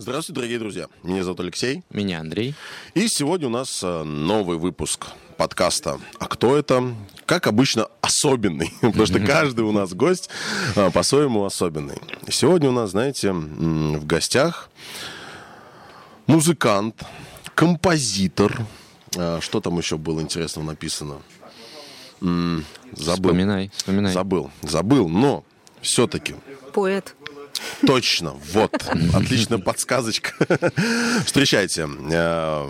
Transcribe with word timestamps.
Здравствуйте, 0.00 0.36
дорогие 0.36 0.60
друзья. 0.60 0.86
Меня 1.02 1.24
зовут 1.24 1.40
Алексей. 1.40 1.82
Меня 1.90 2.20
Андрей. 2.20 2.54
И 2.94 3.08
сегодня 3.08 3.48
у 3.48 3.50
нас 3.50 3.82
э, 3.82 4.04
новый 4.04 4.56
выпуск 4.56 5.06
подкаста 5.36 5.98
«А 6.20 6.28
кто 6.28 6.56
это?» 6.56 6.94
Как 7.26 7.48
обычно, 7.48 7.88
особенный, 8.00 8.72
потому 8.80 9.06
что 9.06 9.18
каждый 9.18 9.62
у 9.62 9.72
нас 9.72 9.92
гость 9.94 10.30
э, 10.76 10.92
по-своему 10.92 11.44
особенный. 11.44 11.98
Сегодня 12.30 12.68
у 12.68 12.72
нас, 12.72 12.90
знаете, 12.90 13.32
в 13.32 14.06
гостях 14.06 14.70
музыкант, 16.28 17.02
композитор. 17.56 18.56
Э, 19.16 19.40
что 19.40 19.60
там 19.60 19.78
еще 19.78 19.98
было 19.98 20.20
интересного 20.20 20.64
написано? 20.64 21.16
Забыл. 22.20 22.64
Вспоминай, 22.94 23.72
вспоминай. 23.76 24.12
Забыл, 24.12 24.52
забыл, 24.62 25.08
но 25.08 25.42
все-таки. 25.80 26.36
Поэт. 26.72 27.16
Точно, 27.86 28.34
вот, 28.52 28.72
отличная 29.14 29.58
подсказочка. 29.58 30.32
Встречайте, 31.24 31.88
э, 32.10 32.68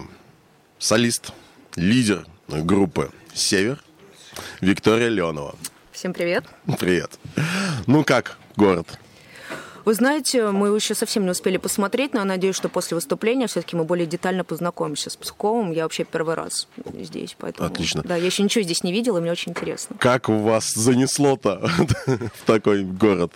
солист, 0.79 1.33
лидер 1.77 2.27
группы 2.49 3.11
«Север» 3.35 3.83
Виктория 4.61 5.09
Леонова. 5.09 5.57
Всем 5.93 6.13
привет. 6.13 6.45
Привет. 6.79 7.19
Ну 7.87 8.05
как, 8.05 8.39
город? 8.57 8.99
Вы 9.85 9.95
знаете, 9.95 10.51
мы 10.51 10.69
еще 10.69 10.95
совсем 10.95 11.25
не 11.25 11.31
успели 11.31 11.57
посмотреть, 11.57 12.13
но 12.13 12.21
я 12.21 12.27
надеюсь, 12.27 12.55
что 12.55 12.69
после 12.69 12.95
выступления 12.95 13.47
все-таки 13.47 13.75
мы 13.75 13.85
более 13.85 14.07
детально 14.07 14.45
познакомимся 14.45 15.09
с 15.09 15.17
Псковом. 15.17 15.73
Я 15.73 15.85
вообще 15.85 16.05
первый 16.05 16.35
раз 16.35 16.69
здесь, 17.01 17.35
поэтому... 17.39 17.71
Отлично. 17.71 18.03
Да, 18.03 18.15
я 18.15 18.27
еще 18.27 18.43
ничего 18.43 18.63
здесь 18.63 18.83
не 18.83 18.93
видела, 18.93 19.17
и 19.17 19.21
мне 19.23 19.33
очень 19.33 19.53
интересно. 19.53 19.97
Как 19.99 20.29
у 20.29 20.37
вас 20.41 20.75
занесло-то 20.75 21.71
в 22.07 22.45
такой 22.45 22.85
город? 22.85 23.33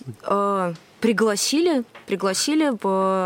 Пригласили, 1.02 1.82
пригласили, 2.06 2.70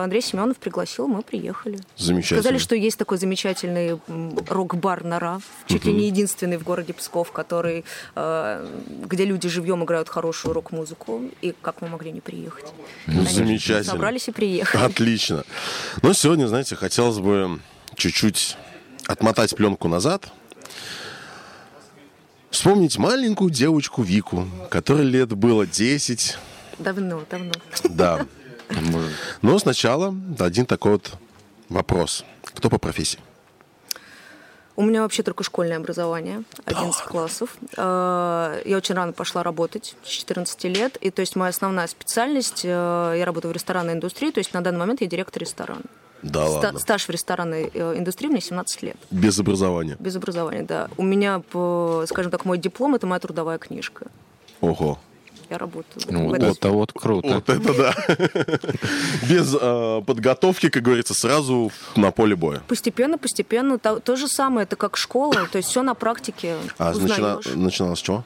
Андрей 0.03 0.23
Семенов 0.23 0.57
пригласил, 0.57 1.09
мы 1.09 1.21
приехали. 1.21 1.79
Замечательно. 1.99 2.41
Сказали, 2.41 2.57
что 2.59 2.75
есть 2.75 2.97
такой 2.97 3.19
замечательный 3.19 4.01
рок-бар 4.49 5.05
«Нора», 5.05 5.41
чуть 5.67 5.85
ли 5.85 5.93
не 5.93 6.07
единственный 6.07 6.57
в 6.57 6.63
городе 6.63 6.95
Псков, 6.95 7.33
который, 7.33 7.85
э, 8.15 8.67
где 9.05 9.27
люди 9.27 9.51
живьем 9.51 9.85
играют 9.85 10.09
хорошую 10.09 10.55
рок-музыку, 10.55 11.21
и 11.43 11.55
как 11.61 11.83
мы 11.83 11.89
могли 11.89 12.13
не 12.13 12.23
приехать. 12.23 12.65
Ну, 13.07 13.27
замечательно. 13.27 13.93
Собрались 13.93 14.29
и 14.29 14.33
приехали. 14.33 14.83
Отлично. 14.83 15.45
Но 16.01 16.15
сегодня, 16.15 16.47
знаете, 16.47 16.77
хотелось 16.77 17.19
бы 17.19 17.61
чуть-чуть 17.95 18.57
отмотать 19.07 19.55
пленку 19.55 19.87
назад, 19.89 20.33
Вспомнить 22.49 22.97
маленькую 22.97 23.51
девочку 23.51 24.03
Вику, 24.03 24.49
которой 24.71 25.05
лет 25.05 25.29
было 25.35 25.67
10, 25.67 26.39
Давно, 26.79 27.23
давно. 27.31 27.53
Да. 27.85 28.27
Но 29.43 29.59
сначала 29.59 30.15
один 30.39 30.67
такой 30.67 30.93
вот 30.93 31.17
вопрос. 31.69 32.25
Кто 32.45 32.71
по 32.71 32.79
профессии? 32.79 33.19
У 34.77 34.83
меня 34.83 35.01
вообще 35.03 35.23
только 35.23 35.43
школьное 35.43 35.79
образование, 35.79 36.43
11 36.67 37.01
да. 37.01 37.11
классов. 37.11 37.57
Э, 37.79 38.61
я 38.67 38.77
очень 38.77 38.95
рано 38.95 39.15
пошла 39.15 39.43
работать, 39.43 39.97
с 40.05 40.09
14 40.09 40.65
лет. 40.65 40.99
И 40.99 41.11
то 41.11 41.21
есть 41.21 41.35
моя 41.35 41.49
основная 41.49 41.87
специальность, 41.87 42.61
э, 42.63 42.69
я 43.17 43.25
работаю 43.25 43.53
в 43.53 43.55
ресторанной 43.55 43.95
индустрии, 43.95 44.31
то 44.31 44.39
есть 44.39 44.53
на 44.53 44.61
данный 44.61 44.79
момент 44.81 45.01
я 45.01 45.07
директор 45.07 45.41
ресторана. 45.41 45.81
Да 46.23 46.47
Ста- 46.47 46.59
ладно. 46.59 46.79
Стаж 46.79 47.09
в 47.09 47.11
ресторанной 47.11 47.71
э, 47.73 47.95
индустрии 47.97 48.29
мне 48.29 48.43
17 48.43 48.83
лет. 48.83 48.97
Без 49.11 49.39
образования? 49.39 49.97
Без 49.99 50.15
образования, 50.15 50.63
да. 50.63 50.91
У 50.99 51.03
меня, 51.03 51.41
скажем 52.07 52.31
так, 52.31 52.45
мой 52.45 52.59
диплом– 52.59 52.95
это 52.97 53.07
моя 53.07 53.21
трудовая 53.21 53.57
книжка. 53.57 54.09
Ого 54.61 54.99
я 55.51 55.59
работаю. 55.59 56.03
Ну, 56.09 56.29
вот 56.29 56.43
это 56.43 56.71
вот 56.71 56.93
круто. 56.93 57.35
Вот 57.35 57.49
это 57.49 57.75
да. 57.75 57.95
Без 59.29 59.55
э, 59.59 60.03
подготовки, 60.07 60.69
как 60.69 60.83
говорится, 60.83 61.15
сразу 61.15 61.71
на 61.95 62.11
поле 62.11 62.37
боя. 62.37 62.63
Постепенно, 62.69 63.19
постепенно. 63.19 63.79
То, 63.79 64.17
же 64.17 64.29
самое, 64.29 64.65
это 64.65 64.77
как 64.77 64.97
школа, 64.97 65.47
то 65.51 65.59
есть 65.59 65.69
все 65.69 65.83
на 65.83 65.95
практике 65.95 66.57
А 66.79 66.93
начина, 66.95 67.41
начиналось 67.55 67.99
с 67.99 68.03
чего? 68.03 68.25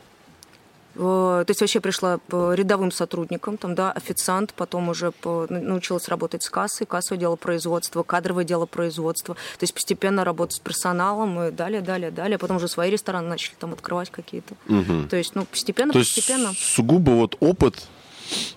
Э, 0.95 1.45
то 1.47 1.51
есть 1.51 1.61
вообще 1.61 1.81
пришла 1.81 2.19
рядовым 2.31 2.91
сотрудником, 2.91 3.57
там, 3.57 3.75
да, 3.75 3.93
официант, 3.93 4.55
потом 4.55 4.89
уже 4.89 5.13
научилась 5.25 6.09
работать 6.09 6.43
с 6.43 6.51
кассой, 6.51 6.87
кассовое 6.87 7.19
дело 7.19 7.37
производства, 7.37 8.03
кадровое 8.03 8.45
дело 8.45 8.67
производства. 8.67 9.35
То 9.35 9.65
есть 9.65 9.75
постепенно 9.75 10.25
работать 10.25 10.57
с 10.57 10.61
персоналом 10.61 11.41
и 11.41 11.51
далее, 11.51 11.81
далее, 11.81 12.11
далее. 12.11 12.39
Потом 12.39 12.57
уже 12.57 12.69
свои 12.69 12.91
рестораны 12.91 13.29
начали 13.29 13.55
там 13.59 13.73
открывать 13.73 14.11
какие-то. 14.11 14.55
Угу. 14.69 15.09
То 15.09 15.17
есть, 15.17 15.35
ну, 15.35 15.45
постепенно, 15.45 15.93
то 15.93 15.99
постепенно. 15.99 16.49
Есть 16.49 16.75
сугубо 16.75 17.11
вот 17.11 17.37
опыт 17.41 17.77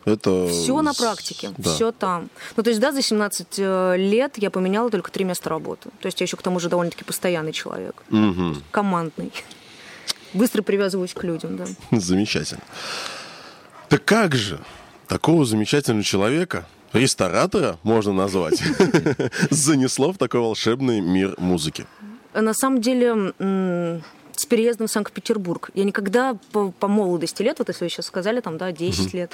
это... 0.06 0.48
Все 0.50 0.82
на 0.82 0.94
практике, 0.94 1.52
да. 1.58 1.74
все 1.74 1.92
там. 1.92 2.30
Ну, 2.56 2.64
то 2.64 2.70
есть, 2.70 2.80
да, 2.80 2.92
за 2.92 3.02
17 3.02 3.48
э, 3.58 3.96
лет 3.98 4.38
я 4.38 4.52
поменяла 4.52 4.90
только 4.90 5.12
три 5.12 5.26
места 5.26 5.50
работы. 5.50 5.90
То 6.00 6.08
есть 6.08 6.20
я 6.20 6.26
еще 6.26 6.38
к 6.38 6.42
тому 6.42 6.60
же 6.60 6.70
довольно-таки 6.70 7.04
постоянный 7.04 7.54
человек. 7.54 7.96
Угу. 8.10 8.56
Командный 8.72 9.32
быстро 10.34 10.62
привязываюсь 10.62 11.14
к 11.14 11.24
людям, 11.24 11.58
да. 11.58 11.66
Замечательно. 11.92 12.62
Так 13.90 14.06
как 14.06 14.36
же 14.36 14.60
такого 15.08 15.46
замечательного 15.46 16.04
человека, 16.04 16.66
ресторатора, 16.94 17.78
можно 17.84 18.14
назвать, 18.14 18.62
занесло 19.50 20.14
в 20.14 20.18
такой 20.18 20.40
волшебный 20.40 21.02
мир 21.02 21.36
музыки? 21.38 21.86
На 22.34 22.54
самом 22.54 22.82
деле, 22.82 23.34
с 24.36 24.46
переездом 24.46 24.88
в 24.88 24.92
Санкт-Петербург. 24.92 25.70
Я 25.74 25.84
никогда 25.84 26.38
по, 26.52 26.72
по 26.72 26.88
молодости 26.88 27.42
лет, 27.44 27.60
вот 27.60 27.70
если 27.70 27.86
вы 27.86 27.90
сейчас 27.90 28.08
сказали, 28.08 28.42
там, 28.42 28.58
да, 28.58 28.72
10 28.72 29.14
лет, 29.14 29.32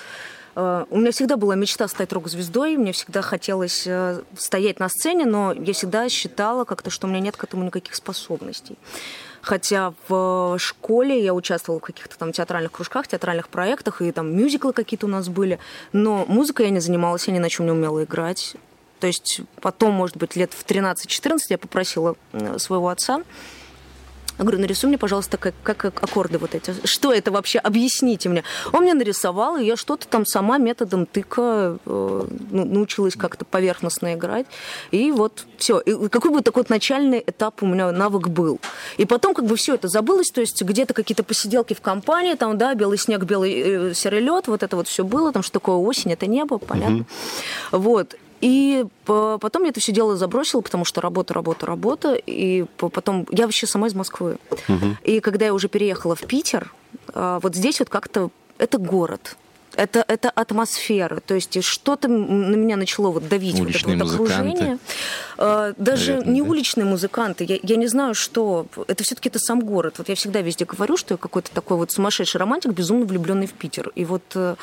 э, 0.55 0.85
у 0.89 0.97
меня 0.97 1.11
всегда 1.11 1.37
была 1.37 1.55
мечта 1.55 1.87
стать 1.87 2.11
рок-звездой, 2.11 2.77
мне 2.77 2.91
всегда 2.91 3.21
хотелось 3.21 3.87
э, 3.87 4.21
стоять 4.37 4.79
на 4.79 4.89
сцене, 4.89 5.25
но 5.25 5.53
я 5.53 5.73
всегда 5.73 6.09
считала 6.09 6.65
как-то, 6.65 6.89
что 6.89 7.07
у 7.07 7.09
меня 7.09 7.21
нет 7.21 7.37
к 7.37 7.43
этому 7.43 7.63
никаких 7.63 7.95
способностей. 7.95 8.77
Хотя 9.41 9.93
в 10.07 10.57
школе 10.57 11.23
я 11.23 11.33
участвовала 11.33 11.79
в 11.79 11.83
каких-то 11.83 12.17
там 12.17 12.31
театральных 12.31 12.71
кружках, 12.71 13.07
театральных 13.07 13.49
проектах, 13.49 14.01
и 14.01 14.11
там 14.11 14.35
мюзиклы 14.35 14.73
какие-то 14.73 15.05
у 15.05 15.09
нас 15.09 15.29
были. 15.29 15.59
Но 15.93 16.25
музыкой 16.27 16.65
я 16.65 16.71
не 16.71 16.79
занималась, 16.79 17.27
я 17.27 17.33
ни 17.33 17.39
на 17.39 17.49
чем 17.49 17.65
не 17.65 17.71
умела 17.71 18.03
играть. 18.03 18.55
То 18.99 19.07
есть 19.07 19.41
потом, 19.61 19.93
может 19.93 20.17
быть, 20.17 20.35
лет 20.35 20.51
в 20.53 20.65
13-14 20.65 21.37
я 21.49 21.57
попросила 21.57 22.15
своего 22.57 22.89
отца 22.89 23.23
я 24.39 24.45
говорю, 24.45 24.59
нарисуй 24.59 24.87
мне, 24.87 24.97
пожалуйста, 24.97 25.37
как, 25.37 25.53
как 25.63 25.85
аккорды 25.85 26.37
вот 26.37 26.55
эти. 26.55 26.73
Что 26.85 27.11
это 27.11 27.29
вообще? 27.29 27.59
Объясните 27.59 28.29
мне. 28.29 28.45
Он 28.71 28.83
мне 28.83 28.93
нарисовал, 28.93 29.57
и 29.57 29.65
я 29.65 29.75
что-то 29.75 30.07
там 30.07 30.25
сама 30.25 30.57
методом 30.57 31.05
тыка 31.05 31.77
э, 31.85 32.27
ну, 32.49 32.65
научилась 32.65 33.15
как-то 33.15 33.43
поверхностно 33.43 34.13
играть. 34.13 34.45
И 34.91 35.11
вот 35.11 35.45
все. 35.57 35.79
И 35.81 36.07
какой 36.07 36.31
бы 36.31 36.41
такой 36.41 36.63
вот 36.63 36.69
начальный 36.69 37.21
этап 37.25 37.61
у 37.61 37.65
меня 37.65 37.91
навык 37.91 38.29
был. 38.29 38.61
И 38.95 39.03
потом 39.05 39.33
как 39.33 39.45
бы 39.45 39.57
все 39.57 39.75
это 39.75 39.89
забылось, 39.89 40.31
то 40.31 40.39
есть 40.39 40.61
где-то 40.61 40.93
какие-то 40.93 41.23
посиделки 41.23 41.73
в 41.73 41.81
компании, 41.81 42.35
там, 42.35 42.57
да, 42.57 42.73
белый 42.75 42.97
снег, 42.97 43.25
белый 43.25 43.89
э, 43.89 43.93
серый 43.93 44.21
лед, 44.21 44.47
вот 44.47 44.63
это 44.63 44.77
вот 44.77 44.87
все 44.87 45.03
было, 45.03 45.33
там, 45.33 45.43
что 45.43 45.51
такое 45.51 45.75
осень, 45.75 46.13
это 46.13 46.27
небо, 46.27 46.59
понятно. 46.59 47.05
Угу. 47.71 47.79
Вот. 47.79 48.15
И 48.41 48.85
потом 49.05 49.63
я 49.63 49.69
это 49.69 49.79
все 49.79 49.91
дело 49.91 50.15
забросила, 50.15 50.61
потому 50.61 50.85
что 50.85 51.01
работа, 51.01 51.33
работа, 51.33 51.65
работа. 51.65 52.13
И 52.13 52.65
потом 52.77 53.27
я 53.31 53.45
вообще 53.45 53.67
сама 53.67 53.87
из 53.87 53.95
Москвы. 53.95 54.37
Угу. 54.67 54.97
И 55.03 55.19
когда 55.19 55.45
я 55.45 55.53
уже 55.53 55.67
переехала 55.67 56.15
в 56.15 56.21
Питер, 56.21 56.73
а, 57.13 57.39
вот 57.41 57.55
здесь 57.55 57.79
вот 57.79 57.89
как-то 57.89 58.29
это 58.57 58.77
город 58.77 59.37
это, 59.79 60.03
это 60.07 60.29
атмосфера. 60.29 61.21
То 61.25 61.35
есть 61.35 61.63
что-то 61.63 62.07
на 62.07 62.55
меня 62.55 62.75
начало 62.75 63.11
вот 63.11 63.27
давить 63.27 63.59
уличные 63.59 63.97
вот 63.97 64.05
это 64.05 64.17
вот 64.17 64.29
окружение. 64.29 64.77
А, 65.37 65.73
даже 65.77 66.11
Наверное, 66.13 66.33
не 66.33 66.41
да. 66.41 66.49
уличные 66.49 66.85
музыканты. 66.85 67.45
Я, 67.45 67.59
я 67.63 67.75
не 67.77 67.87
знаю, 67.87 68.13
что. 68.13 68.67
Это 68.87 69.03
все-таки 69.03 69.29
это 69.29 69.39
сам 69.39 69.61
город. 69.61 69.95
Вот 69.97 70.09
я 70.09 70.15
всегда 70.15 70.41
везде 70.41 70.65
говорю, 70.65 70.97
что 70.97 71.13
я 71.13 71.17
какой-то 71.17 71.51
такой 71.51 71.77
вот 71.77 71.91
сумасшедший 71.91 72.39
романтик, 72.39 72.71
безумно 72.71 73.05
влюбленный 73.05 73.47
в 73.47 73.53
Питер. 73.53 73.91
И 73.95 74.03
вот 74.03 74.23
э, 74.35 74.55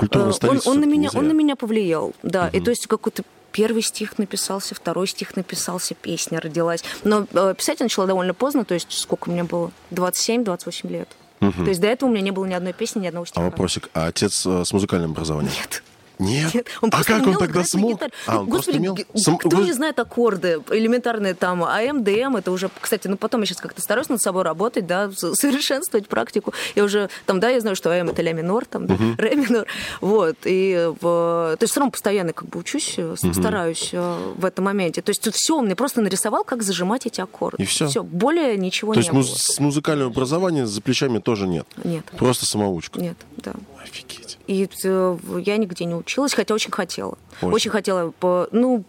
ну, 0.00 0.08
э, 0.10 0.32
он, 0.48 0.60
он, 0.64 0.80
на 0.80 0.84
меня, 0.84 1.10
он 1.14 1.26
на 1.26 1.32
меня 1.32 1.56
повлиял. 1.56 2.12
Да. 2.22 2.46
Угу. 2.46 2.56
И 2.56 2.60
то 2.60 2.70
есть 2.70 2.86
какой-то 2.86 3.24
первый 3.50 3.82
стих 3.82 4.18
написался, 4.18 4.74
второй 4.74 5.08
стих 5.08 5.36
написался, 5.36 5.94
песня 5.94 6.40
родилась. 6.40 6.84
Но 7.02 7.26
э, 7.32 7.54
писать 7.56 7.80
я 7.80 7.84
начала 7.84 8.06
довольно 8.06 8.34
поздно, 8.34 8.64
то 8.64 8.74
есть 8.74 8.92
сколько 8.92 9.30
меня 9.30 9.44
было? 9.44 9.72
27-28 9.90 10.88
лет. 10.88 11.08
Угу. 11.42 11.64
То 11.64 11.68
есть 11.68 11.80
до 11.80 11.88
этого 11.88 12.08
у 12.08 12.12
меня 12.12 12.22
не 12.22 12.30
было 12.30 12.44
ни 12.46 12.54
одной 12.54 12.72
песни, 12.72 13.00
ни 13.00 13.06
одного 13.06 13.26
стиха. 13.26 13.40
А 13.40 13.44
вопросик, 13.44 13.90
а 13.94 14.06
отец 14.06 14.46
э, 14.46 14.64
с 14.64 14.72
музыкальным 14.72 15.10
образованием? 15.10 15.52
Нет. 15.58 15.82
Нет. 16.18 16.54
Нет. 16.54 16.66
Он 16.80 16.90
а 16.92 17.04
как 17.04 17.26
он 17.26 17.36
тогда 17.36 17.64
смог? 17.64 18.00
А, 18.26 18.40
он 18.40 18.46
Господи, 18.48 18.78
умел? 18.78 18.98
Сам... 19.14 19.38
кто 19.38 19.60
не 19.60 19.72
знает 19.72 19.98
аккорды 19.98 20.60
элементарные 20.70 21.34
там, 21.34 21.64
АМ, 21.64 22.04
ДМ, 22.04 22.36
это 22.36 22.50
уже, 22.50 22.70
кстати, 22.80 23.08
ну 23.08 23.16
потом 23.16 23.40
я 23.40 23.46
сейчас 23.46 23.60
как-то 23.60 23.80
стараюсь 23.80 24.08
над 24.08 24.20
собой 24.20 24.42
работать, 24.42 24.86
да, 24.86 25.10
совершенствовать 25.12 26.08
практику. 26.08 26.52
Я 26.74 26.84
уже 26.84 27.08
там, 27.26 27.40
да, 27.40 27.48
я 27.48 27.60
знаю, 27.60 27.76
что 27.76 27.90
АМ 27.90 28.10
это 28.10 28.22
ля 28.22 28.32
минор, 28.32 28.64
там, 28.64 28.86
да, 28.86 28.94
uh-huh. 28.94 29.16
ре 29.18 29.36
минор, 29.36 29.66
вот, 30.00 30.36
и 30.44 30.90
в... 31.00 31.56
то 31.58 31.58
есть 31.60 31.72
все 31.72 31.80
равно 31.80 31.90
постоянно 31.90 32.32
как 32.32 32.48
бы 32.48 32.60
учусь, 32.60 32.98
uh-huh. 32.98 33.34
стараюсь 33.34 33.90
э, 33.92 34.32
в 34.36 34.44
этом 34.44 34.64
моменте. 34.66 35.02
То 35.02 35.10
есть 35.10 35.22
тут 35.22 35.34
все, 35.34 35.56
он 35.56 35.66
мне 35.66 35.76
просто 35.76 36.00
нарисовал, 36.00 36.44
как 36.44 36.62
зажимать 36.62 37.06
эти 37.06 37.20
аккорды. 37.20 37.62
И 37.62 37.66
все? 37.66 37.86
Все, 37.86 38.02
более 38.02 38.56
ничего 38.56 38.94
то 38.94 39.00
не 39.00 39.10
было. 39.10 39.22
То 39.22 39.28
есть 39.28 39.54
с 39.54 39.60
музыкального 39.60 40.10
образования 40.10 40.66
за 40.66 40.80
плечами 40.80 41.18
тоже 41.18 41.46
нет? 41.46 41.66
Нет. 41.84 42.04
Просто 42.16 42.46
самоучка? 42.46 43.00
Нет, 43.00 43.16
да. 43.36 43.52
Офигеть. 43.82 44.38
И 44.46 44.68
э, 44.84 45.18
я 45.44 45.56
нигде 45.56 45.84
не 45.84 45.94
училась, 46.12 46.34
хотя 46.34 46.54
очень 46.54 46.70
хотела. 46.70 47.16
Очень, 47.40 47.52
очень 47.52 47.70
хотела. 47.70 48.12
Ну, 48.52 48.84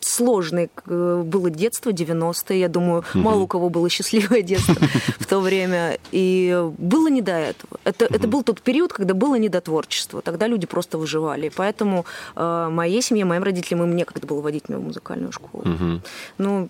сложное 0.00 0.70
э, 0.86 1.22
было 1.26 1.50
детство, 1.50 1.90
90-е, 1.90 2.60
я 2.60 2.68
думаю, 2.68 3.04
мало 3.14 3.40
у 3.40 3.46
кого 3.46 3.68
было 3.68 3.88
счастливое 3.90 4.42
детство 4.42 4.76
в 5.18 5.26
то 5.26 5.40
время. 5.40 5.98
И 6.12 6.68
было 6.78 7.08
не 7.08 7.22
до 7.22 7.32
этого. 7.32 7.78
Это, 7.84 8.06
это 8.06 8.26
был 8.28 8.42
тот 8.42 8.62
период, 8.62 8.92
когда 8.92 9.14
было 9.14 9.34
не 9.34 9.48
до 9.48 9.60
творчества. 9.60 10.22
Тогда 10.22 10.46
люди 10.46 10.66
просто 10.66 10.96
выживали. 10.96 11.46
И 11.46 11.50
поэтому 11.50 12.06
э, 12.36 12.68
моей 12.70 13.02
семье, 13.02 13.24
моим 13.24 13.42
родителям, 13.42 13.82
им 13.82 13.96
некогда 13.96 14.26
было 14.26 14.40
водить 14.40 14.68
меня 14.68 14.78
в 14.78 14.84
музыкальную 14.84 15.32
школу. 15.32 15.64
Ну, 16.38 16.68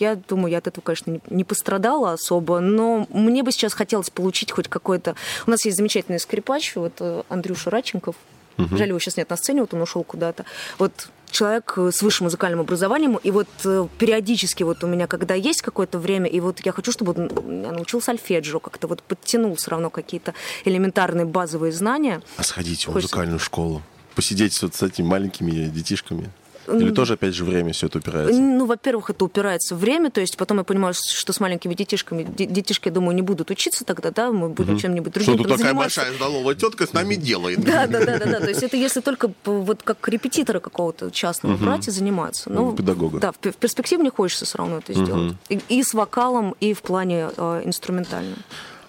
я 0.00 0.14
думаю, 0.14 0.52
я 0.52 0.58
от 0.58 0.68
этого, 0.68 0.84
конечно, 0.84 1.20
не, 1.28 1.42
пострадала 1.42 2.12
особо, 2.12 2.60
но 2.60 3.08
мне 3.10 3.42
бы 3.42 3.50
сейчас 3.50 3.74
хотелось 3.74 4.10
получить 4.10 4.52
хоть 4.52 4.68
какой-то... 4.68 5.16
У 5.48 5.50
нас 5.50 5.64
есть 5.64 5.76
замечательный 5.76 6.20
скрипач, 6.20 6.76
вот 6.76 6.92
э, 7.00 7.22
Андрюша 7.28 7.70
Радченков. 7.70 8.14
Угу. 8.58 8.76
Жаль, 8.76 8.88
его 8.88 8.98
сейчас 8.98 9.16
нет 9.16 9.30
на 9.30 9.36
сцене, 9.36 9.60
вот 9.60 9.72
он 9.74 9.82
ушел 9.82 10.02
куда-то. 10.02 10.44
Вот 10.78 11.08
человек 11.30 11.74
э, 11.76 11.90
с 11.92 12.02
высшим 12.02 12.24
музыкальным 12.24 12.60
образованием, 12.60 13.16
и 13.16 13.30
вот 13.30 13.48
э, 13.64 13.86
периодически 13.98 14.62
вот 14.64 14.82
у 14.84 14.86
меня, 14.86 15.06
когда 15.06 15.34
есть 15.34 15.62
какое-то 15.62 15.98
время, 15.98 16.28
и 16.28 16.40
вот 16.40 16.60
я 16.64 16.72
хочу, 16.72 16.92
чтобы 16.92 17.12
он 17.12 17.62
научился 17.62 18.10
альфеджио, 18.10 18.60
как-то 18.60 18.88
вот 18.88 19.02
подтянул 19.02 19.54
все 19.56 19.70
равно 19.70 19.90
какие-то 19.90 20.34
элементарные 20.64 21.26
базовые 21.26 21.72
знания. 21.72 22.20
А 22.36 22.42
сходите 22.42 22.90
в 22.90 22.94
музыкальную 22.94 23.38
школу, 23.38 23.82
посидеть 24.14 24.60
вот 24.62 24.74
с 24.74 24.82
этими 24.82 25.06
маленькими 25.06 25.68
детишками. 25.68 26.30
Или 26.72 26.90
тоже, 26.92 27.14
опять 27.14 27.34
же, 27.34 27.44
время 27.44 27.72
все 27.72 27.86
это 27.86 27.98
упирается? 27.98 28.40
Ну, 28.40 28.66
во-первых, 28.66 29.10
это 29.10 29.24
упирается 29.24 29.74
в 29.74 29.88
время, 29.88 30.10
то 30.10 30.20
есть 30.20 30.36
потом 30.36 30.58
я 30.58 30.64
понимаю, 30.64 30.94
что 30.94 31.32
с 31.32 31.40
маленькими 31.40 31.74
детишками, 31.74 32.24
детишки, 32.24 32.88
я 32.88 32.94
думаю, 32.94 33.14
не 33.14 33.22
будут 33.22 33.50
учиться 33.50 33.84
тогда, 33.84 34.10
да, 34.10 34.30
мы 34.30 34.50
будем 34.50 34.74
угу. 34.74 34.80
чем-нибудь 34.80 35.12
другим 35.12 35.34
Что 35.34 35.44
тут 35.44 35.56
такая 35.56 35.74
большая 35.74 36.12
здоровая 36.12 36.54
тетка 36.54 36.86
с 36.86 36.92
нами 36.92 37.14
делает? 37.14 37.64
Да, 37.64 37.86
да, 37.86 38.04
да, 38.04 38.18
да, 38.18 38.26
да, 38.26 38.40
то 38.40 38.48
есть 38.48 38.62
это 38.62 38.76
если 38.76 39.00
только 39.00 39.30
вот 39.44 39.82
как 39.82 40.06
репетитора 40.08 40.60
какого-то 40.60 41.10
частного 41.10 41.54
угу. 41.54 41.64
брать 41.64 41.88
и 41.88 41.90
заниматься. 41.90 42.50
Ну, 42.50 42.74
Педагога. 42.74 43.18
Да, 43.18 43.32
в 43.32 43.38
перспективе 43.38 44.02
не 44.02 44.10
хочется 44.10 44.44
все 44.44 44.58
равно 44.58 44.78
это 44.78 44.92
сделать. 44.92 45.34
И, 45.48 45.60
и 45.68 45.82
с 45.82 45.94
вокалом, 45.94 46.54
и 46.60 46.74
в 46.74 46.82
плане 46.82 47.30
э, 47.36 47.62
инструментальном. 47.64 48.38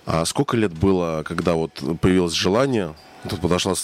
А 0.06 0.26
сколько 0.26 0.58
лет 0.58 0.74
было, 0.74 1.24
когда 1.26 1.54
вот 1.54 1.72
появилось 2.02 2.34
желание 2.34 2.96
Тут 3.28 3.42
подошла 3.42 3.76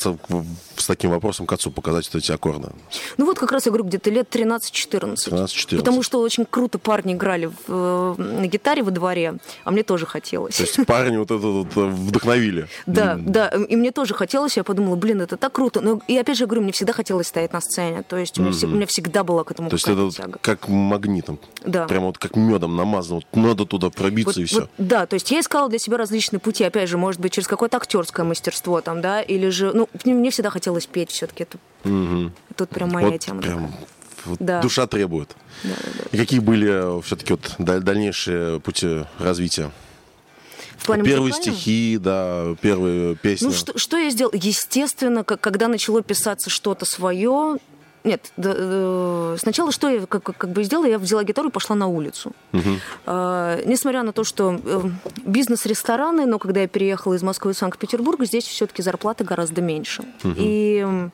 с, 0.86 0.88
таким 0.88 1.12
вопросом 1.12 1.46
к 1.46 1.54
отцу 1.54 1.72
показать 1.72 2.10
вот 2.14 2.24
эти 2.24 2.32
аккорды. 2.32 2.70
Ну 3.18 3.26
вот 3.26 3.40
как 3.40 3.52
раз 3.52 3.66
я 3.66 3.72
говорю, 3.72 3.86
где-то 3.86 4.10
лет 4.10 4.34
13-14. 4.34 5.16
13-14. 5.16 5.78
Потому 5.78 6.04
что 6.04 6.22
очень 6.22 6.46
круто 6.46 6.78
парни 6.78 7.14
играли 7.14 7.48
в, 7.48 7.54
э, 7.68 8.16
на 8.18 8.48
гитаре 8.48 8.84
во 8.84 8.92
дворе, 8.92 9.38
а 9.64 9.72
мне 9.72 9.84
тоже 9.84 10.06
хотелось. 10.06 10.56
То 10.58 10.64
есть 10.64 10.86
парни 10.86 11.18
вот 11.18 11.32
это 11.32 11.48
вот 11.48 11.76
э, 11.76 11.86
вдохновили. 11.86 12.68
Да, 12.86 13.18
да, 13.20 13.48
и 13.48 13.76
мне 13.76 13.92
тоже 13.92 14.14
хотелось, 14.14 14.58
я 14.58 14.64
подумала, 14.64 14.96
блин, 14.96 15.22
это 15.22 15.38
так 15.38 15.54
круто. 15.54 15.82
Но, 15.82 16.02
и 16.08 16.18
опять 16.18 16.38
же 16.38 16.46
говорю, 16.46 16.62
мне 16.62 16.72
всегда 16.72 16.94
хотелось 16.94 17.28
стоять 17.28 17.54
на 17.54 17.62
сцене, 17.62 18.04
то 18.04 18.18
есть 18.18 18.38
у 18.40 18.44
меня 18.44 18.86
всегда 18.86 19.24
была 19.24 19.44
к 19.44 19.52
этому 19.52 19.70
То 19.70 19.76
есть 19.76 19.88
это 19.88 20.10
тяга. 20.12 20.40
как 20.42 20.68
магнитом, 20.68 21.40
да. 21.66 21.88
прямо 21.88 22.08
вот 22.08 22.18
как 22.18 22.36
медом 22.36 22.76
намазано, 22.76 23.16
вот 23.16 23.26
надо 23.34 23.66
туда 23.66 23.90
пробиться 23.90 24.42
и 24.42 24.46
все. 24.46 24.68
Да, 24.78 25.06
то 25.06 25.16
есть 25.16 25.32
я 25.32 25.40
искала 25.40 25.70
для 25.70 25.80
себя 25.80 25.98
различные 25.98 26.40
пути, 26.40 26.64
опять 26.64 26.90
же, 26.90 26.98
может 26.98 27.20
быть, 27.20 27.34
через 27.34 27.48
какое-то 27.48 27.78
актерское 27.78 28.26
мастерство 28.26 28.82
там, 28.82 29.02
да, 29.02 29.22
или 29.22 29.50
же, 29.50 29.72
ну, 29.74 29.90
мне 30.04 30.32
всегда 30.32 30.50
хотелось 30.50 30.75
петь 30.82 31.12
все-таки. 31.12 31.44
Это, 31.44 31.58
угу. 31.84 32.32
Тут 32.56 32.70
прям 32.70 32.90
моя 32.92 33.10
вот 33.10 33.20
тема. 33.20 33.42
Прям, 33.42 33.76
вот 34.26 34.38
да. 34.40 34.62
Душа 34.62 34.88
требует. 34.88 35.36
Да, 35.64 35.70
да, 35.70 35.90
да. 36.00 36.10
И 36.12 36.18
какие 36.18 36.40
были 36.40 37.02
все-таки 37.02 37.34
вот 37.34 37.56
дальнейшие 37.58 38.60
пути 38.60 39.06
развития? 39.20 39.72
В 40.78 40.86
плане 40.86 41.04
Первые 41.04 41.34
стихи, 41.34 41.98
да, 42.00 42.56
первые 42.62 43.16
песни. 43.16 43.48
Ну, 43.48 43.54
что, 43.54 43.78
что 43.78 43.98
я 43.98 44.10
сделала? 44.10 44.36
Естественно, 44.36 45.24
как, 45.24 45.42
когда 45.42 45.68
начало 45.68 46.04
писаться 46.04 46.50
что-то 46.50 46.86
свое, 46.86 47.58
нет, 48.06 48.32
э, 48.38 49.36
сначала 49.40 49.72
что 49.72 49.90
я 49.90 50.06
как, 50.06 50.24
как 50.24 50.50
бы 50.50 50.64
сделала, 50.64 50.86
я 50.86 51.00
взяла 51.00 51.24
гитару 51.24 51.50
и 51.50 51.52
пошла 51.52 51.76
на 51.76 51.88
улицу. 51.88 52.32
Угу. 52.54 52.70
Э, 53.08 53.64
несмотря 53.66 54.04
на 54.04 54.14
то, 54.14 54.24
что 54.24 54.60
э, 54.64 54.82
бизнес-рестораны, 55.26 56.26
но 56.26 56.40
когда 56.40 56.62
я 56.62 56.68
переехала 56.68 57.16
из 57.16 57.24
Москвы 57.24 57.54
в 57.54 57.58
Санкт-Петербург, 57.58 58.24
здесь 58.24 58.46
все-таки 58.46 58.82
зарплаты 58.82 59.24
гораздо 59.24 59.62
меньше. 59.62 60.04
Угу. 60.24 60.34
И 60.38 61.10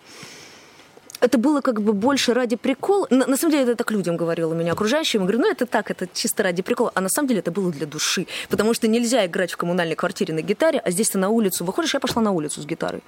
это 1.21 1.37
было 1.37 1.61
как 1.61 1.81
бы 1.81 1.93
больше 1.93 2.33
ради 2.33 2.55
прикола. 2.55 3.07
На, 3.09 3.27
на 3.27 3.37
самом 3.37 3.51
деле, 3.51 3.63
это 3.63 3.75
так 3.75 3.91
людям 3.91 4.17
говорила 4.17 4.53
меня 4.53 4.73
окружающим. 4.73 5.21
Я 5.21 5.25
говорю, 5.27 5.39
ну 5.39 5.51
это 5.51 5.65
так, 5.67 5.91
это 5.91 6.07
чисто 6.13 6.43
ради 6.43 6.63
прикола. 6.63 6.91
А 6.95 7.01
на 7.01 7.09
самом 7.09 7.27
деле 7.29 7.39
это 7.39 7.51
было 7.51 7.71
для 7.71 7.85
души. 7.85 8.25
Потому 8.49 8.73
что 8.73 8.87
нельзя 8.87 9.25
играть 9.25 9.51
в 9.51 9.57
коммунальной 9.57 9.95
квартире 9.95 10.33
на 10.33 10.41
гитаре, 10.41 10.79
а 10.79 10.89
здесь 10.91 11.09
ты 11.09 11.19
на 11.19 11.29
улицу 11.29 11.63
выходишь. 11.63 11.93
Я 11.93 11.99
пошла 11.99 12.21
на 12.21 12.31
улицу 12.31 12.61
с 12.61 12.65
гитарой. 12.65 13.01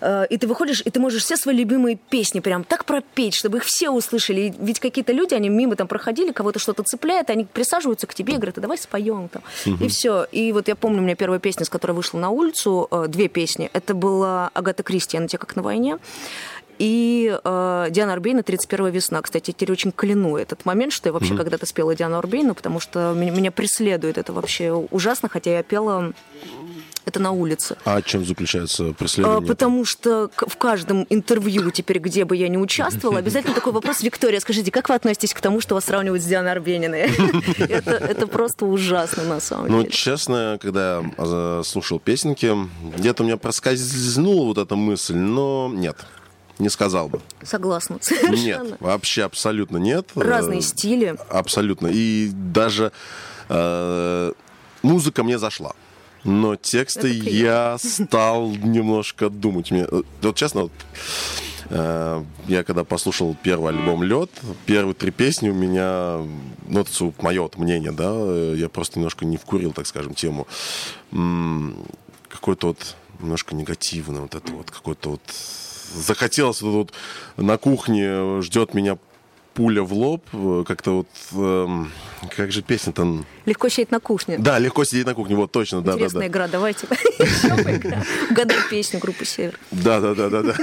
Э, 0.00 0.26
и 0.28 0.36
ты 0.36 0.48
выходишь, 0.48 0.82
и 0.84 0.90
ты 0.90 0.98
можешь 0.98 1.22
все 1.22 1.36
свои 1.36 1.56
любимые 1.56 1.96
песни 1.96 2.40
прям 2.40 2.64
так 2.64 2.84
пропеть, 2.84 3.34
чтобы 3.34 3.58
их 3.58 3.64
все 3.64 3.90
услышали. 3.90 4.52
ведь 4.58 4.80
какие-то 4.80 5.12
люди, 5.12 5.34
они 5.34 5.48
мимо 5.48 5.76
там 5.76 5.86
проходили, 5.86 6.32
кого-то 6.32 6.58
что-то 6.58 6.82
цепляет, 6.82 7.30
они 7.30 7.44
присаживаются 7.44 8.08
к 8.08 8.14
тебе 8.14 8.34
и 8.34 8.36
говорят, 8.36 8.58
а 8.58 8.60
давай 8.60 8.78
споем 8.78 9.28
там. 9.28 9.42
Угу. 9.66 9.84
И 9.84 9.88
все. 9.88 10.26
И 10.32 10.52
вот 10.52 10.66
я 10.66 10.74
помню, 10.74 10.98
у 10.98 11.04
меня 11.04 11.14
первая 11.14 11.38
песня, 11.38 11.64
с 11.64 11.68
которой 11.68 11.92
вышла 11.92 12.18
на 12.18 12.30
улицу, 12.30 12.88
э, 12.90 13.04
две 13.08 13.28
песни. 13.28 13.70
Это 13.72 13.94
была 13.94 14.50
Агата 14.54 14.82
Кристи, 14.82 15.18
«На 15.18 15.28
те, 15.28 15.38
как 15.38 15.54
на 15.54 15.62
войне» 15.62 15.98
и 16.78 17.38
э, 17.42 17.86
Диана 17.90 18.12
Арбейна 18.12 18.40
«31 18.40 18.90
весна». 18.90 19.22
Кстати, 19.22 19.50
я 19.50 19.54
теперь 19.54 19.72
очень 19.72 19.92
кляну 19.92 20.36
этот 20.36 20.64
момент, 20.64 20.92
что 20.92 21.08
я 21.08 21.12
вообще 21.12 21.34
mm-hmm. 21.34 21.36
когда-то 21.36 21.66
спела 21.66 21.94
Диану 21.94 22.18
Арбейну, 22.18 22.54
потому 22.54 22.80
что 22.80 23.12
меня, 23.16 23.32
меня 23.32 23.52
преследует 23.52 24.18
это 24.18 24.32
вообще 24.32 24.72
ужасно, 24.72 25.28
хотя 25.28 25.52
я 25.52 25.62
пела 25.62 26.12
это 27.04 27.20
на 27.20 27.32
улице. 27.32 27.76
А 27.84 28.00
чем 28.02 28.24
заключается 28.24 28.92
преследование? 28.92 29.46
А, 29.46 29.46
потому 29.46 29.84
что 29.84 30.30
в 30.36 30.56
каждом 30.56 31.06
интервью 31.10 31.70
теперь, 31.70 31.98
где 31.98 32.24
бы 32.24 32.36
я 32.36 32.48
не 32.48 32.58
участвовала, 32.58 33.18
обязательно 33.18 33.54
такой 33.54 33.72
вопрос, 33.72 34.02
Виктория, 34.02 34.40
скажите, 34.40 34.70
как 34.70 34.88
вы 34.88 34.94
относитесь 34.94 35.34
к 35.34 35.40
тому, 35.40 35.60
что 35.60 35.74
вас 35.74 35.84
сравнивают 35.84 36.22
с 36.22 36.26
Дианой 36.26 36.52
Арбениной? 36.52 37.10
Это 37.58 38.26
просто 38.26 38.64
ужасно, 38.64 39.24
на 39.24 39.40
самом 39.40 39.68
ну, 39.68 39.76
деле. 39.78 39.84
Ну, 39.84 39.90
честно, 39.90 40.58
когда 40.60 41.02
а, 41.18 41.62
слушал 41.64 42.00
песенки, 42.00 42.54
где-то 42.96 43.22
у 43.22 43.26
меня 43.26 43.36
проскользнула 43.36 44.46
вот 44.46 44.58
эта 44.58 44.74
мысль, 44.76 45.14
но 45.14 45.70
нет. 45.72 45.96
Не 46.58 46.68
сказал 46.68 47.08
бы. 47.08 47.20
Согласна. 47.42 47.98
Совершенно. 48.00 48.68
Нет, 48.68 48.76
вообще 48.80 49.24
абсолютно 49.24 49.78
нет. 49.78 50.08
Разные 50.14 50.60
стили. 50.60 51.16
Абсолютно. 51.28 51.88
И 51.88 52.30
даже 52.32 52.92
э, 53.48 54.32
музыка 54.82 55.24
мне 55.24 55.38
зашла. 55.38 55.74
Но 56.22 56.56
тексты 56.56 57.08
я 57.08 57.76
стал 57.78 58.50
немножко 58.50 59.30
думать. 59.30 59.70
Мне, 59.72 59.86
э, 59.90 60.02
вот 60.22 60.36
честно, 60.36 60.62
вот, 60.62 60.72
э, 61.70 62.24
я 62.46 62.62
когда 62.62 62.84
послушал 62.84 63.36
первый 63.42 63.74
альбом 63.74 64.04
Лед, 64.04 64.30
первые 64.64 64.94
три 64.94 65.10
песни 65.10 65.50
у 65.50 65.54
меня, 65.54 66.20
ну 66.68 66.80
это 66.80 67.12
мое 67.20 67.42
вот 67.42 67.58
мнение, 67.58 67.90
да, 67.90 68.14
я 68.54 68.68
просто 68.68 69.00
немножко 69.00 69.24
не 69.24 69.36
вкурил, 69.36 69.72
так 69.72 69.86
скажем, 69.88 70.14
тему. 70.14 70.46
Какой-то 72.28 72.68
вот 72.68 72.96
немножко 73.18 73.54
негативный, 73.54 74.20
вот 74.20 74.34
это 74.34 74.52
вот 74.52 74.70
какой-то 74.70 75.10
вот 75.10 75.22
захотелось 75.94 76.62
вот, 76.62 76.92
вот 77.36 77.44
на 77.44 77.56
кухне 77.58 78.42
ждет 78.42 78.74
меня 78.74 78.98
пуля 79.54 79.82
в 79.82 79.92
лоб, 79.92 80.24
э, 80.32 80.64
как-то 80.66 80.98
вот, 80.98 81.08
эм, 81.32 81.92
как 82.28 82.52
же 82.52 82.62
песня-то? 82.62 83.24
Легко 83.46 83.68
сидеть 83.68 83.90
на 83.90 84.00
кухне. 84.00 84.36
Да, 84.38 84.58
легко 84.58 84.84
сидеть 84.84 85.06
на 85.06 85.14
кухне, 85.14 85.36
вот 85.36 85.52
точно, 85.52 85.82
да, 85.82 85.92
Интересная 85.92 86.20
да, 86.20 86.26
да. 86.26 86.32
игра, 86.32 86.48
давайте 86.48 86.86
угадай 88.30 88.58
песню 88.70 89.00
группы 89.00 89.24
Север. 89.24 89.58
Да, 89.70 90.00
да, 90.00 90.14
да, 90.14 90.28
да, 90.28 90.42
да. 90.42 90.54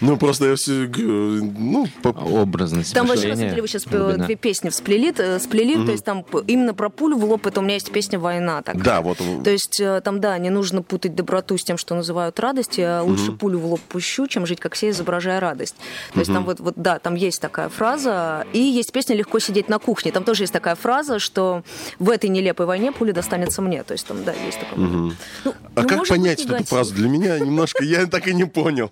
Ну 0.00 0.16
просто 0.16 0.46
я 0.46 0.56
все, 0.56 0.88
ну 0.96 1.86
образность. 2.04 2.94
Там 2.94 3.06
вообще 3.06 3.34
деле 3.58 3.62
вы 3.62 3.68
сейчас 3.68 3.84
две 3.84 4.36
песни 4.36 4.68
всплели, 4.68 5.12
э, 5.16 5.38
сплели, 5.38 5.74
то 5.74 5.92
есть 5.92 6.04
там 6.04 6.24
именно 6.46 6.74
про 6.74 6.88
пулю 6.90 7.16
в 7.16 7.24
лоб, 7.24 7.46
это 7.46 7.60
у 7.60 7.62
меня 7.62 7.74
есть 7.74 7.90
песня 7.90 8.18
«Война». 8.18 8.62
Да, 8.74 9.00
вот. 9.00 9.18
То 9.18 9.50
есть 9.50 9.80
э, 9.80 10.00
там, 10.02 10.20
да, 10.20 10.36
не 10.38 10.50
нужно 10.50 10.82
путать 10.82 11.14
доброту 11.14 11.56
с 11.56 11.64
тем, 11.64 11.78
что 11.78 11.94
называют 11.94 12.38
радостью, 12.40 12.84
а 12.98 13.02
лучше 13.02 13.32
пулю 13.32 13.58
в 13.58 13.66
лоб 13.66 13.80
пущу, 13.80 14.26
чем 14.26 14.46
жить 14.46 14.60
как 14.60 14.74
все, 14.74 14.90
изображая 14.90 15.40
радость. 15.40 15.76
То 16.12 16.20
есть 16.20 16.32
там 16.32 16.44
вот, 16.44 16.60
вот, 16.60 16.74
да, 16.76 16.98
там 16.98 17.14
есть 17.14 17.40
такая 17.40 17.68
фраза, 17.68 18.46
и 18.52 18.58
есть 18.58 18.92
песня 18.92 19.16
«Легко 19.16 19.38
сидеть 19.38 19.68
на 19.68 19.78
кухне». 19.78 20.12
Там 20.12 20.24
тоже 20.24 20.44
есть 20.44 20.52
такая 20.58 20.74
фраза, 20.74 21.20
что 21.20 21.62
в 22.00 22.10
этой 22.10 22.28
нелепой 22.30 22.66
войне 22.66 22.90
пуля 22.90 23.12
достанется 23.12 23.62
мне. 23.62 23.84
То 23.84 23.92
есть 23.92 24.06
там, 24.06 24.24
да, 24.24 24.32
есть 24.32 24.58
такое. 24.58 24.86
Угу. 24.86 25.12
Ну, 25.44 25.54
а 25.76 25.82
ну, 25.82 25.88
как 25.88 26.08
понять 26.08 26.44
эту 26.44 26.64
фразу? 26.64 26.94
Для 26.94 27.08
меня 27.08 27.38
немножко, 27.38 27.84
я 27.84 28.06
так 28.06 28.26
и 28.26 28.34
не 28.34 28.44
понял. 28.44 28.90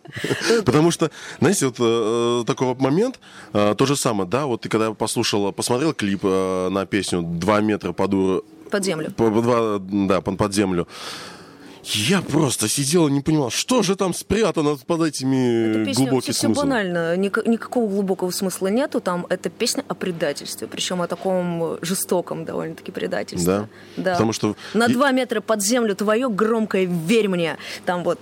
Потому 0.65 0.93
что, 0.93 1.11
знаете, 1.41 1.67
вот 1.67 1.77
э, 1.81 2.45
такой 2.47 2.75
момент, 2.77 3.19
э, 3.53 3.75
то 3.77 3.87
же 3.87 3.97
самое, 3.97 4.29
да, 4.31 4.47
вот 4.47 4.61
ты 4.61 4.69
когда 4.69 4.95
послушал, 4.95 5.53
посмотрел 5.53 5.93
клип 5.93 6.21
э, 6.23 6.69
на 6.71 6.87
песню 6.87 7.23
«Два 7.23 7.61
метра 7.61 7.93
под, 7.93 8.45
под 8.71 8.85
землю». 8.85 9.13
да, 9.19 10.21
под 10.21 10.55
землю. 10.55 10.87
Я 11.95 12.21
просто 12.21 12.69
сидел 12.69 13.07
и 13.07 13.13
не 13.13 13.21
понимал, 13.21 13.51
что 13.51 13.83
же 13.83 13.95
там 13.95 14.13
спрятано 14.13 14.77
под 14.77 15.03
этими 15.03 15.83
Эта 15.83 15.95
глубокими 15.97 16.33
все, 16.33 16.33
все 16.33 16.49
банально, 16.49 17.17
Ник- 17.17 17.47
никакого 17.47 17.89
глубокого 17.89 18.31
смысла 18.31 18.67
нету. 18.67 19.01
Там 19.01 19.25
это 19.29 19.51
песня 19.51 19.85
о 19.87 19.95
предательстве, 19.95 20.67
причем 20.67 21.01
о 21.01 21.07
таком 21.07 21.79
жестоком 21.83 22.45
довольно-таки 22.45 22.91
предательстве. 22.91 23.47
Да? 23.47 23.69
Да. 23.97 24.13
Потому 24.13 24.33
что... 24.33 24.57
На 24.75 24.89
два 24.89 25.13
метра 25.13 25.41
под 25.41 25.63
землю 25.63 25.95
твое 25.95 26.29
громкое 26.29 26.87
«Верь 26.87 27.29
мне». 27.29 27.57
Там 27.85 28.03
вот 28.03 28.19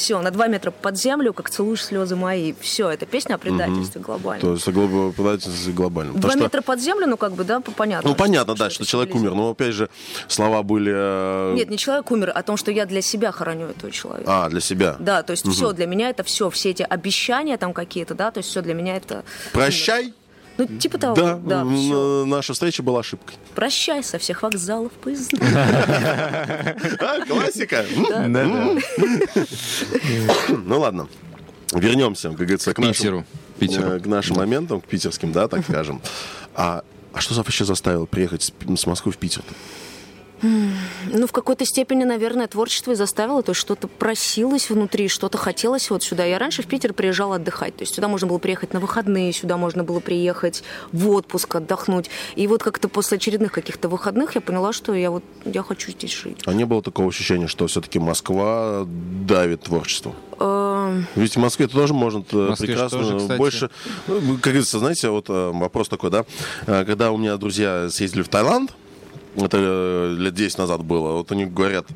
Все, 0.00 0.18
на 0.22 0.30
два 0.30 0.46
метра 0.46 0.70
под 0.70 0.96
землю, 0.96 1.34
как 1.34 1.50
целуешь 1.50 1.84
слезы 1.84 2.16
мои. 2.16 2.54
Все, 2.58 2.88
это 2.88 3.04
песня 3.04 3.34
о 3.34 3.38
предательстве 3.38 4.00
глобально. 4.00 4.40
То 4.40 4.54
есть 4.54 4.66
о 4.66 4.72
глоб- 4.72 5.12
предательстве 5.12 5.74
глобально. 5.74 6.12
Два 6.12 6.22
Потому 6.22 6.32
что- 6.32 6.42
метра 6.44 6.62
под 6.62 6.80
землю, 6.80 7.06
ну 7.06 7.18
как 7.18 7.32
бы, 7.32 7.44
да, 7.44 7.60
понятно. 7.60 8.08
Ну, 8.08 8.16
понятно, 8.16 8.54
да, 8.54 8.66
это 8.66 8.74
что 8.74 8.86
человек 8.86 9.14
умер. 9.14 9.34
Но, 9.34 9.50
опять 9.50 9.74
же, 9.74 9.90
слова 10.26 10.62
были... 10.62 10.90
э, 10.94 11.52
Нет, 11.54 11.68
не 11.68 11.76
человек 11.76 12.10
умер, 12.10 12.32
а 12.34 12.38
о 12.38 12.42
том, 12.42 12.56
что 12.56 12.70
я 12.70 12.86
для 12.86 13.02
себя 13.02 13.30
хороню 13.30 13.66
этого 13.66 13.92
человека. 13.92 14.24
А, 14.26 14.48
для 14.48 14.60
себя. 14.60 14.96
Да, 14.98 15.22
то 15.22 15.32
есть 15.32 15.46
все 15.46 15.72
для 15.72 15.86
меня 15.86 16.08
это 16.08 16.24
все, 16.24 16.48
все 16.48 16.70
эти 16.70 16.82
обещания 16.82 17.58
там 17.58 17.74
какие-то, 17.74 18.14
да, 18.14 18.30
то 18.30 18.38
есть 18.38 18.48
все 18.48 18.62
для 18.62 18.72
меня 18.72 18.96
это. 18.96 19.22
Прощай. 19.52 20.14
Ну, 20.60 20.78
типа 20.78 20.98
того, 20.98 21.16
Да, 21.16 21.36
да, 21.36 21.62
э, 21.62 22.24
наша 22.26 22.52
встреча 22.52 22.82
была 22.82 23.00
ошибкой. 23.00 23.34
Прощай 23.54 24.04
со 24.04 24.18
всех 24.18 24.42
вокзалов 24.42 24.92
поезда. 24.92 25.38
А, 27.00 27.24
классика. 27.26 27.86
Ну 30.48 30.80
ладно. 30.80 31.08
Вернемся, 31.72 32.28
как 32.28 32.38
говорится, 32.38 32.74
к 32.74 32.78
нашим, 32.78 32.92
Питеру. 32.92 33.24
Питеру. 33.58 33.88
э, 33.92 34.00
к 34.00 34.06
нашим 34.06 34.36
моментам, 34.36 34.80
к 34.82 34.84
питерским, 34.84 35.32
да, 35.32 35.48
так 35.48 35.64
скажем. 35.64 36.02
А, 36.54 36.82
а 37.12 37.20
что 37.20 37.34
за 37.34 37.42
вообще 37.42 37.64
заставило 37.64 38.04
приехать 38.06 38.42
с, 38.42 38.52
с 38.76 38.86
Москвы 38.86 39.12
в 39.12 39.16
Питер? 39.16 39.42
Ну, 40.42 41.26
в 41.26 41.32
какой-то 41.32 41.64
степени, 41.64 42.04
наверное, 42.04 42.46
творчество 42.46 42.92
и 42.92 42.94
заставило, 42.94 43.42
то 43.42 43.50
есть 43.50 43.60
что-то 43.60 43.88
просилось 43.88 44.70
внутри, 44.70 45.08
что-то 45.08 45.38
хотелось 45.38 45.90
вот 45.90 46.02
сюда. 46.02 46.24
Я 46.24 46.38
раньше 46.38 46.62
в 46.62 46.66
Питер 46.66 46.94
приезжала 46.94 47.36
отдыхать, 47.36 47.76
то 47.76 47.82
есть 47.82 47.94
сюда 47.94 48.08
можно 48.08 48.26
было 48.26 48.38
приехать 48.38 48.72
на 48.72 48.80
выходные, 48.80 49.32
сюда 49.32 49.56
можно 49.56 49.84
было 49.84 50.00
приехать 50.00 50.62
в 50.92 51.10
отпуск, 51.10 51.54
отдохнуть. 51.54 52.10
И 52.36 52.46
вот 52.46 52.62
как-то 52.62 52.88
после 52.88 53.16
очередных 53.16 53.52
каких-то 53.52 53.88
выходных 53.88 54.34
я 54.34 54.40
поняла, 54.40 54.72
что 54.72 54.94
я 54.94 55.10
вот, 55.10 55.24
я 55.44 55.62
хочу 55.62 55.90
здесь 55.90 56.12
жить. 56.12 56.38
А 56.46 56.52
не 56.52 56.64
было 56.64 56.82
такого 56.82 57.08
ощущения, 57.08 57.46
что 57.46 57.66
все-таки 57.66 57.98
Москва 57.98 58.84
давит 58.86 59.62
творчество? 59.62 60.14
Эм, 60.38 61.06
Ведь 61.16 61.36
в 61.36 61.38
Москве 61.38 61.68
тоже 61.68 61.92
можно 61.92 62.24
э, 62.32 62.48
Москве 62.48 62.68
прекрасно 62.68 62.98
тоже, 62.98 63.18
кстати. 63.18 63.38
больше. 63.38 63.70
ну, 64.06 64.34
Как 64.34 64.40
говорится, 64.40 64.78
знаете, 64.78 65.10
вот 65.10 65.28
э, 65.28 65.50
вопрос 65.52 65.88
такой, 65.88 66.10
да, 66.10 66.24
Э, 66.66 66.84
когда 66.84 67.10
у 67.10 67.16
меня 67.16 67.36
друзья 67.36 67.88
съездили 67.90 68.22
в 68.22 68.28
Таиланд, 68.28 68.72
это 69.36 69.56
э, 69.58 70.14
лет 70.18 70.34
10 70.34 70.58
назад 70.58 70.84
было, 70.84 71.12
вот 71.12 71.30
они 71.32 71.46
говорят, 71.46 71.86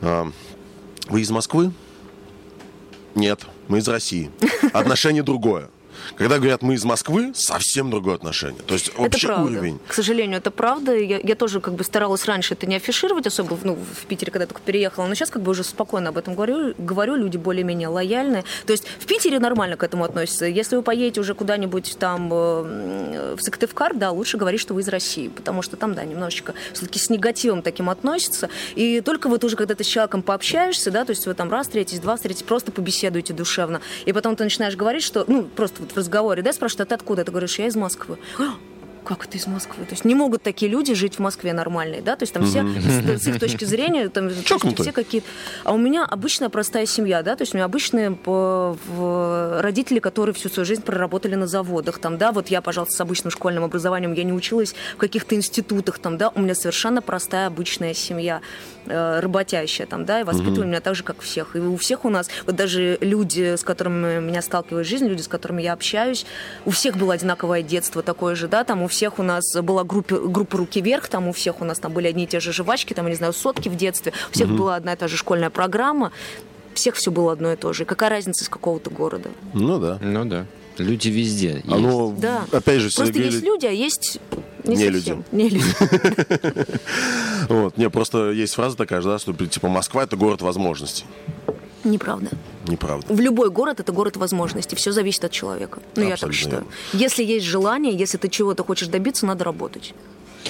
э, 0.00 0.30
вы 1.08 1.20
из 1.20 1.30
Москвы? 1.30 1.72
Нет, 3.14 3.46
мы 3.68 3.78
из 3.78 3.88
России. 3.88 4.30
Отношение 4.72 5.22
другое. 5.22 5.68
Когда 6.16 6.38
говорят 6.38 6.62
мы 6.62 6.74
из 6.74 6.84
Москвы, 6.84 7.32
совсем 7.34 7.90
другое 7.90 8.16
отношение. 8.16 8.62
То 8.66 8.74
есть 8.74 8.88
Это 8.88 9.02
общий 9.02 9.26
правда. 9.26 9.44
уровень. 9.44 9.78
К 9.86 9.94
сожалению, 9.94 10.38
это 10.38 10.50
правда. 10.50 10.94
Я, 10.96 11.18
я 11.18 11.34
тоже 11.34 11.60
как 11.60 11.74
бы 11.74 11.84
старалась 11.84 12.24
раньше 12.26 12.54
это 12.54 12.66
не 12.66 12.76
афишировать, 12.76 13.26
особо 13.26 13.58
ну, 13.62 13.74
в 13.74 14.06
Питере, 14.06 14.32
когда 14.32 14.46
только 14.46 14.60
переехала. 14.62 15.06
Но 15.06 15.14
сейчас 15.14 15.30
как 15.30 15.42
бы 15.42 15.50
уже 15.50 15.64
спокойно 15.64 16.10
об 16.10 16.18
этом 16.18 16.34
говорю. 16.34 16.74
Говорю, 16.78 17.16
люди 17.16 17.36
более-менее 17.36 17.88
лояльные. 17.88 18.44
То 18.66 18.72
есть 18.72 18.86
в 18.98 19.06
Питере 19.06 19.38
нормально 19.38 19.76
к 19.76 19.82
этому 19.82 20.04
относятся. 20.04 20.46
Если 20.46 20.76
вы 20.76 20.82
поедете 20.82 21.20
уже 21.20 21.34
куда-нибудь 21.34 21.96
там 21.98 22.30
э, 22.32 23.36
в 23.36 23.42
Сыктывкар, 23.42 23.94
да, 23.94 24.10
лучше 24.10 24.36
говорить, 24.36 24.60
что 24.60 24.74
вы 24.74 24.80
из 24.82 24.88
России. 24.88 25.28
Потому 25.28 25.62
что 25.62 25.76
там, 25.76 25.94
да, 25.94 26.04
немножечко 26.04 26.54
все-таки 26.72 26.98
с 26.98 27.10
негативом 27.10 27.62
таким 27.62 27.90
относятся. 27.90 28.48
И 28.74 29.00
только 29.00 29.28
вот 29.28 29.44
уже 29.44 29.56
когда 29.56 29.74
ты 29.74 29.84
с 29.84 29.86
человеком 29.86 30.22
пообщаешься, 30.22 30.90
да, 30.90 31.04
то 31.04 31.10
есть 31.10 31.26
вы 31.26 31.34
там 31.34 31.50
раз 31.50 31.66
встретитесь, 31.66 32.00
два 32.00 32.16
встретитесь, 32.16 32.44
просто 32.44 32.72
побеседуете 32.72 33.32
душевно. 33.32 33.80
И 34.04 34.12
потом 34.12 34.36
ты 34.36 34.44
начинаешь 34.44 34.76
говорить, 34.76 35.02
что, 35.02 35.24
ну, 35.26 35.44
просто 35.44 35.82
вот 35.82 35.92
разговоре, 36.00 36.42
да, 36.42 36.52
спрашивают, 36.52 36.80
а 36.80 36.84
ты 36.86 36.94
откуда? 36.96 37.24
Ты 37.24 37.30
говоришь, 37.30 37.58
я 37.58 37.66
из 37.66 37.76
Москвы. 37.76 38.18
«А, 38.38 38.54
Как 39.04 39.24
это 39.26 39.38
из 39.38 39.46
Москвы? 39.46 39.84
То 39.86 39.92
есть 39.92 40.04
не 40.04 40.14
могут 40.14 40.42
такие 40.42 40.70
люди 40.70 40.92
жить 40.94 41.14
в 41.16 41.20
Москве 41.20 41.52
нормальные, 41.54 42.02
да? 42.02 42.16
То 42.16 42.24
есть 42.24 42.34
там 42.34 42.44
все 42.44 42.62
с, 42.62 43.22
с 43.22 43.26
их 43.26 43.40
точки 43.40 43.64
зрения, 43.64 44.08
там 44.10 44.28
все 44.28 44.92
какие-то. 44.92 45.26
А 45.64 45.72
у 45.72 45.78
меня 45.78 46.04
обычная 46.04 46.50
простая 46.50 46.84
семья, 46.86 47.22
да, 47.22 47.34
то 47.34 47.42
есть 47.42 47.54
у 47.54 47.56
меня 47.56 47.64
обычные 47.64 48.10
родители, 49.62 50.00
которые 50.00 50.34
всю 50.34 50.48
свою 50.48 50.66
жизнь 50.66 50.82
проработали 50.82 51.34
на 51.34 51.46
заводах, 51.46 51.98
там, 51.98 52.18
да, 52.18 52.30
вот 52.30 52.48
я, 52.48 52.60
пожалуйста, 52.60 52.94
с 52.96 53.00
обычным 53.00 53.30
школьным 53.30 53.64
образованием, 53.64 54.12
я 54.12 54.24
не 54.24 54.32
училась 54.32 54.74
в 54.94 54.98
каких-то 54.98 55.34
институтах, 55.34 55.98
там, 55.98 56.18
да, 56.18 56.30
у 56.34 56.40
меня 56.40 56.54
совершенно 56.54 57.00
простая 57.02 57.46
обычная 57.46 57.94
семья, 57.94 58.42
работящая, 58.86 59.86
там, 59.86 60.04
да, 60.04 60.20
и 60.20 60.24
воспитывали 60.24 60.66
меня 60.66 60.80
так 60.80 60.94
же, 60.94 61.02
как 61.02 61.20
всех. 61.20 61.56
И 61.56 61.58
у 61.58 61.76
всех 61.76 62.04
у 62.04 62.10
нас, 62.10 62.28
вот 62.46 62.56
даже 62.56 62.98
люди, 63.00 63.56
с 63.56 63.62
которыми 63.62 64.20
меня 64.20 64.42
сталкивает 64.42 64.86
жизнь, 64.86 65.06
люди, 65.06 65.22
с 65.22 65.28
которыми 65.28 65.62
я 65.62 65.72
общаюсь, 65.72 66.26
у 66.64 66.70
всех 66.70 66.96
было 66.96 67.14
одинаковое 67.14 67.62
детство 67.62 68.02
такое 68.02 68.34
же, 68.34 68.48
да, 68.48 68.64
там 68.64 68.82
у 68.82 68.88
всех 68.88 69.18
у 69.18 69.22
нас 69.22 69.44
была 69.62 69.84
группа, 69.84 70.16
группа 70.18 70.58
«Руки 70.58 70.80
вверх», 70.80 71.08
там 71.08 71.28
у 71.28 71.32
всех 71.32 71.60
у 71.60 71.64
нас 71.64 71.78
там 71.78 71.92
были 71.92 72.08
одни 72.08 72.24
и 72.24 72.26
те 72.26 72.40
же 72.40 72.52
жвачки, 72.52 72.94
там, 72.94 73.06
я 73.06 73.10
не 73.10 73.16
знаю, 73.16 73.32
сотки 73.32 73.68
в 73.68 73.76
детстве, 73.76 74.12
у 74.30 74.32
всех 74.32 74.48
была 74.48 74.76
одна 74.76 74.94
и 74.94 74.96
та 74.96 75.08
же 75.08 75.16
школьная 75.16 75.50
программа, 75.50 76.12
всех 76.74 76.94
все 76.94 77.10
было 77.10 77.32
одно 77.32 77.52
и 77.52 77.56
то 77.56 77.72
же. 77.72 77.82
И 77.82 77.86
какая 77.86 78.10
разница 78.10 78.44
из 78.44 78.48
какого-то 78.48 78.90
города? 78.90 79.28
Ну 79.54 79.78
да. 79.78 79.98
Ну 80.00 80.24
да. 80.24 80.46
Люди 80.78 81.08
везде. 81.08 81.54
есть. 81.56 81.68
Оно, 81.68 82.14
Да. 82.16 82.44
опять 82.52 82.80
же, 82.80 82.94
Просто 82.94 83.18
есть 83.18 83.42
люди, 83.42 83.66
а 83.66 83.70
есть 83.70 84.18
не, 84.64 84.76
Не 84.76 84.92
совсем. 84.92 85.24
Не 85.32 85.48
люди. 85.48 85.64
Вот, 87.48 87.76
не, 87.76 87.90
просто 87.90 88.30
есть 88.30 88.54
фраза 88.54 88.76
такая 88.76 89.02
да, 89.02 89.18
что 89.18 89.32
типа 89.32 89.68
Москва 89.68 90.02
это 90.04 90.16
город 90.16 90.42
возможностей. 90.42 91.04
Неправда. 91.82 92.28
Неправда. 92.68 93.12
В 93.12 93.20
любой 93.20 93.50
город 93.50 93.80
это 93.80 93.90
город 93.92 94.16
возможностей. 94.16 94.76
Все 94.76 94.92
зависит 94.92 95.24
от 95.24 95.32
человека. 95.32 95.80
Ну, 95.96 96.02
я 96.02 96.10
так 96.10 96.14
Абсолютно 96.28 96.38
считаю. 96.38 96.62
верно. 96.62 97.02
Если 97.04 97.24
есть 97.24 97.46
желание, 97.46 97.94
если 97.96 98.18
ты 98.18 98.28
чего-то 98.28 98.62
хочешь 98.64 98.88
добиться, 98.88 99.24
надо 99.26 99.44
работать. 99.44 99.94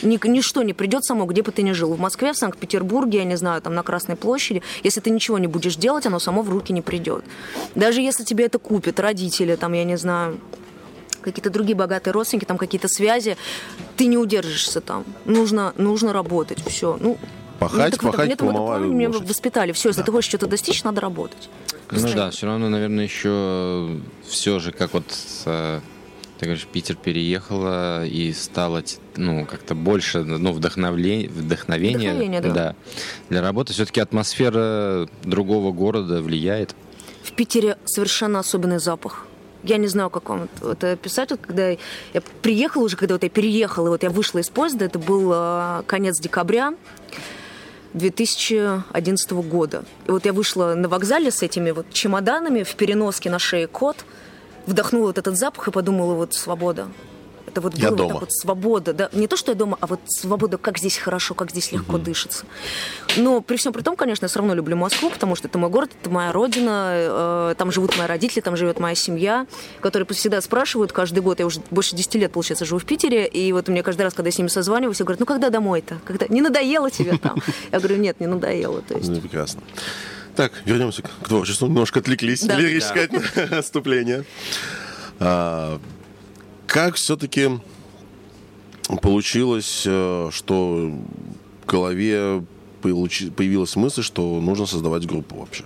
Ни- 0.02 0.18
ничто 0.28 0.62
не 0.62 0.72
придет 0.72 1.04
само, 1.04 1.24
где 1.26 1.42
бы 1.42 1.52
ты 1.52 1.62
ни 1.62 1.72
жил. 1.72 1.94
В 1.94 2.00
Москве, 2.00 2.32
в 2.32 2.36
Санкт-Петербурге, 2.36 3.18
я 3.18 3.24
не 3.24 3.36
знаю, 3.36 3.62
там 3.62 3.74
на 3.74 3.82
Красной 3.84 4.16
площади. 4.16 4.62
Если 4.82 5.00
ты 5.00 5.10
ничего 5.10 5.38
не 5.38 5.46
будешь 5.46 5.76
делать, 5.76 6.04
оно 6.06 6.18
само 6.18 6.42
в 6.42 6.50
руки 6.50 6.72
не 6.72 6.82
придет. 6.82 7.24
Даже 7.76 8.00
если 8.00 8.24
тебе 8.24 8.46
это 8.46 8.58
купят 8.58 8.98
родители, 8.98 9.54
там, 9.56 9.72
я 9.72 9.84
не 9.84 9.96
знаю, 9.96 10.38
какие-то 11.20 11.50
другие 11.50 11.76
богатые 11.76 12.12
родственники, 12.12 12.44
там 12.44 12.58
какие-то 12.58 12.88
связи, 12.88 13.36
ты 13.96 14.06
не 14.06 14.16
удержишься 14.18 14.80
там. 14.80 15.04
Нужно, 15.24 15.72
нужно 15.76 16.12
работать. 16.12 16.62
Все. 16.66 16.96
Ну, 17.00 17.18
Пахать, 17.58 17.94
этом- 17.94 18.10
пахать, 18.10 18.16
там 18.16 18.28
в 18.28 18.32
этом 18.32 18.46
помывали 18.48 18.82
плане 18.84 18.94
меня 18.94 19.10
воспитали. 19.10 19.72
Все, 19.72 19.88
если 19.90 20.02
ты 20.02 20.10
хочешь 20.12 20.28
что-то 20.28 20.46
достичь, 20.46 20.82
надо 20.82 21.00
работать. 21.00 21.48
Ну 21.90 22.08
да, 22.14 22.30
все 22.30 22.46
равно, 22.46 22.68
наверное, 22.68 23.04
еще 23.04 23.98
все 24.26 24.60
же, 24.60 24.72
как 24.72 24.94
вот 24.94 25.04
э, 25.44 25.80
ты 26.38 26.46
говоришь, 26.46 26.66
Питер 26.72 26.96
переехала 26.96 28.06
и 28.06 28.32
стало 28.32 28.82
ну, 29.16 29.44
как-то 29.44 29.74
больше 29.74 30.20
ну, 30.22 30.52
вдохновле- 30.52 31.28
вдохновения, 31.28 32.12
Вдохновения, 32.14 32.40
да. 32.40 32.74
для 33.28 33.42
работы. 33.42 33.72
Все-таки 33.74 34.00
атмосфера 34.00 35.06
другого 35.22 35.72
города 35.72 36.22
влияет. 36.22 36.74
В 37.22 37.32
Питере 37.32 37.76
совершенно 37.84 38.38
особенный 38.38 38.78
запах. 38.78 39.26
Я 39.62 39.76
не 39.76 39.88
знаю, 39.88 40.10
как 40.10 40.28
вам 40.28 40.48
это- 40.62 40.92
описать. 40.92 41.30
Вот 41.30 41.40
когда 41.40 41.68
я 41.68 41.78
приехала 42.42 42.84
уже, 42.84 42.96
когда 42.96 43.14
вот 43.14 43.22
я 43.22 43.28
переехала, 43.28 43.90
вот 43.90 44.02
я 44.02 44.10
вышла 44.10 44.38
из 44.38 44.48
поезда, 44.48 44.86
это 44.86 44.98
был 44.98 45.30
э, 45.34 45.82
конец 45.86 46.18
декабря 46.18 46.74
2011 47.94 49.42
года. 49.42 49.84
И 50.06 50.10
вот 50.10 50.24
я 50.24 50.32
вышла 50.32 50.74
на 50.74 50.88
вокзале 50.88 51.30
с 51.30 51.42
этими 51.42 51.72
вот 51.72 51.86
чемоданами 51.92 52.62
в 52.62 52.74
переноске 52.76 53.30
на 53.30 53.38
шее 53.38 53.66
кот, 53.66 54.04
вдохнула 54.66 55.06
вот 55.08 55.18
этот 55.18 55.36
запах 55.36 55.68
и 55.68 55.70
подумала, 55.70 56.14
вот 56.14 56.34
свобода. 56.34 56.88
Это 57.50 57.60
вот 57.60 57.74
Я 57.76 57.90
было 57.90 58.08
вот 58.08 58.20
вот 58.20 58.32
свобода, 58.32 58.92
да, 58.92 59.08
не 59.12 59.26
то, 59.26 59.36
что 59.36 59.50
я 59.52 59.56
дома, 59.56 59.76
а 59.80 59.86
вот 59.86 60.00
свобода, 60.06 60.56
как 60.56 60.78
здесь 60.78 60.96
хорошо, 60.96 61.34
как 61.34 61.50
здесь 61.50 61.72
легко 61.72 61.98
дышится. 61.98 62.44
Но 63.16 63.40
при 63.40 63.56
всем 63.56 63.72
при 63.72 63.82
том, 63.82 63.96
конечно, 63.96 64.24
я 64.24 64.28
все 64.28 64.38
равно 64.38 64.54
люблю 64.54 64.76
Москву, 64.76 65.10
потому 65.10 65.34
что 65.34 65.48
это 65.48 65.58
мой 65.58 65.68
город, 65.68 65.90
это 66.00 66.10
моя 66.10 66.32
родина, 66.32 66.90
э, 66.94 67.54
там 67.58 67.72
живут 67.72 67.98
мои 67.98 68.06
родители, 68.06 68.40
там 68.40 68.56
живет 68.56 68.78
моя 68.78 68.94
семья, 68.94 69.46
которые 69.80 70.06
всегда 70.10 70.40
спрашивают 70.40 70.92
каждый 70.92 71.20
год, 71.20 71.40
я 71.40 71.46
уже 71.46 71.60
больше 71.70 71.96
10 71.96 72.14
лет, 72.16 72.32
получается, 72.32 72.64
живу 72.64 72.78
в 72.78 72.84
Питере, 72.84 73.26
и 73.26 73.52
вот 73.52 73.68
мне 73.68 73.82
каждый 73.82 74.02
раз, 74.02 74.14
когда 74.14 74.28
я 74.28 74.32
с 74.32 74.38
ними 74.38 74.48
созваниваюсь, 74.48 74.96
все 74.96 75.04
говорят, 75.04 75.20
ну 75.20 75.26
когда 75.26 75.50
домой-то? 75.50 75.98
Когда? 76.04 76.26
Не 76.28 76.40
надоело 76.40 76.90
тебе 76.90 77.18
там? 77.18 77.42
Я 77.72 77.78
говорю, 77.78 77.96
нет, 77.96 78.20
не 78.20 78.26
надоело. 78.26 78.82
То 78.82 78.94
есть 78.94 79.08
Ну, 79.08 79.20
прекрасно. 79.20 79.62
Так, 80.36 80.52
вернемся 80.64 81.02
к 81.02 81.28
творчеству. 81.28 81.66
Немножко 81.66 81.98
отвлеклись. 81.98 82.42
Да. 82.44 82.56
Лирическое 82.56 83.10
отступление. 83.50 84.24
А, 85.18 85.80
Как 86.70 86.94
все-таки 86.94 87.50
получилось, 89.02 89.82
э, 89.84 90.28
что 90.30 90.92
в 91.64 91.66
голове 91.66 92.44
появилась 92.80 93.74
мысль, 93.74 94.04
что 94.04 94.40
нужно 94.40 94.66
создавать 94.66 95.04
группу 95.04 95.34
вообще? 95.34 95.64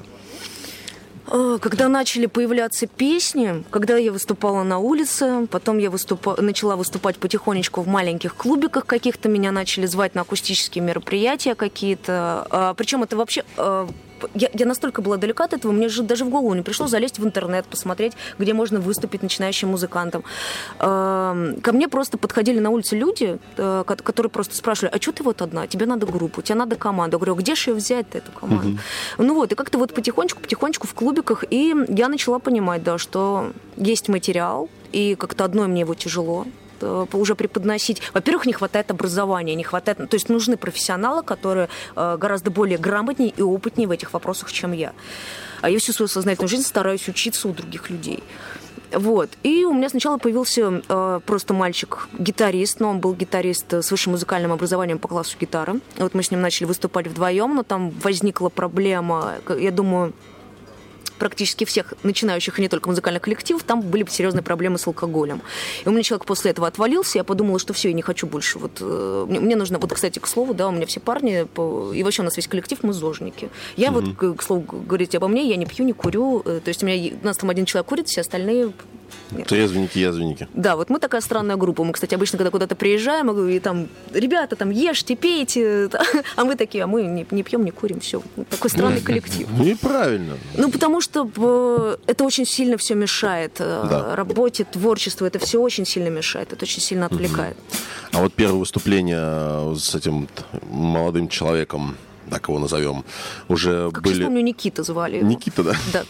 А, 1.26 1.58
Когда 1.58 1.88
начали 1.88 2.24
появляться 2.24 2.86
песни, 2.86 3.64
когда 3.70 3.98
я 3.98 4.12
выступала 4.12 4.62
на 4.62 4.78
улице, 4.78 5.46
потом 5.50 5.76
я 5.76 5.90
выступа- 5.90 6.40
начала 6.40 6.74
выступать 6.74 7.18
потихонечку 7.18 7.82
в 7.82 7.86
маленьких 7.86 8.34
клубиках 8.34 8.86
каких-то, 8.86 9.28
меня 9.28 9.52
начали 9.52 9.84
звать 9.84 10.14
на 10.14 10.22
акустические 10.22 10.82
мероприятия 10.82 11.54
какие-то. 11.54 12.46
А, 12.48 12.72
Причем 12.72 13.02
это 13.02 13.14
вообще 13.14 13.44
а, 13.58 13.86
я, 14.34 14.48
я 14.52 14.66
настолько 14.66 15.02
была 15.02 15.16
далека 15.16 15.44
от 15.44 15.52
этого, 15.52 15.72
мне 15.72 15.88
же 15.88 16.02
даже 16.02 16.24
в 16.24 16.30
голову 16.30 16.54
не 16.54 16.62
пришло 16.62 16.86
залезть 16.86 17.18
в 17.18 17.24
интернет, 17.24 17.66
посмотреть, 17.66 18.12
где 18.38 18.52
можно 18.54 18.80
выступить 18.80 19.22
начинающим 19.22 19.68
музыкантам. 19.68 20.24
Э, 20.78 21.54
ко 21.62 21.72
мне 21.72 21.88
просто 21.88 22.18
подходили 22.18 22.58
на 22.60 22.70
улице 22.70 22.96
люди, 22.96 23.38
э, 23.56 23.84
которые 23.86 24.30
просто 24.30 24.54
спрашивали, 24.54 24.92
а 24.94 25.00
что 25.00 25.12
ты 25.12 25.22
вот 25.22 25.42
одна? 25.42 25.66
Тебе 25.66 25.86
надо 25.86 26.06
группу, 26.06 26.42
тебе 26.42 26.56
надо 26.56 26.76
команду. 26.76 27.16
Я 27.16 27.18
говорю, 27.18 27.34
«А 27.34 27.36
где 27.36 27.54
же 27.54 27.70
ее 27.70 27.76
взять 27.76 28.06
эту 28.12 28.32
команду? 28.32 28.68
Угу. 28.68 29.24
Ну 29.24 29.34
вот, 29.34 29.52
и 29.52 29.54
как-то 29.54 29.78
вот 29.78 29.94
потихонечку, 29.94 30.40
потихонечку 30.40 30.86
в 30.86 30.94
клубиках, 30.94 31.44
и 31.50 31.74
я 31.88 32.08
начала 32.08 32.38
понимать, 32.38 32.82
да, 32.82 32.98
что 32.98 33.52
есть 33.76 34.08
материал, 34.08 34.68
и 34.92 35.14
как-то 35.16 35.44
одной 35.44 35.66
мне 35.66 35.80
его 35.80 35.94
тяжело 35.94 36.46
уже 37.12 37.34
преподносить. 37.34 38.02
Во-первых, 38.12 38.46
не 38.46 38.52
хватает 38.52 38.90
образования, 38.90 39.54
не 39.54 39.64
хватает... 39.64 39.98
То 39.98 40.14
есть 40.14 40.28
нужны 40.28 40.56
профессионалы, 40.56 41.22
которые 41.22 41.68
э, 41.96 42.16
гораздо 42.18 42.50
более 42.50 42.78
грамотнее 42.78 43.30
и 43.30 43.42
опытнее 43.42 43.88
в 43.88 43.90
этих 43.90 44.12
вопросах, 44.12 44.52
чем 44.52 44.72
я. 44.72 44.92
А 45.60 45.70
я 45.70 45.78
всю 45.78 45.92
свою 45.92 46.08
сознательную 46.08 46.48
жизнь 46.48 46.64
стараюсь 46.64 47.08
учиться 47.08 47.48
у 47.48 47.52
других 47.52 47.90
людей. 47.90 48.22
Вот. 48.92 49.30
И 49.42 49.64
у 49.64 49.72
меня 49.72 49.88
сначала 49.88 50.18
появился 50.18 50.82
э, 50.88 51.20
просто 51.26 51.54
мальчик-гитарист, 51.54 52.80
но 52.80 52.90
он 52.90 53.00
был 53.00 53.14
гитарист 53.14 53.72
с 53.72 53.90
высшим 53.90 54.12
музыкальным 54.12 54.52
образованием 54.52 54.98
по 54.98 55.08
классу 55.08 55.36
гитары. 55.40 55.80
Вот 55.96 56.14
мы 56.14 56.22
с 56.22 56.30
ним 56.30 56.40
начали 56.40 56.66
выступать 56.66 57.06
вдвоем, 57.08 57.54
но 57.54 57.62
там 57.62 57.90
возникла 57.90 58.48
проблема, 58.50 59.34
я 59.58 59.70
думаю, 59.70 60.12
практически 61.18 61.64
всех 61.64 61.94
начинающих, 62.02 62.58
и 62.58 62.62
не 62.62 62.68
только 62.68 62.88
музыкальных 62.88 63.22
коллективов, 63.22 63.62
там 63.62 63.80
были 63.80 64.04
серьезные 64.08 64.42
проблемы 64.42 64.78
с 64.78 64.86
алкоголем. 64.86 65.42
И 65.84 65.88
у 65.88 65.92
меня 65.92 66.02
человек 66.02 66.26
после 66.26 66.50
этого 66.50 66.66
отвалился, 66.66 67.18
я 67.18 67.24
подумала, 67.24 67.58
что 67.58 67.72
все, 67.72 67.88
я 67.88 67.94
не 67.94 68.02
хочу 68.02 68.26
больше. 68.26 68.58
Вот, 68.58 68.78
э, 68.80 69.26
мне, 69.28 69.40
мне 69.40 69.56
нужно, 69.56 69.78
вот, 69.78 69.92
кстати, 69.92 70.18
к 70.18 70.26
слову, 70.26 70.54
да, 70.54 70.68
у 70.68 70.72
меня 70.72 70.86
все 70.86 71.00
парни, 71.00 71.46
и 71.96 72.02
вообще 72.02 72.22
у 72.22 72.24
нас 72.24 72.36
весь 72.36 72.48
коллектив, 72.48 72.78
мы 72.82 72.92
зожники. 72.92 73.48
Я 73.76 73.90
угу. 73.90 74.00
вот, 74.00 74.16
к, 74.16 74.38
к 74.38 74.42
слову, 74.42 74.62
говорите 74.62 75.18
обо 75.18 75.28
мне, 75.28 75.48
я 75.48 75.56
не 75.56 75.66
пью, 75.66 75.84
не 75.84 75.92
курю, 75.92 76.42
э, 76.44 76.60
то 76.64 76.68
есть 76.68 76.82
у 76.82 76.86
меня, 76.86 77.14
у 77.22 77.26
нас 77.26 77.36
там 77.36 77.50
один 77.50 77.64
человек 77.64 77.88
курит, 77.88 78.08
все 78.08 78.20
остальные 78.20 78.72
нет. 79.30 79.48
Трезвенники, 79.48 79.98
язвенники. 79.98 80.48
Да, 80.54 80.76
вот 80.76 80.90
мы 80.90 80.98
такая 80.98 81.20
странная 81.20 81.56
группа. 81.56 81.84
Мы, 81.84 81.92
кстати, 81.92 82.14
обычно, 82.14 82.38
когда 82.38 82.50
куда-то 82.50 82.76
приезжаем, 82.76 83.30
и 83.48 83.58
там, 83.58 83.88
ребята, 84.12 84.56
там, 84.56 84.70
ешьте, 84.70 85.16
пейте, 85.16 85.88
а 86.36 86.44
мы 86.44 86.56
такие, 86.56 86.84
а 86.84 86.86
мы 86.86 87.02
не, 87.02 87.26
не 87.30 87.42
пьем, 87.42 87.64
не 87.64 87.70
курим, 87.70 88.00
все. 88.00 88.22
Такой 88.50 88.70
странный 88.70 89.00
коллектив. 89.00 89.48
Ну 89.56 89.64
и 89.64 89.74
правильно. 89.74 90.36
Ну, 90.56 90.70
потому 90.70 91.00
что 91.00 91.28
э, 91.36 91.96
это 92.06 92.24
очень 92.24 92.46
сильно 92.46 92.76
все 92.76 92.94
мешает. 92.94 93.56
Э, 93.58 93.86
да. 93.88 94.16
Работе, 94.16 94.64
творчеству, 94.64 95.26
это 95.26 95.38
все 95.38 95.60
очень 95.60 95.86
сильно 95.86 96.08
мешает, 96.08 96.52
это 96.52 96.64
очень 96.64 96.80
сильно 96.80 97.06
отвлекает. 97.06 97.56
А 98.12 98.20
вот 98.20 98.32
первое 98.34 98.58
выступление 98.58 99.18
э, 99.20 99.74
с 99.76 99.94
этим 99.94 100.28
молодым 100.70 101.28
человеком, 101.28 101.96
так 102.30 102.48
его 102.48 102.58
назовем, 102.58 103.04
уже 103.48 103.90
как 103.90 104.04
были... 104.04 104.20
Я 104.20 104.26
помню, 104.26 104.42
Никита 104.42 104.82
звали 104.82 105.16
его. 105.16 105.26
Никита, 105.26 105.62
да? 105.64 106.04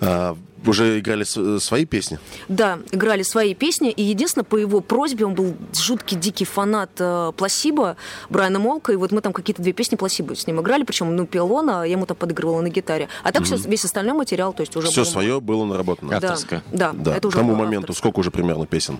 Да. 0.00 0.36
Уже 0.66 0.98
играли 0.98 1.24
свои 1.58 1.84
песни? 1.84 2.18
Да, 2.48 2.78
играли 2.90 3.22
свои 3.22 3.54
песни. 3.54 3.90
И 3.90 4.02
единственное, 4.02 4.44
по 4.44 4.56
его 4.56 4.80
просьбе, 4.80 5.24
он 5.26 5.34
был 5.34 5.54
жуткий, 5.74 6.16
дикий 6.16 6.44
фанат 6.44 6.90
э, 6.98 7.32
Пласиба, 7.36 7.96
Брайана 8.28 8.58
Молка. 8.58 8.92
И 8.92 8.96
вот 8.96 9.12
мы 9.12 9.20
там 9.20 9.32
какие-то 9.32 9.62
две 9.62 9.72
песни 9.72 9.96
Пласиба 9.96 10.34
с 10.34 10.46
ним 10.46 10.60
играли. 10.60 10.82
Причем, 10.84 11.14
ну, 11.14 11.26
пел 11.26 11.52
он, 11.52 11.70
а 11.70 11.84
я 11.84 11.92
ему 11.92 12.06
там 12.06 12.16
подыгрывала 12.16 12.60
на 12.60 12.68
гитаре. 12.68 13.08
А 13.22 13.32
так 13.32 13.42
mm-hmm. 13.42 13.58
все, 13.58 13.68
весь 13.68 13.84
остальной 13.84 14.14
материал, 14.14 14.52
то 14.52 14.62
есть 14.62 14.76
уже 14.76 14.88
Все 14.88 15.02
было... 15.02 15.10
свое 15.10 15.40
было 15.40 15.64
наработано? 15.64 16.16
Авторское? 16.16 16.62
Да, 16.72 16.92
да, 16.92 17.12
да. 17.12 17.16
это 17.16 17.28
уже 17.28 17.36
К 17.36 17.40
тому 17.40 17.54
моменту 17.54 17.92
авторское. 17.92 18.10
сколько 18.10 18.20
уже 18.20 18.30
примерно 18.30 18.66
песен 18.66 18.98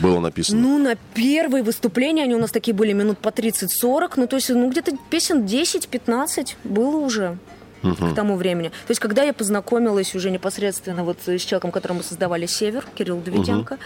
было 0.00 0.20
написано? 0.20 0.60
Ну, 0.60 0.78
на 0.78 0.96
первые 1.14 1.62
выступления 1.62 2.24
они 2.24 2.34
у 2.34 2.38
нас 2.38 2.50
такие 2.50 2.74
были 2.74 2.92
минут 2.92 3.18
по 3.18 3.28
30-40. 3.28 4.12
Ну, 4.16 4.26
то 4.26 4.36
есть, 4.36 4.48
ну, 4.50 4.70
где-то 4.70 4.92
песен 5.10 5.44
10-15 5.44 6.54
было 6.64 6.96
уже 6.96 7.38
угу. 7.82 7.94
к 7.94 8.14
тому 8.14 8.36
времени. 8.36 8.68
То 8.68 8.90
есть, 8.90 9.00
когда 9.00 9.22
я 9.22 9.32
познакомилась 9.32 10.14
уже 10.14 10.30
непосредственно 10.30 11.04
вот 11.04 11.18
с 11.26 11.42
человеком, 11.42 11.70
которым 11.70 11.98
мы 11.98 12.02
создавали 12.02 12.46
«Север», 12.46 12.84
Кирилл 12.94 13.20
Давиденко, 13.20 13.72
угу. 13.74 13.80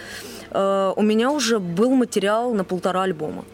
э, 0.51 0.93
у 0.95 1.01
меня 1.01 1.31
уже 1.31 1.59
был 1.59 1.91
материал 1.91 2.53
на 2.53 2.63
полтора 2.63 3.03
альбома. 3.03 3.45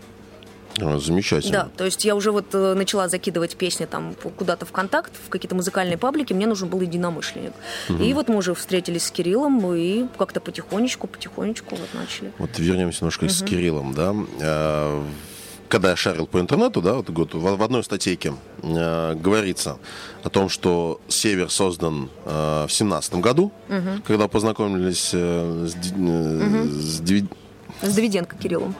А, 0.81 0.98
замечательно. 1.00 1.63
Да, 1.63 1.69
то 1.75 1.86
есть 1.86 2.05
я 2.05 2.15
уже 2.15 2.31
вот 2.31 2.46
э, 2.53 2.74
начала 2.74 3.10
закидывать 3.10 3.55
песни 3.55 3.86
там 3.86 4.15
куда-то 4.38 4.65
в 4.65 4.72
контакт, 4.72 5.12
в 5.25 5.29
какие-то 5.29 5.55
музыкальные 5.55 5.98
паблики, 5.98 6.34
мне 6.34 6.48
нужен 6.48 6.69
был 6.69 6.81
единомышленник. 6.81 7.53
Угу. 7.89 8.03
И 8.03 8.13
вот 8.13 8.29
мы 8.29 8.38
уже 8.38 8.53
встретились 8.53 9.05
с 9.05 9.12
Кириллом 9.12 9.74
и 9.74 10.05
как-то 10.17 10.39
потихонечку, 10.39 11.08
потихонечку 11.08 11.75
вот 11.75 11.89
начали. 11.93 12.31
Вот 12.38 12.58
вернемся 12.58 13.00
немножко 13.01 13.25
угу. 13.25 13.31
с 13.31 13.43
Кириллом, 13.43 13.93
да. 13.93 14.15
Когда 15.70 15.92
я 15.92 15.96
шарил 15.96 16.25
по 16.25 16.40
интернету, 16.40 16.82
да, 16.82 16.96
вот, 16.96 17.10
вот 17.10 17.34
в 17.36 17.64
одной 17.64 17.84
статейке 17.84 18.34
э, 18.64 19.14
говорится 19.14 19.77
о 20.24 20.29
том, 20.29 20.50
что 20.50 21.00
Север 21.08 21.51
создан 21.51 22.10
э, 22.25 22.66
в 22.68 22.72
семнадцатом 22.72 23.22
году, 23.22 23.51
угу. 23.70 24.01
когда 24.05 24.27
познакомились 24.27 25.12
э, 25.14 25.68
с, 25.68 25.75
э, 25.75 25.94
угу. 25.96 26.70
с, 26.72 27.00
Диви... 27.01 27.27
с 27.84 27.94
Давиденко 27.94 28.36
Кириллом. 28.36 28.75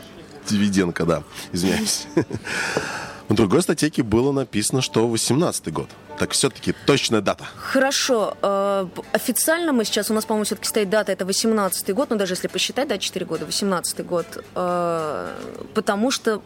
Дивиденко, 0.50 1.06
да, 1.06 1.24
извиняюсь. 1.54 2.08
В 3.30 3.36
другой 3.36 3.62
статейке 3.62 4.02
было 4.02 4.32
написано, 4.32 4.82
что 4.82 5.08
18 5.08 5.72
год. 5.72 5.88
Так 6.18 6.32
все-таки 6.32 6.74
точная 6.88 7.22
дата. 7.22 7.46
Хорошо. 7.56 8.36
Э, 8.42 8.88
официально 9.14 9.72
мы 9.72 9.86
сейчас, 9.86 10.10
у 10.10 10.16
нас, 10.16 10.26
по-моему, 10.26 10.46
все-таки 10.46 10.68
стоит 10.68 10.90
дата, 10.90 11.12
это 11.12 11.26
18 11.26 11.94
год, 11.94 12.10
но 12.10 12.16
даже 12.16 12.34
если 12.34 12.48
посчитать, 12.48 12.88
да, 12.88 12.98
4 12.98 13.26
года, 13.28 13.46
18 13.46 14.04
год. 14.04 14.26
Э, 14.56 15.30
потому 15.76 16.10
что 16.10 16.42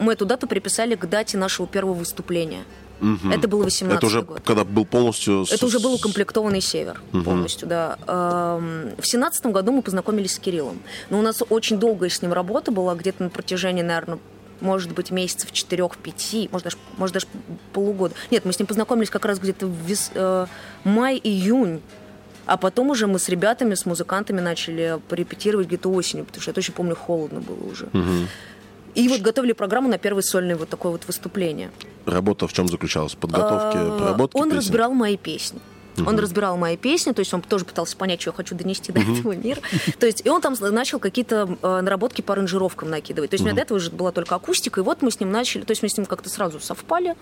мы 0.00 0.14
эту 0.14 0.26
дату 0.26 0.46
приписали 0.46 0.94
к 0.96 1.06
дате 1.08 1.38
нашего 1.38 1.68
первого 1.68 1.94
выступления. 1.94 2.64
Угу. 3.00 3.30
Это 3.30 3.48
было 3.48 3.64
18 3.64 3.98
Это 3.98 4.06
уже 4.06 4.22
год. 4.22 4.40
когда 4.44 4.64
был 4.64 4.84
полностью... 4.84 5.46
Это 5.50 5.64
уже 5.64 5.78
был 5.78 5.94
укомплектованный 5.94 6.60
север 6.60 7.00
угу. 7.12 7.22
полностью, 7.22 7.68
да. 7.68 7.98
Эм, 8.06 8.90
в 8.98 9.06
семнадцатом 9.06 9.52
году 9.52 9.72
мы 9.72 9.82
познакомились 9.82 10.34
с 10.34 10.38
Кириллом. 10.38 10.80
Но 11.08 11.18
у 11.18 11.22
нас 11.22 11.42
очень 11.48 11.78
долгая 11.78 12.10
с 12.10 12.20
ним 12.20 12.32
работа 12.32 12.72
была, 12.72 12.94
где-то 12.94 13.22
на 13.22 13.30
протяжении, 13.30 13.82
наверное, 13.82 14.18
может 14.60 14.92
быть, 14.92 15.10
месяцев 15.10 15.52
четырех-пяти, 15.52 16.50
может 16.52 16.64
даже, 16.64 16.76
может 16.98 17.14
даже 17.14 17.26
полугода. 17.72 18.14
Нет, 18.30 18.44
мы 18.44 18.52
с 18.52 18.58
ним 18.58 18.66
познакомились 18.66 19.08
как 19.08 19.24
раз 19.24 19.38
где-то 19.38 19.66
в 19.66 19.74
вес, 19.86 20.10
э, 20.14 20.46
май-июнь. 20.84 21.80
А 22.46 22.56
потом 22.56 22.90
уже 22.90 23.06
мы 23.06 23.18
с 23.18 23.28
ребятами, 23.28 23.74
с 23.74 23.86
музыкантами 23.86 24.40
начали 24.40 24.98
репетировать 25.10 25.68
где-то 25.68 25.90
осенью, 25.90 26.26
потому 26.26 26.42
что 26.42 26.50
я 26.50 26.54
точно 26.54 26.74
помню, 26.74 26.96
холодно 26.96 27.40
было 27.40 27.70
уже. 27.70 27.86
Угу. 27.86 28.26
И 29.00 29.08
вот 29.08 29.20
готовили 29.22 29.52
программу 29.52 29.88
на 29.88 29.96
первое 29.96 30.22
сольное 30.22 30.56
вот 30.56 30.68
такое 30.68 30.92
вот 30.92 31.06
выступление. 31.06 31.70
Работа 32.04 32.46
в 32.46 32.52
чем 32.52 32.68
заключалась? 32.68 33.14
Подготовки, 33.14 33.78
а, 33.78 33.96
проработки 33.98 34.36
Он 34.36 34.44
песен? 34.44 34.56
разбирал 34.58 34.92
мои 34.92 35.16
песни. 35.16 35.58
Он 36.06 36.18
разбирал 36.18 36.56
мои 36.56 36.76
песни, 36.76 37.12
то 37.12 37.20
есть 37.20 37.32
он 37.34 37.42
тоже 37.42 37.64
пытался 37.64 37.96
понять, 37.96 38.20
что 38.20 38.30
я 38.30 38.34
хочу 38.34 38.54
донести 38.54 38.92
до 38.92 39.00
этого 39.00 39.32
мира. 39.32 39.60
То 39.98 40.06
есть, 40.06 40.24
и 40.24 40.28
он 40.28 40.40
там 40.40 40.54
начал 40.60 40.98
какие-то 40.98 41.58
э, 41.62 41.80
наработки 41.80 42.20
по 42.22 42.32
аранжировкам 42.34 42.90
накидывать. 42.90 43.30
То 43.30 43.34
есть, 43.34 43.42
у 43.42 43.46
меня 43.46 43.54
до 43.54 43.62
этого 43.62 43.78
уже 43.78 43.90
была 43.90 44.12
только 44.12 44.34
акустика, 44.34 44.80
и 44.80 44.84
вот 44.84 45.02
мы 45.02 45.10
с 45.10 45.20
ним 45.20 45.30
начали, 45.30 45.62
то 45.62 45.72
есть 45.72 45.82
мы 45.82 45.88
с 45.88 45.96
ним 45.96 46.06
как-то 46.06 46.28
сразу 46.28 46.60
совпали. 46.60 47.14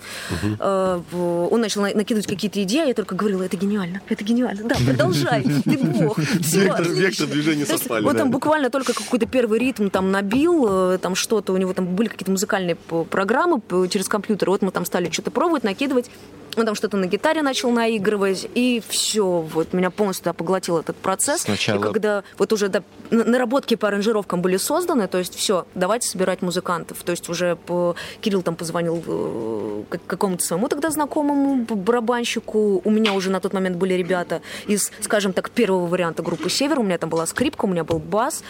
Э, 0.58 1.00
он 1.12 1.60
начал 1.60 1.82
накидывать 1.82 2.26
какие-то 2.26 2.62
идеи, 2.62 2.82
а 2.82 2.86
я 2.86 2.94
только 2.94 3.14
говорила, 3.14 3.42
это 3.42 3.56
гениально, 3.56 4.00
это 4.08 4.24
гениально. 4.24 4.68
Да, 4.68 4.76
продолжай, 4.84 5.42
ты 5.64 5.78
бог. 5.78 6.18
Вектор 6.18 7.26
движения 7.26 7.66
совпали. 7.66 8.04
Вот 8.04 8.16
там 8.16 8.30
буквально 8.30 8.70
только 8.70 8.92
какой-то 8.92 9.26
первый 9.26 9.58
ритм 9.58 9.88
там 9.88 10.10
набил, 10.10 10.94
э, 10.94 10.98
там 10.98 11.14
что-то, 11.14 11.52
у 11.52 11.56
него 11.56 11.72
там 11.72 11.86
были 11.86 12.08
какие-то 12.08 12.30
музыкальные 12.30 12.76
программы 12.76 13.60
через 13.90 14.08
компьютер, 14.08 14.50
вот 14.50 14.62
мы 14.62 14.70
там 14.70 14.84
стали 14.84 15.10
что-то 15.10 15.30
пробовать, 15.30 15.64
накидывать. 15.64 16.10
Он 16.56 16.66
там 16.66 16.74
что-то 16.74 16.96
на 16.96 17.06
гитаре 17.06 17.42
начал 17.42 17.70
наигрывать, 17.70 18.48
и 18.54 18.67
все, 18.88 19.40
вот 19.40 19.72
меня 19.72 19.90
полностью 19.90 20.24
да, 20.24 20.32
поглотил 20.32 20.78
этот 20.78 20.96
процесс. 20.96 21.42
Сначала... 21.42 21.78
И 21.78 21.82
когда 21.82 22.22
вот 22.38 22.52
уже 22.52 22.68
да, 22.68 22.82
наработки 23.10 23.74
по 23.74 23.88
аранжировкам 23.88 24.42
были 24.42 24.56
созданы, 24.56 25.08
то 25.08 25.18
есть 25.18 25.34
все, 25.34 25.66
давайте 25.74 26.08
собирать 26.08 26.42
музыкантов. 26.42 27.02
То 27.02 27.12
есть 27.12 27.28
уже 27.28 27.56
по... 27.56 27.96
Кирилл 28.20 28.42
там 28.42 28.56
позвонил 28.56 29.02
э, 29.06 29.84
какому-то 30.06 30.44
своему 30.44 30.68
тогда 30.68 30.90
знакомому 30.90 31.64
барабанщику. 31.64 32.80
У 32.84 32.90
меня 32.90 33.12
уже 33.12 33.30
на 33.30 33.40
тот 33.40 33.52
момент 33.52 33.76
были 33.76 33.94
ребята 33.94 34.42
из, 34.66 34.90
скажем 35.00 35.32
так, 35.32 35.50
первого 35.50 35.86
варианта 35.86 36.22
группы 36.22 36.50
«Север». 36.50 36.80
У 36.80 36.82
меня 36.82 36.98
там 36.98 37.10
была 37.10 37.26
скрипка, 37.26 37.64
у 37.64 37.68
меня 37.68 37.84
был 37.84 37.98
бас. 37.98 38.42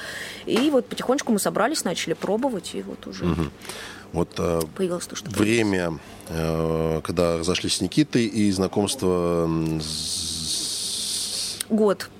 И 0.46 0.70
вот 0.70 0.86
потихонечку 0.86 1.32
мы 1.32 1.38
собрались, 1.38 1.84
начали 1.84 2.14
пробовать, 2.14 2.74
и 2.74 2.82
вот 2.82 3.06
уже... 3.06 3.24
Угу. 3.24 3.42
Вот 4.12 4.34
э, 4.38 4.60
Появилось 4.76 5.06
то, 5.06 5.16
что 5.16 5.30
время, 5.30 5.98
э, 6.28 7.00
когда 7.04 7.38
разошлись 7.38 7.76
с 7.76 7.80
Никитой 7.80 8.26
и 8.26 8.50
знакомство 8.50 9.48
с... 9.80 11.58
Год. 11.68 12.10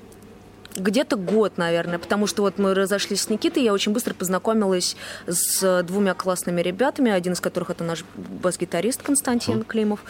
Где-то 0.77 1.17
год, 1.17 1.57
наверное, 1.57 1.99
потому 1.99 2.27
что 2.27 2.43
вот 2.43 2.59
мы 2.59 2.75
разошлись 2.75 3.23
с 3.23 3.31
Никитой, 3.31 3.65
я 3.65 3.73
очень 3.73 3.93
быстро 3.93 4.15
познакомилась 4.15 4.97
с 5.27 5.83
двумя 5.83 6.15
классными 6.15 6.61
ребятами, 6.61 7.11
один 7.11 7.33
из 7.33 7.41
которых 7.41 7.71
это 7.71 7.83
наш 7.83 8.05
бас-гитарист 8.17 9.03
Константин 9.03 9.61
mm. 9.61 9.65
Климов, 9.65 10.05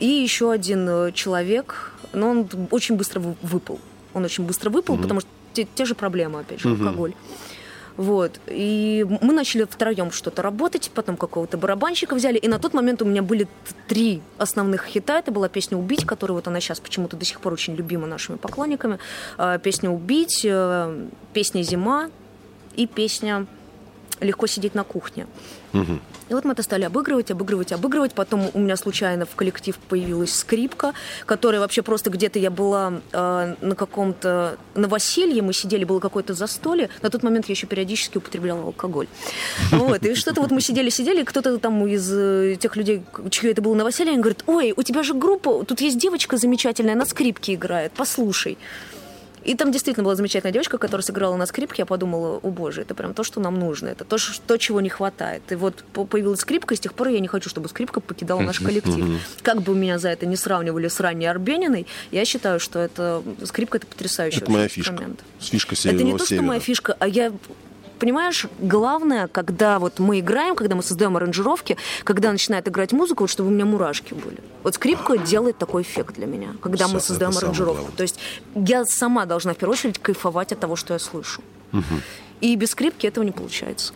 и 0.00 0.06
еще 0.06 0.50
один 0.50 0.88
э, 0.88 1.12
человек, 1.12 1.92
но 2.12 2.30
он 2.30 2.48
очень 2.70 2.96
быстро 2.96 3.20
выпал. 3.42 3.78
Он 4.14 4.24
очень 4.24 4.44
быстро 4.44 4.70
выпал, 4.70 4.96
mm-hmm. 4.96 5.02
потому 5.02 5.20
что 5.20 5.28
те, 5.52 5.68
те 5.74 5.84
же 5.84 5.94
проблемы, 5.94 6.40
опять 6.40 6.60
же, 6.60 6.68
mm-hmm. 6.68 6.86
алкоголь. 6.86 7.14
Вот. 7.98 8.40
И 8.46 9.04
мы 9.20 9.32
начали 9.34 9.64
втроем 9.64 10.12
что-то 10.12 10.40
работать, 10.40 10.88
потом 10.94 11.16
какого-то 11.16 11.58
барабанщика 11.58 12.14
взяли. 12.14 12.38
И 12.38 12.46
на 12.46 12.60
тот 12.60 12.72
момент 12.72 13.02
у 13.02 13.04
меня 13.04 13.22
были 13.22 13.48
три 13.88 14.22
основных 14.38 14.84
хита. 14.84 15.18
Это 15.18 15.32
была 15.32 15.48
песня 15.48 15.76
«Убить», 15.76 16.06
которая 16.06 16.36
вот 16.36 16.46
она 16.46 16.60
сейчас 16.60 16.78
почему-то 16.78 17.16
до 17.16 17.24
сих 17.24 17.40
пор 17.40 17.52
очень 17.52 17.74
любима 17.74 18.06
нашими 18.06 18.36
поклонниками. 18.36 19.00
А, 19.36 19.58
песня 19.58 19.90
«Убить», 19.90 20.42
э, 20.44 21.06
песня 21.32 21.62
«Зима» 21.62 22.10
и 22.76 22.86
песня 22.86 23.46
«Легко 24.20 24.46
сидеть 24.46 24.76
на 24.76 24.84
кухне». 24.84 25.26
Угу. 25.72 25.98
И 26.28 26.34
вот 26.34 26.44
мы 26.44 26.52
это 26.52 26.62
стали 26.62 26.84
обыгрывать, 26.84 27.30
обыгрывать, 27.30 27.72
обыгрывать. 27.72 28.12
Потом 28.12 28.50
у 28.52 28.58
меня 28.58 28.76
случайно 28.76 29.24
в 29.24 29.34
коллектив 29.34 29.76
появилась 29.88 30.34
скрипка, 30.34 30.92
которая 31.26 31.60
вообще 31.60 31.82
просто 31.82 32.10
где-то 32.10 32.38
я 32.38 32.50
была 32.50 33.00
э, 33.12 33.54
на 33.60 33.74
каком-то 33.74 34.58
новоселье, 34.74 35.42
мы 35.42 35.52
сидели, 35.52 35.84
было 35.84 36.00
какое-то 36.00 36.34
застолье. 36.34 36.90
На 37.02 37.10
тот 37.10 37.22
момент 37.22 37.46
я 37.48 37.52
еще 37.52 37.66
периодически 37.66 38.18
употребляла 38.18 38.62
алкоголь. 38.62 39.08
Вот, 39.70 40.04
и 40.04 40.14
что-то 40.14 40.40
вот 40.40 40.50
мы 40.50 40.60
сидели-сидели, 40.60 41.22
кто-то 41.22 41.58
там 41.58 41.86
из 41.86 42.10
э, 42.12 42.56
тех 42.60 42.76
людей, 42.76 43.02
чье 43.30 43.50
это 43.50 43.62
было 43.62 43.74
новоселье, 43.74 44.12
они 44.12 44.20
говорят, 44.20 44.44
ой, 44.46 44.74
у 44.76 44.82
тебя 44.82 45.02
же 45.02 45.14
группа, 45.14 45.64
тут 45.64 45.80
есть 45.80 45.98
девочка 45.98 46.36
замечательная, 46.36 46.94
на 46.94 47.06
скрипке 47.06 47.54
играет, 47.54 47.92
послушай. 47.92 48.58
И 49.48 49.54
там 49.54 49.72
действительно 49.72 50.04
была 50.04 50.14
замечательная 50.14 50.52
девочка, 50.52 50.76
которая 50.76 51.02
сыграла 51.02 51.34
на 51.36 51.46
скрипке. 51.46 51.80
Я 51.82 51.86
подумала, 51.86 52.38
о 52.42 52.50
боже, 52.50 52.82
это 52.82 52.94
прям 52.94 53.14
то, 53.14 53.24
что 53.24 53.40
нам 53.40 53.58
нужно. 53.58 53.88
Это 53.88 54.04
то, 54.04 54.18
что, 54.18 54.38
то 54.42 54.58
чего 54.58 54.82
не 54.82 54.90
хватает. 54.90 55.40
И 55.50 55.54
вот 55.54 55.84
появилась 55.84 56.40
скрипка, 56.40 56.74
и 56.74 56.76
с 56.76 56.80
тех 56.80 56.92
пор 56.92 57.08
я 57.08 57.18
не 57.18 57.28
хочу, 57.28 57.48
чтобы 57.48 57.70
скрипка 57.70 58.00
покидала 58.00 58.40
наш 58.40 58.60
коллектив. 58.60 59.18
Как 59.40 59.62
бы 59.62 59.74
меня 59.74 59.98
за 59.98 60.10
это 60.10 60.26
не 60.26 60.36
сравнивали 60.36 60.88
с 60.88 61.00
ранней 61.00 61.24
Арбениной, 61.24 61.86
я 62.10 62.26
считаю, 62.26 62.60
что 62.60 62.78
это 62.78 63.22
скрипка 63.44 63.78
это 63.78 63.86
потрясающий 63.86 64.40
Это 64.40 64.50
моя 64.50 64.68
фишка. 64.68 65.02
Фишка 65.40 65.74
Это 65.82 66.04
не 66.04 66.18
то, 66.18 66.26
что 66.26 66.42
моя 66.42 66.60
фишка, 66.60 66.94
а 66.98 67.08
я 67.08 67.32
понимаешь, 67.98 68.46
главное, 68.58 69.28
когда 69.28 69.78
вот 69.78 69.98
мы 69.98 70.20
играем, 70.20 70.54
когда 70.54 70.74
мы 70.74 70.82
создаем 70.82 71.16
аранжировки, 71.16 71.76
когда 72.04 72.32
начинает 72.32 72.68
играть 72.68 72.92
музыка, 72.92 73.22
вот 73.22 73.30
чтобы 73.30 73.50
у 73.50 73.52
меня 73.52 73.64
мурашки 73.64 74.14
были. 74.14 74.38
Вот 74.62 74.74
скрипка 74.74 75.18
делает 75.18 75.58
такой 75.58 75.82
эффект 75.82 76.14
для 76.14 76.26
меня, 76.26 76.54
когда 76.62 76.86
Все, 76.86 76.94
мы 76.94 77.00
создаем 77.00 77.36
аранжировку. 77.36 77.92
То 77.92 78.02
есть 78.02 78.18
я 78.54 78.84
сама 78.84 79.26
должна 79.26 79.54
в 79.54 79.56
первую 79.56 79.74
очередь 79.74 79.98
кайфовать 79.98 80.52
от 80.52 80.60
того, 80.60 80.76
что 80.76 80.94
я 80.94 80.98
слышу. 80.98 81.42
Угу. 81.72 81.82
И 82.40 82.56
без 82.56 82.70
скрипки 82.70 83.06
этого 83.06 83.24
не 83.24 83.32
получается. 83.32 83.92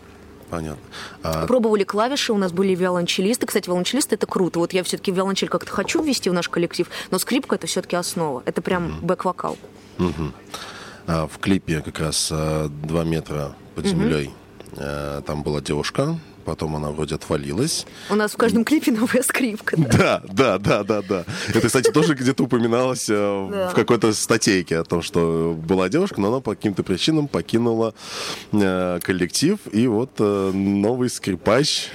Понятно. 0.50 0.82
А... 1.22 1.46
Пробовали 1.46 1.82
клавиши, 1.82 2.32
у 2.32 2.36
нас 2.36 2.52
были 2.52 2.74
виолончелисты. 2.74 3.46
Кстати, 3.46 3.68
виолончелисты 3.68 4.16
это 4.16 4.26
круто. 4.26 4.58
Вот 4.58 4.74
я 4.74 4.82
все-таки 4.84 5.10
виолончель 5.10 5.48
как-то 5.48 5.70
хочу 5.70 6.02
ввести 6.02 6.28
в 6.28 6.34
наш 6.34 6.50
коллектив, 6.50 6.88
но 7.10 7.18
скрипка 7.18 7.54
это 7.54 7.66
все-таки 7.66 7.96
основа. 7.96 8.42
Это 8.44 8.60
прям 8.60 8.98
угу. 8.98 9.06
бэк-вокал. 9.06 9.56
Угу. 9.98 10.32
А 11.06 11.26
в 11.26 11.38
клипе 11.38 11.80
как 11.80 11.98
раз 11.98 12.28
а, 12.30 12.68
два 12.68 13.04
метра 13.04 13.56
под 13.74 13.86
землей. 13.86 14.30
Угу. 14.72 14.82
Там 15.26 15.42
была 15.42 15.60
девушка, 15.60 16.18
потом 16.46 16.76
она 16.76 16.90
вроде 16.90 17.14
отвалилась. 17.16 17.86
У 18.08 18.14
нас 18.14 18.32
в 18.32 18.38
каждом 18.38 18.64
клипе 18.64 18.90
новая 18.90 19.22
скрипка. 19.22 19.76
Да, 19.76 20.22
да, 20.26 20.58
да, 20.58 20.82
да, 20.82 21.02
да. 21.02 21.24
Это, 21.48 21.66
кстати, 21.66 21.90
тоже 21.90 22.14
где-то 22.14 22.44
упоминалось 22.44 23.10
э, 23.10 23.14
в 23.14 23.72
какой-то 23.74 24.14
статейке 24.14 24.78
о 24.78 24.84
том, 24.84 25.02
что 25.02 25.54
была 25.66 25.90
девушка, 25.90 26.22
но 26.22 26.28
она 26.28 26.40
по 26.40 26.54
каким-то 26.54 26.82
причинам 26.82 27.28
покинула 27.28 27.92
э, 28.52 28.98
коллектив, 29.02 29.58
и 29.70 29.86
вот 29.86 30.18
новый 30.18 31.10
скрипач. 31.10 31.90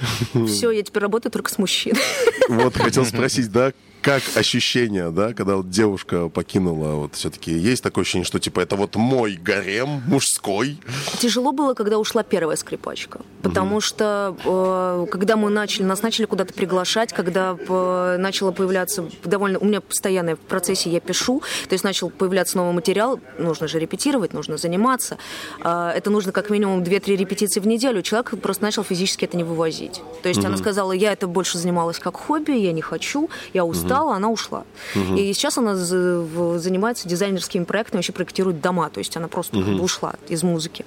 Все, 0.46 0.70
я 0.70 0.82
теперь 0.84 1.02
работаю 1.02 1.32
только 1.32 1.50
с 1.50 1.58
мужчиной. 1.58 2.00
Вот 2.48 2.76
хотел 2.76 3.04
спросить, 3.04 3.50
да, 3.50 3.72
как 4.02 4.22
ощущение, 4.36 5.10
да, 5.10 5.34
когда 5.34 5.56
вот 5.56 5.70
девушка 5.70 6.28
покинула, 6.28 6.94
вот 6.94 7.14
все-таки 7.14 7.52
есть 7.52 7.82
такое 7.82 8.02
ощущение, 8.02 8.24
что 8.24 8.38
типа 8.38 8.60
это 8.60 8.76
вот 8.76 8.96
мой 8.96 9.34
гарем 9.34 10.02
мужской? 10.06 10.78
Тяжело 11.18 11.52
было, 11.52 11.74
когда 11.74 11.98
ушла 11.98 12.22
первая 12.22 12.56
скрипачка, 12.56 13.20
потому 13.42 13.76
угу. 13.76 13.80
что 13.80 14.36
э, 14.44 15.06
когда 15.10 15.36
мы 15.36 15.50
начали, 15.50 15.84
нас 15.84 16.02
начали 16.02 16.26
куда-то 16.26 16.54
приглашать, 16.54 17.12
когда 17.12 17.56
э, 17.58 18.16
начало 18.18 18.52
появляться 18.52 19.04
довольно, 19.24 19.58
у 19.58 19.64
меня 19.64 19.80
постоянно 19.80 20.36
в 20.36 20.40
процессе 20.40 20.90
я 20.90 21.00
пишу, 21.00 21.42
то 21.68 21.74
есть 21.74 21.84
начал 21.84 22.08
появляться 22.10 22.56
новый 22.56 22.72
материал, 22.72 23.20
нужно 23.38 23.68
же 23.68 23.78
репетировать, 23.78 24.32
нужно 24.32 24.56
заниматься, 24.56 25.18
э, 25.62 25.92
это 25.94 26.10
нужно 26.10 26.32
как 26.32 26.50
минимум 26.50 26.82
2-3 26.82 27.16
репетиции 27.16 27.60
в 27.60 27.66
неделю, 27.66 28.02
человек 28.02 28.40
просто 28.40 28.62
начал 28.62 28.84
физически 28.84 29.24
это 29.24 29.36
не 29.36 29.44
вывозить. 29.44 30.02
То 30.22 30.28
есть 30.28 30.40
угу. 30.40 30.48
она 30.48 30.56
сказала, 30.56 30.92
я 30.92 31.12
это 31.12 31.26
больше 31.26 31.58
занималась 31.58 31.98
как 31.98 32.16
хобби, 32.16 32.52
я 32.52 32.72
не 32.72 32.82
хочу, 32.82 33.28
я 33.52 33.64
устала, 33.64 33.87
устала, 33.88 34.16
она 34.16 34.28
ушла. 34.28 34.64
И 34.94 35.32
сейчас 35.32 35.58
она 35.58 35.74
занимается 35.74 37.08
дизайнерскими 37.08 37.64
проектами, 37.64 37.98
вообще 37.98 38.12
проектирует 38.12 38.60
дома, 38.60 38.88
то 38.90 38.98
есть 38.98 39.16
она 39.16 39.28
просто 39.28 39.58
угу. 39.58 39.82
ушла 39.82 40.14
из 40.28 40.42
музыки. 40.42 40.84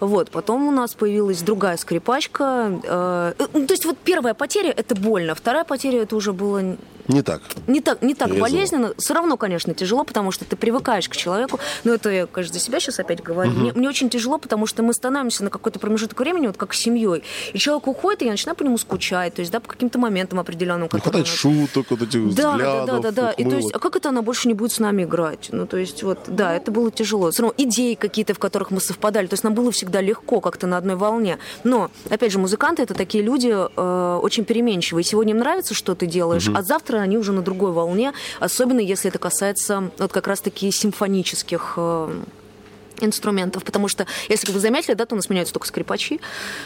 Вот, 0.00 0.30
потом 0.30 0.68
у 0.68 0.70
нас 0.70 0.94
появилась 0.94 1.42
другая 1.42 1.76
скрипачка. 1.76 2.80
Э, 2.84 3.32
ну, 3.52 3.66
то 3.66 3.72
есть 3.72 3.84
вот 3.84 3.98
первая 3.98 4.34
потеря– 4.34 4.70
это 4.76 4.94
больно, 4.94 5.34
вторая 5.34 5.64
потеря– 5.64 6.02
это 6.02 6.16
уже 6.16 6.32
было 6.32 6.76
не 7.08 7.22
так. 7.22 7.42
Не 7.66 7.80
так, 7.80 8.02
не 8.02 8.14
так 8.14 8.36
болезненно. 8.38 8.94
Все 8.96 9.14
равно, 9.14 9.36
конечно, 9.36 9.74
тяжело, 9.74 10.04
потому 10.04 10.30
что 10.30 10.44
ты 10.44 10.56
привыкаешь 10.56 11.08
к 11.08 11.16
человеку. 11.16 11.58
Но 11.84 11.94
это 11.94 12.10
я, 12.10 12.26
конечно, 12.26 12.54
за 12.54 12.60
себя 12.60 12.80
сейчас 12.80 13.00
опять 13.00 13.22
говорю. 13.22 13.50
Угу. 13.50 13.60
Мне, 13.60 13.72
мне 13.72 13.88
очень 13.88 14.08
тяжело, 14.08 14.38
потому 14.38 14.66
что 14.66 14.82
мы 14.82 14.92
становимся 14.92 15.44
на 15.44 15.50
какой-то 15.50 15.78
промежуток 15.78 16.18
времени, 16.20 16.46
вот 16.46 16.56
как 16.56 16.74
семьей. 16.74 17.24
И 17.52 17.58
человек 17.58 17.88
уходит, 17.88 18.22
и 18.22 18.26
я 18.26 18.30
начинаю 18.30 18.56
по 18.56 18.62
нему 18.62 18.78
скучать. 18.78 19.34
То 19.34 19.40
есть, 19.40 19.50
да, 19.50 19.60
по 19.60 19.68
каким-то 19.68 19.98
моментам 19.98 20.38
определенным. 20.38 20.88
Не 20.92 21.00
хватает 21.00 21.26
шуток, 21.26 21.86
вот 21.90 22.02
этих 22.02 22.34
да, 22.34 22.41
взглядов. 22.50 22.86
Да, 22.86 22.98
да, 22.98 23.10
да, 23.10 23.22
да. 23.22 23.30
И 23.32 23.44
то 23.44 23.56
есть, 23.56 23.72
а 23.72 23.78
как 23.78 23.96
это 23.96 24.08
она 24.08 24.22
больше 24.22 24.48
не 24.48 24.54
будет 24.54 24.72
с 24.72 24.78
нами 24.78 25.04
играть? 25.04 25.48
Ну, 25.52 25.66
то 25.66 25.76
есть, 25.76 26.02
вот, 26.02 26.18
да, 26.26 26.54
это 26.54 26.70
было 26.70 26.90
тяжело. 26.90 27.30
Все 27.30 27.42
равно 27.42 27.54
идеи 27.58 27.94
какие-то, 27.94 28.34
в 28.34 28.38
которых 28.38 28.70
мы 28.70 28.80
совпадали. 28.80 29.26
То 29.26 29.34
есть, 29.34 29.44
нам 29.44 29.54
было 29.54 29.70
всегда 29.72 30.00
легко 30.00 30.40
как-то 30.40 30.66
на 30.66 30.76
одной 30.76 30.96
волне. 30.96 31.38
Но, 31.64 31.90
опять 32.10 32.32
же, 32.32 32.38
музыканты 32.38 32.82
это 32.82 32.94
такие 32.94 33.22
люди 33.22 33.52
э, 33.54 34.18
очень 34.22 34.44
переменчивые. 34.44 35.04
Сегодня 35.04 35.32
им 35.32 35.38
нравится, 35.38 35.74
что 35.74 35.94
ты 35.94 36.06
делаешь, 36.06 36.48
угу. 36.48 36.58
а 36.58 36.62
завтра 36.62 36.98
они 36.98 37.18
уже 37.18 37.32
на 37.32 37.42
другой 37.42 37.72
волне, 37.72 38.12
особенно 38.40 38.80
если 38.80 39.08
это 39.08 39.18
касается 39.18 39.90
вот 39.98 40.12
как 40.12 40.26
раз-таки 40.26 40.70
симфонических 40.70 41.74
э, 41.76 42.22
инструментов, 43.04 43.64
потому 43.64 43.88
что, 43.88 44.06
если 44.28 44.52
вы 44.52 44.60
заметили, 44.60 44.94
да, 44.94 45.06
то 45.06 45.14
у 45.14 45.16
нас 45.16 45.28
меняются 45.28 45.54
только 45.54 45.66
скрипачи, 45.66 46.20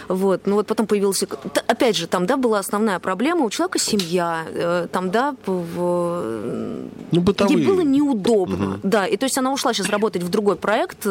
вот, 0.09 0.47
ну 0.47 0.55
вот 0.57 0.67
потом 0.67 0.87
появился, 0.87 1.27
опять 1.67 1.97
же, 1.97 2.07
там, 2.07 2.27
да, 2.27 2.37
была 2.37 2.59
основная 2.59 2.99
проблема, 2.99 3.45
у 3.45 3.51
человека 3.51 3.79
семья, 3.79 4.45
э, 4.49 4.89
там, 4.91 5.11
да, 5.11 5.35
в, 5.47 6.87
ну, 7.13 7.21
бытовые. 7.21 7.59
ей 7.59 7.67
было 7.67 7.81
неудобно, 7.81 8.75
угу. 8.75 8.81
да, 8.83 9.07
и 9.07 9.17
то 9.17 9.25
есть 9.25 9.39
она 9.39 9.53
ушла 9.53 9.73
сейчас 9.73 9.89
работать 9.89 10.23
в 10.23 10.29
другой 10.29 10.57
проект, 10.57 11.07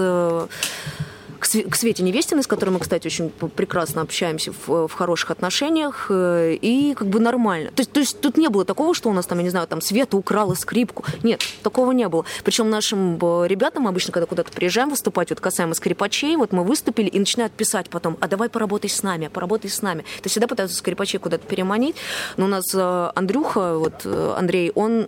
э, 1.54 1.64
к 1.64 1.76
Свете 1.76 2.04
Невестиной, 2.04 2.44
с 2.44 2.48
которой 2.48 2.70
мы, 2.70 2.80
кстати, 2.80 3.08
очень 3.08 3.30
прекрасно 3.30 4.02
общаемся 4.02 4.52
в, 4.52 4.88
в 4.88 4.94
хороших 4.94 5.32
отношениях, 5.32 6.08
э, 6.10 6.58
и 6.62 6.94
как 6.94 7.08
бы 7.08 7.20
нормально. 7.20 7.72
То 7.72 7.82
есть, 7.82 7.92
то 7.92 8.00
есть 8.00 8.22
тут 8.22 8.38
не 8.38 8.50
было 8.50 8.66
такого, 8.66 8.94
что 8.94 9.10
у 9.10 9.14
нас 9.14 9.26
там, 9.26 9.38
я 9.40 9.44
не 9.44 9.50
знаю, 9.50 9.68
там 9.68 9.82
Света 9.82 10.18
украла 10.18 10.54
скрипку. 10.54 11.04
Нет, 11.24 11.42
такого 11.64 11.92
не 11.92 12.08
было. 12.08 12.26
Причем 12.44 12.70
нашим 12.70 13.18
э, 13.22 13.48
ребятам 13.48 13.88
обычно, 13.88 14.14
когда 14.14 14.26
куда-то 14.26 14.52
приезжаем 14.52 14.90
выступать, 14.90 15.30
вот 15.30 15.40
касаемо 15.40 15.74
скрипачей, 15.74 16.36
вот 16.38 16.52
мы 16.52 16.64
выступили 16.64 17.08
и 17.08 17.20
начинают 17.20 17.54
писать 17.54 17.90
потом, 17.90 18.18
а 18.22 18.28
давай 18.28 18.50
поработай 18.50 18.90
с 18.90 19.04
нами, 19.04 19.28
поработай 19.28 19.70
с 19.70 19.82
нами. 19.82 20.02
То 20.02 20.26
есть 20.26 20.32
всегда 20.32 20.48
пытаются 20.48 20.78
скрипачей 20.78 21.20
куда-то 21.20 21.46
переманить. 21.46 21.96
Но 22.38 22.46
у 22.46 22.50
нас 22.50 22.66
э, 22.74 23.12
Андрюха, 23.16 23.78
вот 23.78 24.06
Андрей, 24.06 24.72
он 24.76 25.08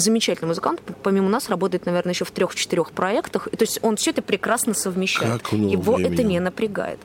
замечательный 0.00 0.48
музыкант. 0.48 0.80
Помимо 1.02 1.28
нас 1.28 1.48
работает, 1.48 1.86
наверное, 1.86 2.12
еще 2.12 2.24
в 2.24 2.30
трех-четырех 2.30 2.92
проектах. 2.92 3.48
То 3.50 3.62
есть 3.62 3.78
он 3.82 3.96
все 3.96 4.10
это 4.10 4.22
прекрасно 4.22 4.74
совмещает. 4.74 5.42
Как 5.42 5.52
Его 5.52 5.94
времени? 5.94 6.14
это 6.14 6.22
не 6.22 6.40
напрягает. 6.40 6.98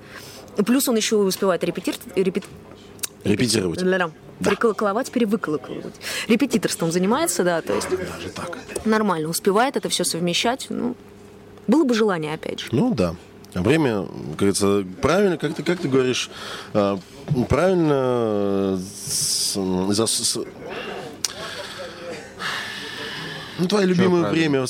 Плюс 0.66 0.88
он 0.88 0.98
еще 0.98 1.16
успевает 1.16 1.64
репетировать. 1.64 2.06
Репет... 2.16 2.44
Репетировать. 3.24 3.84
Да. 3.84 4.12
Приколоковать, 4.50 5.12
перевыколоковать. 5.12 5.94
Репетиторством 6.28 6.92
занимается, 6.92 7.44
да, 7.44 7.62
то 7.62 7.74
есть 7.74 7.90
Даже 7.90 8.30
так. 8.30 8.58
нормально 8.86 9.30
успевает 9.30 9.78
это 9.78 9.88
все 9.90 10.04
совмещать. 10.04 10.66
Ну, 10.70 10.96
было 11.68 11.84
бы 11.84 11.94
желание, 11.94 12.34
опять 12.34 12.62
же. 12.62 12.68
Ну 12.72 12.94
да. 12.94 13.16
Время, 13.54 14.06
как 14.06 14.36
говорится, 14.38 14.86
правильно, 15.02 15.38
как 15.38 15.54
ты, 15.54 15.62
как 15.62 15.80
ты 15.80 15.90
говоришь, 15.90 16.30
а, 16.74 16.98
правильно 17.50 18.80
с, 19.06 19.58
ну, 23.62 23.68
твое 23.68 23.88
любимое 23.88 24.30
время, 24.30 24.66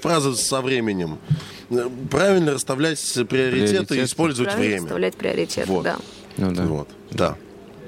фраза 0.00 0.34
со 0.34 0.60
временем. 0.60 1.18
Правильно 2.10 2.52
расставлять 2.52 2.98
приоритеты 3.28 3.86
Приоритет. 3.86 3.92
и 3.92 4.04
использовать 4.04 4.52
Правильно 4.52 4.70
время. 4.70 4.82
расставлять 4.84 5.16
приоритеты, 5.16 5.70
вот. 5.70 5.84
да. 5.84 5.96
Ну, 6.38 6.52
да. 6.52 6.62
Вот. 6.64 6.88
Да. 7.10 7.36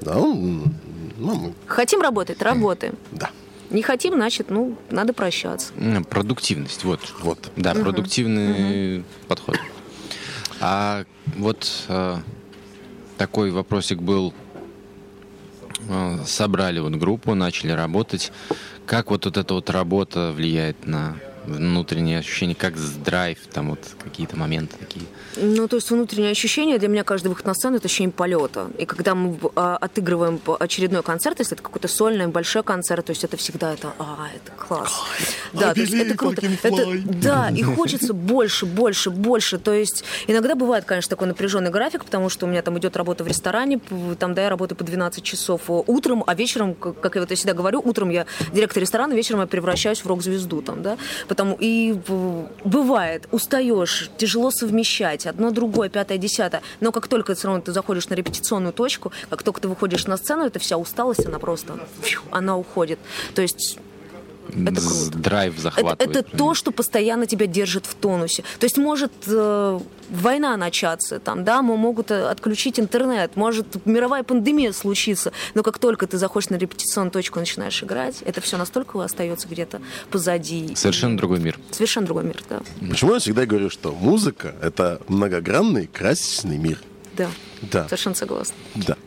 Да, 0.01 0.15
ну, 0.15 0.73
мы... 1.17 1.53
Хотим 1.67 2.01
работать, 2.01 2.41
работаем. 2.41 2.95
Да. 3.11 3.29
Не 3.69 3.81
хотим, 3.81 4.15
значит, 4.15 4.49
ну, 4.49 4.77
надо 4.89 5.13
прощаться. 5.13 5.73
Продуктивность, 6.09 6.83
вот. 6.83 6.99
Вот. 7.21 7.51
Да, 7.55 7.71
угу. 7.71 7.81
продуктивный 7.81 8.99
угу. 8.99 9.05
подход. 9.27 9.57
А 10.59 11.05
вот 11.37 11.85
э, 11.87 12.17
такой 13.17 13.51
вопросик 13.51 13.99
был. 13.99 14.33
Э, 15.93 16.19
собрали 16.25 16.79
вот 16.79 16.95
группу, 16.95 17.35
начали 17.35 17.71
работать. 17.71 18.31
Как 18.85 19.11
вот, 19.11 19.25
вот 19.25 19.35
эта 19.35 19.53
вот 19.53 19.69
работа 19.69 20.31
влияет 20.31 20.87
на 20.87 21.17
внутренние 21.45 22.19
ощущения, 22.19 22.55
как 22.55 22.77
с 22.77 22.91
драйв, 22.91 23.39
там 23.51 23.71
вот 23.71 23.79
какие-то 24.03 24.35
моменты 24.37 24.75
такие. 24.79 25.05
Ну, 25.37 25.67
то 25.67 25.77
есть 25.77 25.89
внутреннее 25.89 26.31
ощущение 26.31 26.77
для 26.77 26.87
меня 26.87 27.03
каждый 27.03 27.29
выход 27.29 27.45
на 27.45 27.53
сцену 27.53 27.77
это 27.77 27.85
ощущение 27.85 28.11
полета. 28.11 28.69
И 28.77 28.85
когда 28.85 29.15
мы 29.15 29.37
а, 29.55 29.77
отыгрываем 29.77 30.39
очередной 30.59 31.03
концерт, 31.03 31.39
если 31.39 31.55
это 31.55 31.63
какой-то 31.63 31.87
сольный 31.87 32.27
большой 32.27 32.63
концерт, 32.63 33.05
то 33.05 33.11
есть 33.11 33.23
это 33.23 33.37
всегда 33.37 33.73
это, 33.73 33.93
а, 33.97 34.27
это 34.35 34.51
класс. 34.51 34.91
Да, 35.53 35.73
то 35.73 35.79
есть 35.79 35.93
это 35.93 36.15
круто. 36.15 36.45
Это, 36.63 36.85
да, 37.05 37.49
и 37.55 37.63
хочется 37.63 38.13
больше, 38.13 38.65
больше, 38.65 39.09
больше. 39.09 39.57
То 39.57 39.73
есть 39.73 40.03
иногда 40.27 40.55
бывает, 40.55 40.85
конечно, 40.85 41.09
такой 41.09 41.27
напряженный 41.27 41.71
график, 41.71 42.05
потому 42.05 42.29
что 42.29 42.45
у 42.45 42.49
меня 42.49 42.61
там 42.61 42.77
идет 42.77 42.95
работа 42.97 43.23
в 43.23 43.27
ресторане, 43.27 43.79
там, 44.19 44.33
да, 44.33 44.43
я 44.43 44.49
работаю 44.49 44.77
по 44.77 44.83
12 44.83 45.23
часов 45.23 45.61
утром, 45.67 46.23
а 46.27 46.35
вечером, 46.35 46.73
как 46.75 47.15
я 47.15 47.21
вот 47.21 47.29
я 47.29 47.35
всегда 47.35 47.53
говорю, 47.53 47.81
утром 47.83 48.09
я 48.09 48.25
директор 48.53 48.81
ресторана, 48.81 49.13
вечером 49.13 49.41
я 49.41 49.47
превращаюсь 49.47 49.99
в 49.99 50.07
рок-звезду 50.07 50.61
там, 50.61 50.81
да. 50.81 50.97
Потому 51.31 51.55
и 51.57 51.95
бывает, 52.65 53.29
устаешь, 53.31 54.09
тяжело 54.17 54.51
совмещать 54.51 55.25
одно, 55.25 55.51
другое, 55.51 55.87
пятое, 55.87 56.17
десятое. 56.17 56.61
Но 56.81 56.91
как 56.91 57.07
только 57.07 57.35
все 57.35 57.47
равно 57.47 57.61
ты 57.61 57.71
заходишь 57.71 58.09
на 58.09 58.15
репетиционную 58.15 58.73
точку, 58.73 59.13
как 59.29 59.41
только 59.41 59.61
ты 59.61 59.69
выходишь 59.69 60.07
на 60.07 60.17
сцену, 60.17 60.43
эта 60.43 60.59
вся 60.59 60.75
усталость, 60.75 61.25
она 61.25 61.39
просто, 61.39 61.79
она 62.31 62.57
уходит. 62.57 62.99
То 63.33 63.41
есть 63.41 63.79
это 64.49 64.81
круто. 64.81 65.17
Драйв 65.17 65.57
захватывает. 65.57 66.01
Это, 66.01 66.19
это 66.19 66.37
то, 66.37 66.53
что 66.53 66.71
постоянно 66.71 67.25
тебя 67.25 67.45
держит 67.45 67.85
в 67.85 67.95
тонусе. 67.95 68.43
То 68.59 68.65
есть 68.65 68.77
может 68.77 69.11
э, 69.27 69.79
война 70.09 70.57
начаться, 70.57 71.19
там, 71.19 71.43
да, 71.43 71.61
мы 71.61 71.77
могут 71.77 72.11
э, 72.11 72.29
отключить 72.29 72.79
интернет, 72.79 73.35
может 73.35 73.85
мировая 73.85 74.23
пандемия 74.23 74.71
случиться, 74.73 75.31
но 75.53 75.63
как 75.63 75.79
только 75.79 76.07
ты 76.07 76.17
заходишь 76.17 76.49
на 76.49 76.55
репетиционную 76.55 77.11
точку 77.11 77.39
и 77.39 77.41
начинаешь 77.41 77.81
играть, 77.83 78.21
это 78.23 78.41
все 78.41 78.57
настолько 78.57 79.01
остается 79.03 79.47
где-то 79.47 79.81
позади. 80.09 80.75
Совершенно 80.75 81.17
другой 81.17 81.39
мир. 81.39 81.59
Совершенно 81.71 82.05
другой 82.05 82.23
мир, 82.23 82.43
да. 82.49 82.61
Почему 82.89 83.13
я 83.13 83.19
всегда 83.19 83.45
говорю, 83.45 83.69
что 83.69 83.93
музыка— 83.93 84.55
это 84.61 85.01
многогранный, 85.07 85.87
красочный 85.87 86.57
мир? 86.57 86.79
Да. 87.15 87.29
Да. 87.61 87.85
Совершенно 87.85 88.15
согласна. 88.15 88.55
Да. 88.75 88.97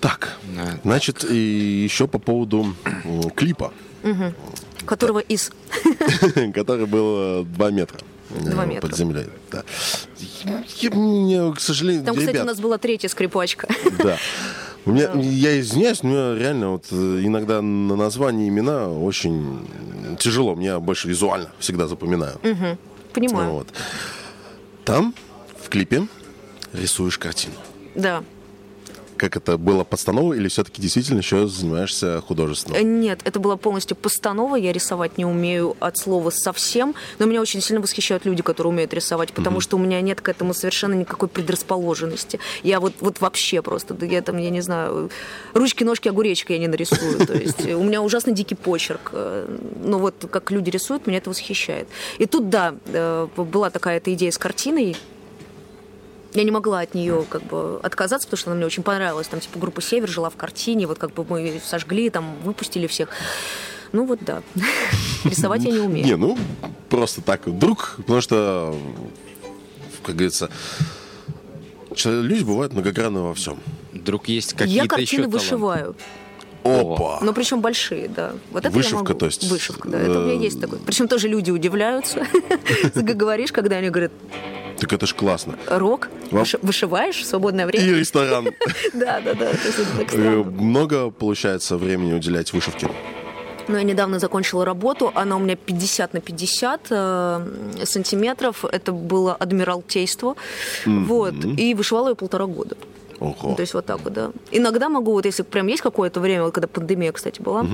Так, 0.00 0.36
значит, 0.82 1.24
и 1.24 1.82
еще 1.84 2.06
по 2.06 2.18
поводу 2.18 2.74
клипа. 3.34 3.72
Угу. 4.04 4.86
Которого 4.86 5.18
из... 5.18 5.50
Который 6.54 6.86
был 6.86 7.44
2 7.44 7.70
метра. 7.70 7.98
2 8.30 8.64
метра. 8.66 8.88
Под 8.88 8.96
землей, 8.96 9.26
да. 9.50 9.64
Я, 10.44 11.52
к 11.52 11.60
сожалению, 11.60 12.04
Там, 12.04 12.14
кстати, 12.14 12.30
ребят, 12.30 12.44
у 12.44 12.46
нас 12.46 12.60
была 12.60 12.78
третья 12.78 13.08
скрипачка. 13.08 13.68
Да. 13.98 14.18
У 14.86 14.90
меня, 14.90 15.10
я 15.14 15.58
извиняюсь, 15.60 16.02
но 16.02 16.34
реально 16.36 16.72
вот 16.72 16.92
иногда 16.92 17.62
на 17.62 17.96
название 17.96 18.48
имена 18.48 18.90
очень 18.90 19.66
тяжело. 20.18 20.54
Мне 20.54 20.78
больше 20.78 21.08
визуально 21.08 21.50
всегда 21.58 21.86
запоминаю. 21.86 22.36
Угу. 22.42 22.78
Понимаю. 23.14 23.50
Вот. 23.50 23.68
Там, 24.84 25.14
в 25.58 25.70
клипе, 25.70 26.06
рисуешь 26.74 27.16
картину. 27.16 27.54
Да. 27.94 28.22
Как 29.24 29.38
это 29.38 29.56
было 29.56 29.84
постанова 29.84 30.34
или 30.34 30.48
все-таки 30.48 30.82
действительно 30.82 31.20
еще 31.20 31.46
занимаешься 31.46 32.20
художеством? 32.20 32.76
Э, 32.76 32.82
Нет, 32.82 33.22
это 33.24 33.40
была 33.40 33.56
полностью 33.56 33.96
постанова. 33.96 34.54
Я 34.56 34.70
рисовать 34.70 35.16
не 35.16 35.24
умею 35.24 35.78
от 35.80 35.96
слова 35.96 36.28
совсем. 36.28 36.94
Но 37.18 37.24
меня 37.24 37.40
очень 37.40 37.62
сильно 37.62 37.80
восхищают 37.80 38.26
люди, 38.26 38.42
которые 38.42 38.74
умеют 38.74 38.92
рисовать, 38.92 39.32
потому 39.32 39.56
mm-hmm. 39.56 39.62
что 39.62 39.76
у 39.78 39.80
меня 39.80 40.02
нет 40.02 40.20
к 40.20 40.28
этому 40.28 40.52
совершенно 40.52 40.92
никакой 40.92 41.30
предрасположенности. 41.30 42.38
Я 42.62 42.80
вот, 42.80 42.92
вот 43.00 43.22
вообще 43.22 43.62
просто, 43.62 43.96
я 44.04 44.20
там, 44.20 44.36
я 44.36 44.50
не 44.50 44.60
знаю, 44.60 45.08
ручки, 45.54 45.84
ножки, 45.84 46.10
огуречки 46.10 46.52
я 46.52 46.58
не 46.58 46.68
нарисую. 46.68 47.26
То 47.26 47.32
есть 47.32 47.64
у 47.64 47.82
меня 47.82 48.02
ужасно 48.02 48.32
дикий 48.32 48.56
почерк. 48.56 49.10
Но 49.14 49.98
вот 49.98 50.26
как 50.30 50.50
люди 50.50 50.68
рисуют, 50.68 51.06
меня 51.06 51.16
это 51.16 51.30
восхищает. 51.30 51.88
И 52.18 52.26
тут, 52.26 52.50
да, 52.50 52.74
э, 52.84 53.28
была 53.38 53.70
такая 53.70 53.96
эта 53.96 54.12
идея 54.12 54.32
с 54.32 54.36
картиной, 54.36 54.94
я 56.34 56.42
не 56.42 56.50
могла 56.50 56.80
от 56.80 56.94
нее 56.94 57.24
как 57.28 57.42
бы 57.44 57.78
отказаться, 57.82 58.26
потому 58.26 58.38
что 58.38 58.50
она 58.50 58.56
мне 58.56 58.66
очень 58.66 58.82
понравилась. 58.82 59.28
Там 59.28 59.40
типа 59.40 59.58
группа 59.58 59.80
Север 59.80 60.08
жила 60.08 60.30
в 60.30 60.36
картине, 60.36 60.86
вот 60.86 60.98
как 60.98 61.12
бы 61.14 61.24
мы 61.28 61.60
сожгли, 61.64 62.10
там 62.10 62.34
выпустили 62.42 62.86
всех. 62.86 63.08
Ну 63.92 64.04
вот 64.04 64.18
да. 64.24 64.42
Рисовать 65.24 65.62
я 65.64 65.70
не 65.70 65.78
умею. 65.78 66.04
Не, 66.04 66.16
ну 66.16 66.36
просто 66.88 67.22
так 67.22 67.46
вдруг, 67.46 67.94
потому 67.98 68.20
что, 68.20 68.76
как 70.02 70.16
говорится, 70.16 70.50
люди 72.04 72.42
бывают 72.42 72.72
многогранны 72.72 73.20
во 73.20 73.34
всем. 73.34 73.58
Вдруг 73.92 74.28
есть 74.28 74.54
какие-то 74.54 74.82
Я 74.84 74.88
картины 74.88 75.28
вышиваю. 75.28 75.94
Опа! 76.64 77.18
Но 77.20 77.34
причем 77.34 77.60
большие, 77.60 78.08
да. 78.08 78.32
Вот 78.50 78.64
это 78.64 78.74
Вышивка, 78.74 79.04
могу. 79.04 79.14
то 79.14 79.26
есть? 79.26 79.44
Вышивка, 79.50 79.86
да. 79.88 80.00
Это 80.00 80.20
у 80.20 80.22
меня 80.24 80.34
есть 80.34 80.60
такой. 80.60 80.78
Причем 80.78 81.08
тоже 81.08 81.28
люди 81.28 81.50
удивляются. 81.50 82.26
Ты 82.94 83.02
говоришь, 83.02 83.52
когда 83.52 83.76
они 83.76 83.90
говорят, 83.90 84.12
Так 84.84 84.92
это 84.92 85.06
ж 85.06 85.14
классно. 85.14 85.54
рок, 85.66 86.08
Вам- 86.30 86.42
Выши- 86.42 86.58
вышиваешь 86.62 87.16
в 87.16 87.24
свободное 87.24 87.64
И 87.64 87.68
время. 87.68 87.98
ресторан. 87.98 88.44
Да, 88.94 89.20
да, 89.24 89.34
да. 89.34 89.50
Э. 90.12 90.42
Много, 90.44 91.10
получается, 91.10 91.76
времени 91.78 92.12
уделять 92.12 92.52
вышивке? 92.52 92.88
Но 93.68 93.78
я 93.78 93.82
недавно 93.84 94.18
закончила 94.18 94.64
работу, 94.66 95.10
она 95.14 95.36
у 95.36 95.38
меня 95.38 95.56
50 95.56 96.12
на 96.12 96.20
50 96.20 96.80
э, 96.90 97.46
сантиметров, 97.84 98.64
это 98.72 98.92
было 98.92 99.34
адмиралтейство, 99.34 100.34
вот, 100.84 101.34
и 101.58 101.74
вышивала 101.74 102.10
ее 102.10 102.14
полтора 102.14 102.44
года. 102.44 102.76
Ого. 103.20 103.54
То 103.54 103.62
есть 103.62 103.72
вот 103.74 103.86
так 103.86 104.00
вот, 104.04 104.12
да. 104.12 104.32
Иногда 104.50 104.90
могу, 104.90 105.12
вот 105.12 105.24
если 105.24 105.44
прям 105.44 105.68
есть 105.68 105.82
какое-то 105.82 106.20
время, 106.20 106.42
вот 106.42 106.52
когда 106.52 106.68
пандемия, 106.68 107.12
кстати, 107.12 107.40
была, 107.40 107.64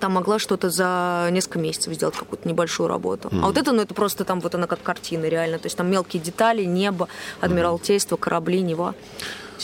там 0.00 0.12
могла 0.12 0.38
что-то 0.38 0.70
за 0.70 1.28
несколько 1.30 1.58
месяцев 1.58 1.94
сделать, 1.94 2.16
какую-то 2.16 2.48
небольшую 2.48 2.88
работу. 2.88 3.28
А 3.32 3.46
вот 3.46 3.56
это, 3.56 3.72
ну, 3.72 3.82
это 3.82 3.94
просто 3.94 4.24
там 4.24 4.40
вот 4.40 4.54
она 4.54 4.66
как 4.66 4.82
картина, 4.82 5.24
реально. 5.26 5.58
То 5.58 5.66
есть 5.66 5.76
там 5.76 5.90
мелкие 5.90 6.22
детали, 6.22 6.64
небо, 6.64 7.08
адмиралтейство, 7.40 8.16
корабли, 8.16 8.60
Нева. 8.60 8.94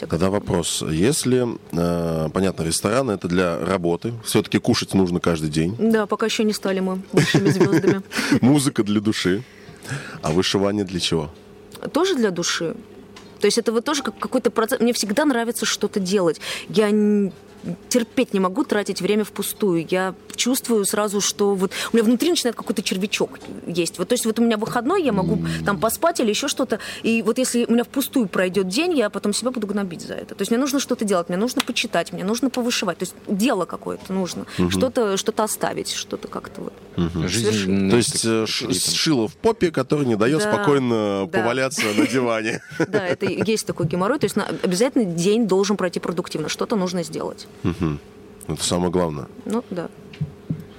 Тогда 0.09 0.31
вопрос. 0.31 0.83
Если, 0.91 1.47
э, 1.73 2.29
понятно, 2.33 2.63
ресторан 2.63 3.11
это 3.11 3.29
для 3.29 3.59
работы, 3.59 4.15
все-таки 4.25 4.59
кушать 4.59 4.95
нужно 4.95 5.21
каждый 5.21 5.51
день, 5.51 5.77
Да, 5.79 6.07
пока 6.07 6.27
еще 6.27 6.45
не 6.45 6.55
стали 6.55 6.81
мы 6.81 7.03
большими 7.13 7.51
звездами. 7.51 8.03
музыка 8.41 8.83
для 8.85 9.01
души, 9.01 9.43
а 10.23 10.31
вышивание 10.31 10.85
для 10.85 10.99
чего? 10.99 11.31
Тоже 11.93 12.15
для 12.15 12.31
души. 12.31 12.75
То 13.41 13.47
есть 13.47 13.59
это 13.59 13.73
вот 13.73 13.85
тоже 13.85 14.03
как 14.03 14.19
какой-то 14.19 14.51
процесс. 14.51 14.81
Мне 14.81 14.93
всегда 14.93 15.25
нравится 15.25 15.67
что-то 15.67 16.01
делать. 16.01 16.41
Я 16.69 16.91
терпеть 17.89 18.33
не 18.35 18.41
могу 18.41 18.65
тратить 18.65 19.01
время 19.01 19.25
впустую. 19.25 19.87
Я 19.89 20.15
чувствую 20.35 20.85
сразу, 20.85 21.21
что 21.21 21.55
вот 21.55 21.73
у 21.93 21.97
меня 21.97 22.05
внутри 22.05 22.31
начинает 22.31 22.57
какой-то 22.57 22.83
червячок 22.83 23.39
есть. 23.67 23.99
Вот, 23.99 24.09
то 24.09 24.15
есть 24.15 24.25
вот 24.25 24.39
у 24.39 24.43
меня 24.43 24.57
выходной, 24.57 25.03
я 25.03 25.13
могу 25.13 25.39
там 25.65 25.79
поспать 25.79 26.21
или 26.21 26.31
еще 26.31 26.49
что-то. 26.49 26.79
И 27.03 27.23
вот 27.23 27.39
если 27.39 27.65
у 27.67 27.73
меня 27.73 27.85
впустую 27.85 28.27
пройдет 28.27 28.69
день, 28.69 28.97
я 28.97 29.11
потом 29.11 29.33
себя 29.33 29.51
буду 29.51 29.67
гнобить 29.67 30.03
за 30.03 30.15
это. 30.15 30.35
То 30.35 30.43
есть 30.43 30.51
мне 30.51 30.59
нужно 30.59 30.81
что-то 30.81 31.05
делать, 31.05 31.29
мне 31.29 31.39
нужно 31.39 31.61
почитать, 31.63 32.13
мне 32.13 32.25
нужно 32.25 32.49
повышивать. 32.51 32.99
То 32.99 33.03
есть 33.05 33.15
дело 33.29 33.65
какое-то 33.65 34.13
нужно. 34.13 34.47
Что-то 34.71 35.17
что 35.17 35.33
оставить, 35.43 35.91
что-то 35.91 36.29
как-то 36.29 36.61
вот. 36.63 36.73
Жизнь, 37.29 37.91
То 37.91 37.97
есть 37.97 38.25
э, 38.25 38.45
ш- 38.47 38.73
шило 38.73 39.27
в 39.27 39.35
попе, 39.35 39.71
который 39.71 40.07
не 40.07 40.15
дает 40.17 40.41
Да, 40.43 40.53
спокойно 40.53 41.27
да. 41.27 41.39
поваляться 41.39 41.83
на 41.97 42.07
диване. 42.07 42.61
Да, 42.89 43.07
это 43.07 43.27
есть 43.27 43.67
такой 43.67 43.87
геморрой. 43.87 44.19
То 44.19 44.25
есть 44.27 44.37
обязательно 44.63 45.05
день 45.05 45.47
должен 45.47 45.77
пройти 45.77 46.01
продуктивно. 46.01 46.49
Что-то 46.49 46.77
нужно 46.77 47.03
сделать. 47.03 47.47
Это 47.63 48.63
самое 48.65 48.91
главное. 48.91 49.27
Ну, 49.45 49.65
да. 49.71 49.89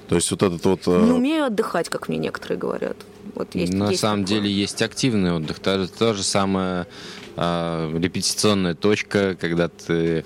То 0.09 0.15
есть 0.15 0.29
вот 0.31 0.43
этот 0.43 0.63
вот... 0.65 0.81
э, 0.87 1.01
Не 1.05 1.11
умею 1.11 1.45
отдыхать, 1.45 1.89
как 1.89 2.09
мне 2.09 2.17
некоторые 2.17 2.57
говорят. 2.57 2.97
Вот 3.35 3.55
есть, 3.55 3.73
На 3.73 3.89
есть 3.89 4.01
самом 4.01 4.25
такое. 4.25 4.41
деле 4.41 4.51
есть 4.53 4.81
активный 4.81 5.33
отдых. 5.33 5.59
То, 5.59 5.79
же- 5.79 5.87
то 5.87 6.13
же 6.13 6.23
самое 6.23 6.85
а, 7.35 7.89
репетиционная 7.97 8.75
точка, 8.75 9.35
когда 9.39 9.69
ты 9.69 10.25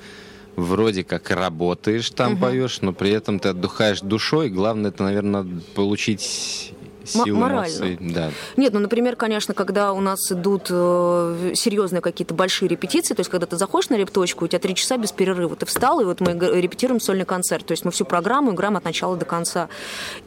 вроде 0.56 1.04
как 1.04 1.30
работаешь, 1.30 2.10
там 2.10 2.38
поешь, 2.38 2.82
но 2.82 2.92
при 2.92 3.12
этом 3.12 3.40
ты 3.40 3.50
отдыхаешь 3.50 4.02
душой. 4.02 4.50
Главное, 4.50 4.90
это, 4.90 5.04
наверное, 5.04 5.46
получить 5.76 6.74
силу 7.08 7.40
морально. 7.40 7.68
эмоций. 7.68 7.98
Да. 8.00 8.32
Нет, 8.56 8.74
ну, 8.74 8.80
например, 8.80 9.16
конечно, 9.16 9.54
когда 9.54 9.94
у 9.94 10.00
нас 10.00 10.32
идут 10.32 10.68
э, 10.70 11.52
серьезные 11.56 12.02
какие-то 12.02 12.34
большие 12.34 12.70
репетиции, 12.70 13.14
то 13.14 13.22
есть 13.22 13.30
когда 13.30 13.46
ты 13.46 13.58
заходишь 13.58 13.90
на 13.90 13.96
репточку, 13.96 14.46
у 14.46 14.48
тебя 14.48 14.60
три 14.60 14.76
часа 14.76 14.98
без 14.98 15.12
перерыва, 15.12 15.56
ты 15.56 15.66
встал, 15.66 16.00
и 16.02 16.06
вот 16.06 16.20
мы 16.20 16.34
репетируем 16.34 17.00
сольный 17.00 17.26
концерт, 17.26 17.66
то 17.66 17.72
есть 17.72 17.86
мы 17.86 17.92
всю 17.92 18.06
программу 18.06 18.54
играем 18.54 18.78
от 18.78 18.84
начала 18.84 19.18
до 19.18 19.26
конца. 19.26 19.70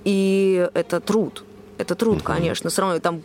И 0.04 0.68
это 0.74 1.00
труд. 1.00 1.44
Это 1.80 1.94
труд, 1.94 2.22
конечно. 2.22 2.68
Все 2.70 2.82
равно 2.82 2.98
там, 3.00 3.22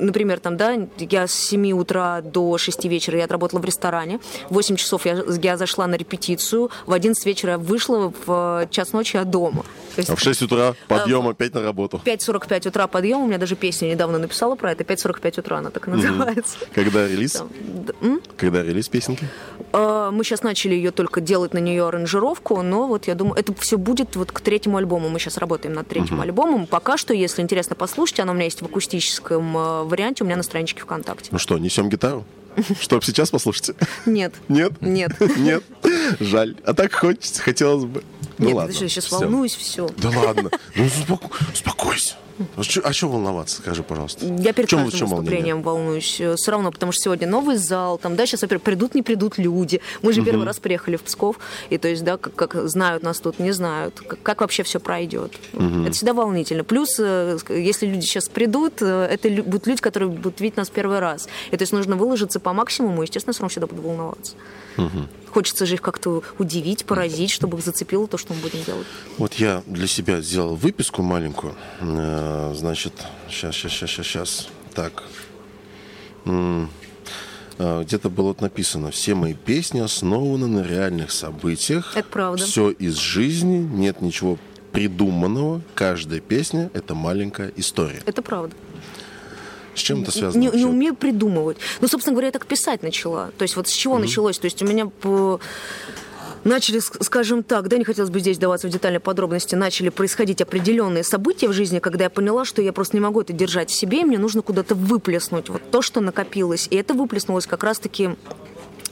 например, 0.00 0.40
там, 0.40 0.56
да, 0.56 0.74
я 0.98 1.26
с 1.26 1.32
7 1.32 1.72
утра 1.72 2.22
до 2.22 2.56
6 2.56 2.84
вечера 2.86 3.18
я 3.18 3.24
отработала 3.24 3.60
в 3.60 3.64
ресторане. 3.64 4.20
В 4.48 4.54
8 4.54 4.76
часов 4.76 5.04
я, 5.04 5.22
я 5.42 5.56
зашла 5.56 5.86
на 5.86 5.96
репетицию. 5.96 6.70
В 6.86 6.92
11 6.92 7.26
вечера 7.26 7.52
я 7.52 7.58
вышла 7.58 8.12
в 8.26 8.68
час 8.70 8.92
ночи 8.92 9.16
от 9.18 9.30
дома. 9.30 9.64
То 9.94 10.00
есть, 10.00 10.10
а 10.10 10.16
в 10.16 10.20
6 10.20 10.42
утра 10.42 10.74
подъем 10.88 11.28
опять 11.28 11.54
на 11.54 11.62
работу? 11.62 12.00
5.45 12.04 12.68
утра 12.68 12.86
подъем. 12.86 13.22
У 13.22 13.26
меня 13.26 13.38
даже 13.38 13.56
песня 13.56 13.88
недавно 13.88 14.18
написала 14.18 14.54
про 14.54 14.72
это. 14.72 14.84
5.45 14.84 15.40
утра 15.40 15.58
она 15.58 15.70
так 15.70 15.88
и 15.88 15.90
называется. 15.90 16.58
Когда 16.74 17.06
релиз? 17.06 17.32
Там, 17.32 18.20
Когда 18.36 18.62
релиз 18.62 18.88
песенки? 18.88 19.26
А, 19.72 20.10
мы 20.10 20.24
сейчас 20.24 20.42
начали 20.42 20.74
ее 20.74 20.90
только 20.90 21.20
делать 21.20 21.54
на 21.54 21.58
нее 21.58 21.86
аранжировку, 21.86 22.62
но 22.62 22.86
вот 22.86 23.06
я 23.06 23.14
думаю, 23.14 23.38
это 23.38 23.54
все 23.54 23.78
будет 23.78 24.16
вот 24.16 24.32
к 24.32 24.40
третьему 24.40 24.76
альбому. 24.76 25.08
Мы 25.08 25.18
сейчас 25.18 25.38
работаем 25.38 25.74
над 25.74 25.88
третьим 25.88 26.20
uh-huh. 26.20 26.24
альбомом. 26.24 26.66
Пока 26.66 26.96
что, 26.96 27.14
если 27.26 27.42
интересно 27.42 27.76
послушать, 27.76 28.20
она 28.20 28.32
у 28.32 28.34
меня 28.34 28.44
есть 28.44 28.62
в 28.62 28.64
акустическом 28.64 29.56
э, 29.56 29.82
варианте, 29.84 30.24
у 30.24 30.26
меня 30.26 30.36
на 30.36 30.42
страничке 30.42 30.80
ВКонтакте. 30.82 31.28
Ну 31.30 31.38
что, 31.38 31.58
несем 31.58 31.88
гитару? 31.88 32.24
Чтобы 32.80 33.04
сейчас 33.04 33.30
послушать? 33.30 33.72
Нет. 34.06 34.34
Нет? 34.48 34.72
Нет. 34.80 35.12
Нет. 35.36 35.62
Жаль. 36.20 36.56
А 36.64 36.74
так 36.74 36.94
хочется, 36.94 37.42
хотелось 37.42 37.84
бы. 37.84 38.02
Ну, 38.38 38.46
Нет, 38.46 38.54
ладно. 38.54 38.72
Подожди, 38.72 38.88
сейчас 38.88 39.04
все. 39.06 39.18
волнуюсь, 39.18 39.54
все. 39.54 39.88
Да 39.96 40.10
ладно. 40.10 40.50
Ну, 40.74 40.84
успокойся. 41.52 42.16
А 42.56 42.92
что 42.92 43.08
волноваться, 43.08 43.56
скажи, 43.56 43.82
пожалуйста? 43.82 44.26
Я 44.26 44.52
перед 44.52 44.68
чем, 44.68 44.80
каждым 44.80 44.98
чем 44.98 45.08
выступлением 45.08 45.62
волнуюсь. 45.62 46.20
Э, 46.20 46.34
Все 46.36 46.50
равно, 46.50 46.70
потому 46.70 46.92
что 46.92 47.02
сегодня 47.02 47.26
новый 47.26 47.56
зал, 47.56 47.98
там, 47.98 48.16
да, 48.16 48.26
сейчас, 48.26 48.42
во-первых, 48.42 48.62
придут, 48.62 48.94
не 48.94 49.02
придут 49.02 49.38
люди. 49.38 49.80
Мы 50.02 50.12
же 50.12 50.20
угу. 50.20 50.30
первый 50.30 50.46
раз 50.46 50.58
приехали 50.58 50.96
в 50.96 51.02
Псков, 51.02 51.38
и 51.70 51.78
то 51.78 51.88
есть, 51.88 52.04
да, 52.04 52.16
как, 52.16 52.34
как 52.34 52.68
знают 52.68 53.02
нас 53.02 53.20
тут, 53.20 53.38
не 53.38 53.52
знают, 53.52 54.00
как, 54.06 54.22
как 54.22 54.40
вообще 54.40 54.62
все 54.62 54.80
пройдет. 54.80 55.32
Угу. 55.52 55.82
Это 55.82 55.92
всегда 55.92 56.12
волнительно. 56.12 56.64
Плюс, 56.64 56.96
э, 56.98 57.38
если 57.48 57.86
люди 57.86 58.04
сейчас 58.04 58.28
придут, 58.28 58.82
э, 58.82 59.08
это 59.10 59.30
будут 59.42 59.66
люди, 59.66 59.80
которые 59.80 60.10
будут 60.10 60.40
видеть 60.40 60.56
нас 60.56 60.68
первый 60.68 60.98
раз. 60.98 61.28
И 61.50 61.56
то 61.56 61.62
есть 61.62 61.72
нужно 61.72 61.96
выложиться 61.96 62.40
по 62.40 62.52
максимуму, 62.52 63.02
и, 63.02 63.06
естественно, 63.06 63.32
все 63.32 63.40
равно 63.42 63.48
всегда 63.50 63.66
буду 63.66 63.82
волноваться. 63.82 64.34
Угу. 64.76 65.08
Хочется 65.36 65.66
же 65.66 65.74
их 65.74 65.82
как-то 65.82 66.22
удивить, 66.38 66.86
поразить, 66.86 67.30
чтобы 67.30 67.58
их 67.58 67.62
зацепило 67.62 68.08
то, 68.08 68.16
что 68.16 68.32
мы 68.32 68.40
будем 68.40 68.64
делать. 68.64 68.86
Вот 69.18 69.34
я 69.34 69.62
для 69.66 69.86
себя 69.86 70.22
сделал 70.22 70.56
выписку 70.56 71.02
маленькую. 71.02 71.54
Э, 71.82 72.54
значит, 72.56 72.94
сейчас, 73.28 73.54
сейчас, 73.54 73.72
сейчас, 73.72 73.90
сейчас, 73.90 74.06
сейчас. 74.06 74.48
Так. 74.72 75.02
Э, 76.24 76.66
где-то 77.58 78.08
было 78.08 78.28
вот 78.28 78.40
написано, 78.40 78.90
все 78.90 79.14
мои 79.14 79.34
песни 79.34 79.80
основаны 79.80 80.46
на 80.46 80.62
реальных 80.66 81.10
событиях. 81.10 81.94
Это 81.94 82.08
правда. 82.08 82.42
Все 82.42 82.70
из 82.70 82.94
жизни, 82.94 83.58
нет 83.58 84.00
ничего 84.00 84.38
придуманного. 84.72 85.60
Каждая 85.74 86.20
песня– 86.20 86.70
это 86.72 86.94
маленькая 86.94 87.52
история. 87.56 88.00
Это 88.06 88.22
правда. 88.22 88.56
С 89.76 89.80
чем 89.80 90.02
это 90.02 90.10
связано? 90.10 90.40
Не, 90.40 90.48
не 90.48 90.64
умею 90.64 90.94
придумывать. 90.94 91.58
Ну, 91.80 91.88
собственно 91.88 92.14
говоря, 92.14 92.28
я 92.28 92.32
так 92.32 92.46
писать 92.46 92.82
начала. 92.82 93.30
То 93.38 93.42
есть 93.42 93.56
вот 93.56 93.68
с 93.68 93.72
чего 93.72 93.96
mm-hmm. 93.96 94.00
началось? 94.00 94.38
То 94.38 94.46
есть 94.46 94.62
у 94.62 94.66
меня 94.66 94.86
по 94.86 95.40
начали, 96.46 96.78
скажем 96.78 97.42
так, 97.42 97.68
да, 97.68 97.76
не 97.76 97.84
хотелось 97.84 98.10
бы 98.10 98.20
здесь 98.20 98.38
даваться 98.38 98.68
в 98.68 98.70
детальные 98.70 99.00
подробности, 99.00 99.54
начали 99.54 99.88
происходить 99.88 100.40
определенные 100.40 101.02
события 101.02 101.48
в 101.48 101.52
жизни, 101.52 101.80
когда 101.80 102.04
я 102.04 102.10
поняла, 102.10 102.44
что 102.44 102.62
я 102.62 102.72
просто 102.72 102.96
не 102.96 103.00
могу 103.00 103.20
это 103.20 103.32
держать 103.32 103.70
в 103.70 103.74
себе, 103.74 104.00
и 104.02 104.04
мне 104.04 104.18
нужно 104.18 104.42
куда-то 104.42 104.74
выплеснуть 104.74 105.48
вот 105.48 105.62
то, 105.70 105.82
что 105.82 106.00
накопилось. 106.00 106.68
И 106.70 106.76
это 106.76 106.94
выплеснулось 106.94 107.46
как 107.46 107.64
раз-таки 107.64 108.10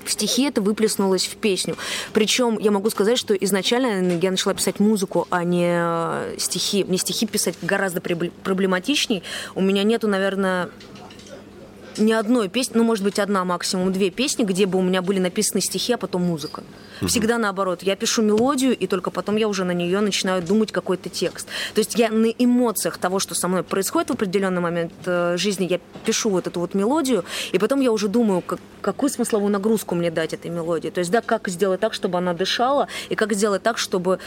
в 0.04 0.10
стихи 0.10 0.44
это 0.44 0.60
выплеснулось 0.60 1.26
в 1.26 1.36
песню. 1.36 1.76
Причем 2.12 2.58
я 2.58 2.70
могу 2.70 2.90
сказать, 2.90 3.18
что 3.18 3.34
изначально 3.34 4.18
я 4.20 4.30
начала 4.30 4.54
писать 4.54 4.80
музыку, 4.80 5.26
а 5.30 5.44
не 5.44 5.66
э, 5.68 6.36
стихи. 6.38 6.84
Мне 6.84 6.98
стихи 6.98 7.26
писать 7.26 7.56
гораздо 7.62 8.00
проблематичней. 8.00 9.22
У 9.54 9.60
меня 9.60 9.82
нету, 9.82 10.08
наверное, 10.08 10.68
ни 11.98 12.12
одной 12.12 12.48
песни, 12.48 12.78
ну, 12.78 12.84
может 12.84 13.04
быть, 13.04 13.18
одна, 13.18 13.44
максимум 13.44 13.92
две 13.92 14.10
песни, 14.10 14.44
где 14.44 14.66
бы 14.66 14.78
у 14.78 14.82
меня 14.82 15.02
были 15.02 15.18
написаны 15.18 15.60
стихи, 15.60 15.92
а 15.94 15.98
потом 15.98 16.22
музыка. 16.22 16.62
Угу. 17.00 17.08
Всегда 17.08 17.38
наоборот. 17.38 17.82
Я 17.82 17.96
пишу 17.96 18.22
мелодию, 18.22 18.76
и 18.76 18.86
только 18.86 19.10
потом 19.10 19.36
я 19.36 19.48
уже 19.48 19.64
на 19.64 19.72
нее 19.72 20.00
начинаю 20.00 20.42
думать 20.42 20.72
какой-то 20.72 21.08
текст. 21.08 21.48
То 21.74 21.80
есть 21.80 21.94
я 21.96 22.10
на 22.10 22.26
эмоциях 22.26 22.98
того, 22.98 23.18
что 23.18 23.34
со 23.34 23.48
мной 23.48 23.62
происходит 23.62 24.10
в 24.10 24.12
определенный 24.12 24.60
момент 24.60 24.92
э, 25.06 25.36
жизни, 25.36 25.66
я 25.68 25.80
пишу 26.04 26.30
вот 26.30 26.46
эту 26.46 26.60
вот 26.60 26.74
мелодию, 26.74 27.24
и 27.52 27.58
потом 27.58 27.80
я 27.80 27.92
уже 27.92 28.08
думаю, 28.08 28.40
как, 28.40 28.60
какую 28.80 29.10
смысловую 29.10 29.50
нагрузку 29.50 29.94
мне 29.94 30.10
дать 30.10 30.32
этой 30.34 30.50
мелодии. 30.50 30.88
То 30.90 31.00
есть, 31.00 31.10
да, 31.10 31.20
как 31.20 31.48
сделать 31.48 31.80
так, 31.80 31.94
чтобы 31.94 32.18
она 32.18 32.34
дышала, 32.34 32.88
и 33.08 33.14
как 33.14 33.32
сделать 33.32 33.62
так, 33.62 33.78
чтобы 33.78 34.18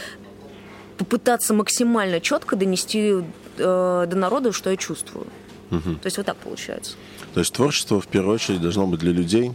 попытаться 0.98 1.54
максимально 1.54 2.20
четко 2.20 2.56
донести 2.56 3.24
э, 3.58 4.06
до 4.08 4.16
народа, 4.16 4.52
что 4.52 4.70
я 4.70 4.78
чувствую. 4.78 5.28
Угу. 5.72 5.96
То 5.96 6.06
есть 6.06 6.18
вот 6.18 6.26
так 6.26 6.38
получается. 6.38 6.96
То 7.38 7.42
есть 7.42 7.54
творчество 7.54 8.02
в 8.02 8.08
первую 8.08 8.34
очередь 8.34 8.62
должно 8.62 8.88
быть 8.88 9.00
для 9.00 9.12
людей, 9.12 9.52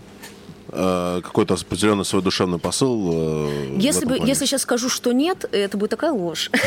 какой-то 0.73 1.55
определенный 1.55 2.05
свой 2.05 2.23
душевный 2.23 2.59
посыл. 2.59 3.11
Э, 3.13 3.77
если, 3.77 4.07
бы, 4.07 4.19
если 4.19 4.47
сейчас 4.47 4.63
скажу, 4.63 4.89
что 4.89 5.13
нет, 5.13 5.45
это 5.53 5.77
будет 5.77 5.91
такая 5.91 6.13
ложь. 6.13 6.51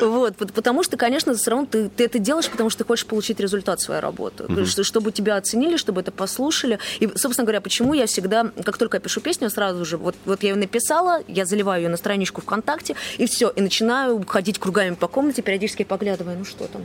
Вот, 0.00 0.36
потому 0.36 0.82
что, 0.82 0.96
конечно, 0.96 1.34
все 1.34 1.50
равно 1.50 1.66
ты, 1.66 1.90
это 1.98 2.18
делаешь, 2.18 2.48
потому 2.48 2.70
что 2.70 2.84
ты 2.84 2.88
хочешь 2.88 3.06
получить 3.06 3.40
результат 3.40 3.80
своей 3.80 4.00
работы. 4.00 4.44
Чтобы 4.66 5.12
тебя 5.12 5.36
оценили, 5.36 5.76
чтобы 5.76 6.00
это 6.00 6.10
послушали. 6.10 6.78
И, 7.00 7.06
собственно 7.16 7.44
говоря, 7.44 7.60
почему 7.60 7.94
я 7.94 8.06
всегда, 8.06 8.50
как 8.64 8.78
только 8.78 8.96
я 8.96 9.00
пишу 9.00 9.20
песню, 9.20 9.50
сразу 9.50 9.84
же, 9.84 9.96
вот, 9.96 10.14
вот 10.24 10.42
я 10.42 10.50
ее 10.50 10.56
написала, 10.56 11.22
я 11.28 11.44
заливаю 11.44 11.82
ее 11.82 11.88
на 11.88 11.96
страничку 11.96 12.40
ВКонтакте, 12.40 12.94
и 13.18 13.26
все, 13.26 13.50
и 13.50 13.60
начинаю 13.60 14.24
ходить 14.26 14.58
кругами 14.58 14.94
по 14.94 15.08
комнате, 15.08 15.42
периодически 15.42 15.82
поглядывая, 15.82 16.36
ну 16.36 16.44
что 16.44 16.66
там, 16.66 16.82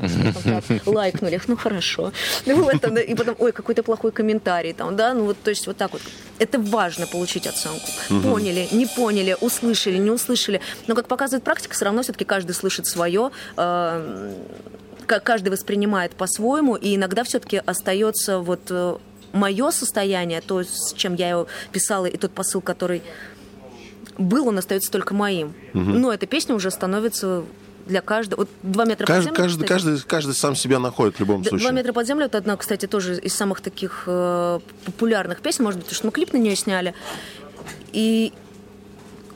лайкнули, 0.86 1.42
ну 1.48 1.58
хорошо. 1.58 2.12
и 2.46 3.16
потом, 3.16 3.36
ой, 3.40 3.52
какой-то 3.52 3.84
плохой 3.84 4.12
комментарий 4.12 4.74
там, 4.74 4.96
да, 4.96 5.14
ну 5.14 5.26
вот, 5.26 5.38
то 5.44 5.50
есть 5.50 5.68
вот 5.68 5.78
так 5.78 5.94
вот 5.94 6.01
это 6.40 6.60
важно 6.60 7.06
получить 7.06 7.46
оценку. 7.46 7.86
Угу. 8.10 8.22
Поняли, 8.22 8.68
не 8.72 8.88
поняли, 8.88 9.38
услышали, 9.42 9.98
не 9.98 10.10
услышали. 10.10 10.60
Но, 10.88 10.96
как 10.96 11.08
показывает 11.08 11.44
практика, 11.44 11.76
все 11.76 11.86
равно 11.86 12.02
все-таки 12.02 12.26
каждый 12.26 12.54
слышит 12.54 12.88
свое. 12.88 13.30
Э, 13.58 14.34
каждый 15.06 15.50
воспринимает 15.50 16.14
по-своему, 16.16 16.76
и 16.76 16.96
иногда 16.96 17.24
все-таки 17.24 17.58
остается 17.58 18.40
вот 18.40 18.62
э, 18.70 18.98
мое 19.34 19.72
состояние, 19.72 20.42
то, 20.42 20.64
с 20.64 20.94
чем 20.94 21.14
я 21.16 21.30
его 21.30 21.48
писала, 21.72 22.08
и 22.08 22.18
тот 22.18 22.32
посыл, 22.32 22.62
который 22.62 23.04
был, 24.18 24.48
он 24.48 24.58
остается 24.58 24.92
только 24.92 25.14
моим. 25.14 25.54
Угу. 25.74 25.80
Но 25.80 26.14
эта 26.14 26.26
песня 26.26 26.56
уже 26.56 26.72
становится 26.72 27.44
для 27.86 28.02
каждого. 28.02 28.42
Вот 28.42 28.50
два 28.64 28.86
метра 28.86 29.06
каждый, 29.06 29.30
под 29.30 29.38
землю. 29.38 29.38
Каждый, 29.38 29.68
каждый, 29.68 30.00
каждый 30.08 30.36
сам 30.36 30.56
себя 30.56 30.80
находит 30.80 31.16
в 31.16 31.20
любом 31.20 31.44
случае. 31.44 31.68
Два 31.68 31.72
метра 31.72 31.94
под 31.94 32.08
землю 32.08 32.26
это 32.26 32.38
одна, 32.38 32.58
кстати, 32.58 32.86
тоже 32.86 33.20
из 33.20 33.34
самых 33.34 33.62
таких 33.62 34.04
э, 34.08 34.60
популярных 34.86 35.42
песен, 35.42 35.64
может 35.64 35.80
быть, 35.80 35.86
потому 35.86 35.98
что 35.98 36.06
мы 36.08 36.12
клип 36.12 36.34
на 36.34 36.38
нее 36.38 36.56
сняли. 36.56 36.94
И 37.94 38.34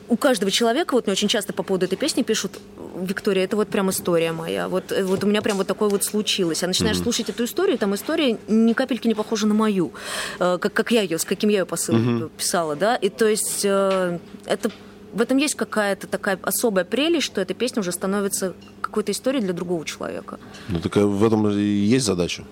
у 0.08 0.16
каждого 0.16 0.50
человека, 0.50 0.94
вот 0.94 1.06
мне 1.06 1.12
очень 1.12 1.28
часто 1.28 1.52
по 1.52 1.62
поводу 1.62 1.86
этой 1.86 1.96
песни 1.96 2.22
пишут, 2.22 2.58
Виктория, 2.96 3.44
это 3.44 3.56
вот 3.56 3.68
прям 3.68 3.90
история 3.90 4.32
моя. 4.32 4.68
Вот, 4.68 4.92
э, 4.92 5.04
вот 5.04 5.24
у 5.24 5.26
меня 5.26 5.42
прям 5.42 5.56
вот 5.56 5.66
такое 5.66 5.88
вот 5.88 6.04
случилось. 6.04 6.62
А 6.62 6.66
начинаешь 6.66 6.96
mm-hmm. 6.96 7.02
слушать 7.02 7.28
эту 7.28 7.44
историю, 7.44 7.78
там 7.78 7.94
история 7.94 8.38
ни 8.48 8.72
капельки 8.72 9.08
не 9.08 9.14
похожа 9.14 9.46
на 9.46 9.54
мою, 9.54 9.92
э, 10.38 10.58
как, 10.60 10.72
как 10.72 10.92
я 10.92 11.02
ее, 11.02 11.18
с 11.18 11.24
каким 11.24 11.50
я 11.50 11.60
ее 11.60 11.66
посыл 11.66 11.96
mm-hmm. 11.96 12.30
писала, 12.36 12.76
да. 12.76 12.96
И 12.96 13.08
то 13.08 13.26
есть 13.26 13.62
э, 13.64 14.18
это 14.46 14.70
в 15.16 15.20
этом 15.22 15.38
есть 15.38 15.54
какая-то 15.54 16.06
такая 16.06 16.38
особая 16.42 16.84
прелесть, 16.84 17.26
что 17.26 17.40
эта 17.40 17.54
песня 17.54 17.80
уже 17.80 17.90
становится 17.90 18.54
какой-то 18.82 19.12
историей 19.12 19.42
для 19.42 19.54
другого 19.54 19.84
человека. 19.86 20.38
Ну, 20.68 20.78
так 20.78 20.96
в 20.96 21.24
этом 21.24 21.48
и 21.48 21.62
есть 21.62 22.04
задача. 22.04 22.44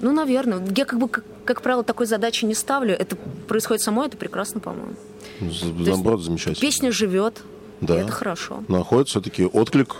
Ну, 0.00 0.10
наверное. 0.12 0.60
Я 0.76 0.84
как 0.84 0.98
бы, 0.98 1.08
как, 1.08 1.24
как 1.44 1.62
правило, 1.62 1.84
такой 1.84 2.06
задачи 2.06 2.44
не 2.44 2.54
ставлю. 2.54 2.92
Это 2.92 3.16
происходит 3.46 3.82
само, 3.82 4.04
это 4.04 4.16
прекрасно, 4.16 4.60
по-моему. 4.60 4.94
Наоборот, 5.40 6.22
замечательно. 6.22 6.60
Песня 6.60 6.90
живет, 6.90 7.42
да. 7.80 8.00
это 8.00 8.10
хорошо. 8.10 8.64
Находит 8.66 9.08
все-таки 9.08 9.44
отклик 9.44 9.96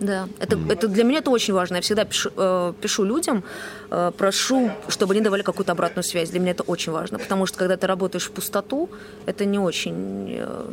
да, 0.00 0.28
это, 0.38 0.56
mm. 0.56 0.72
это 0.72 0.88
для 0.88 1.04
меня 1.04 1.18
это 1.18 1.30
очень 1.30 1.54
важно. 1.54 1.76
Я 1.76 1.80
всегда 1.80 2.04
пишу, 2.04 2.30
э, 2.36 2.72
пишу 2.80 3.04
людям, 3.04 3.42
э, 3.90 4.12
прошу, 4.16 4.70
чтобы 4.88 5.14
они 5.14 5.22
давали 5.22 5.42
какую-то 5.42 5.72
обратную 5.72 6.04
связь. 6.04 6.30
Для 6.30 6.38
меня 6.38 6.52
это 6.52 6.62
очень 6.62 6.92
важно, 6.92 7.18
потому 7.18 7.46
что 7.46 7.58
когда 7.58 7.76
ты 7.76 7.86
работаешь 7.86 8.26
в 8.26 8.30
пустоту, 8.30 8.88
это 9.26 9.44
не 9.44 9.58
очень 9.58 10.36
э, 10.38 10.66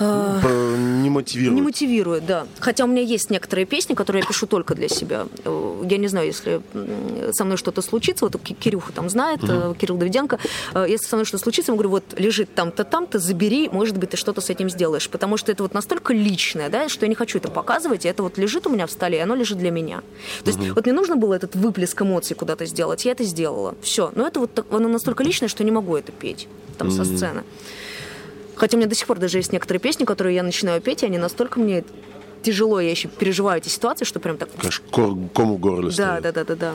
не 0.00 1.10
мотивирует. 1.10 1.54
Не 1.54 1.62
мотивирует, 1.62 2.26
да. 2.26 2.46
Хотя 2.60 2.84
у 2.84 2.86
меня 2.86 3.02
есть 3.02 3.30
некоторые 3.30 3.66
песни, 3.66 3.94
которые 3.94 4.22
я 4.22 4.26
пишу 4.26 4.46
только 4.46 4.74
для 4.74 4.88
себя. 4.88 5.26
Э, 5.44 5.82
я 5.88 5.98
не 5.98 6.08
знаю, 6.08 6.26
если 6.26 6.60
со 7.32 7.44
мной 7.44 7.56
что-то 7.56 7.82
случится, 7.82 8.24
вот 8.24 8.36
Кирюха 8.40 8.92
там 8.92 9.08
знает, 9.08 9.42
угу. 9.44 9.74
Кирилл 9.74 9.96
Давиденко, 9.96 10.38
э, 10.74 10.86
если 10.88 11.06
со 11.06 11.16
мной 11.16 11.26
что-то 11.26 11.42
случится, 11.42 11.72
я 11.72 11.76
говорю, 11.76 11.90
вот 11.90 12.04
лежит 12.18 12.54
там-то, 12.54 12.84
там-то, 12.84 13.18
забери, 13.18 13.68
может 13.70 13.96
быть, 13.96 14.10
ты 14.10 14.16
что-то 14.16 14.40
с 14.40 14.50
этим 14.50 14.70
сделаешь. 14.70 15.08
Потому 15.08 15.36
что 15.36 15.52
это 15.52 15.62
вот 15.62 15.74
настолько 15.74 16.12
личное, 16.12 16.68
да, 16.68 16.88
что 16.88 17.04
я 17.04 17.08
не 17.08 17.14
хочу 17.14 17.38
это 17.38 17.50
показывать, 17.50 18.04
и 18.04 18.08
это 18.08 18.22
вот 18.22 18.38
лежит 18.38 18.66
у 18.66 18.70
меня 18.70 18.86
в 18.86 18.90
столе, 18.90 19.18
и 19.18 19.20
оно 19.20 19.34
лежит 19.34 19.58
для 19.58 19.70
меня. 19.70 20.02
То 20.42 20.50
есть 20.50 20.60
угу. 20.60 20.74
вот 20.74 20.86
мне 20.86 20.92
нужно 20.92 21.16
было 21.16 21.34
этот 21.34 21.54
выплеск 21.56 22.00
эмоций 22.02 22.34
куда-то 22.34 22.66
сделать, 22.66 23.04
я 23.04 23.12
это 23.12 23.24
сделала. 23.24 23.74
Все. 23.82 24.10
Но 24.14 24.26
это 24.26 24.40
вот 24.40 24.66
оно 24.70 24.88
настолько 24.88 25.22
личное, 25.22 25.48
что 25.48 25.64
не 25.64 25.70
могу 25.70 25.96
это 25.96 26.12
петь 26.12 26.48
там 26.78 26.88
угу. 26.88 26.96
со 26.96 27.04
сцены. 27.04 27.44
Хотя 28.56 28.76
у 28.76 28.80
меня 28.80 28.88
до 28.88 28.94
сих 28.94 29.06
пор 29.06 29.18
даже 29.18 29.38
есть 29.38 29.52
некоторые 29.52 29.80
песни, 29.80 30.04
которые 30.04 30.36
я 30.36 30.42
начинаю 30.42 30.80
петь, 30.80 31.02
и 31.02 31.06
они 31.06 31.18
настолько 31.18 31.58
мне 31.60 31.84
тяжело 32.42 32.78
я 32.78 32.90
еще 32.90 33.08
переживаю 33.08 33.60
эти 33.60 33.68
ситуации, 33.68 34.04
что 34.04 34.20
прям 34.20 34.36
так... 34.36 34.50
Конечно, 34.56 34.84
ком 34.90 35.54
в 35.54 35.58
горле 35.58 35.90
Да, 35.96 36.20
да, 36.20 36.30
да, 36.30 36.44
да, 36.44 36.54
да. 36.54 36.74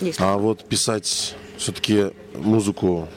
Есть. 0.00 0.18
А 0.20 0.36
вот 0.36 0.64
писать 0.64 1.36
все-таки 1.56 2.10
музыку, 2.34 3.08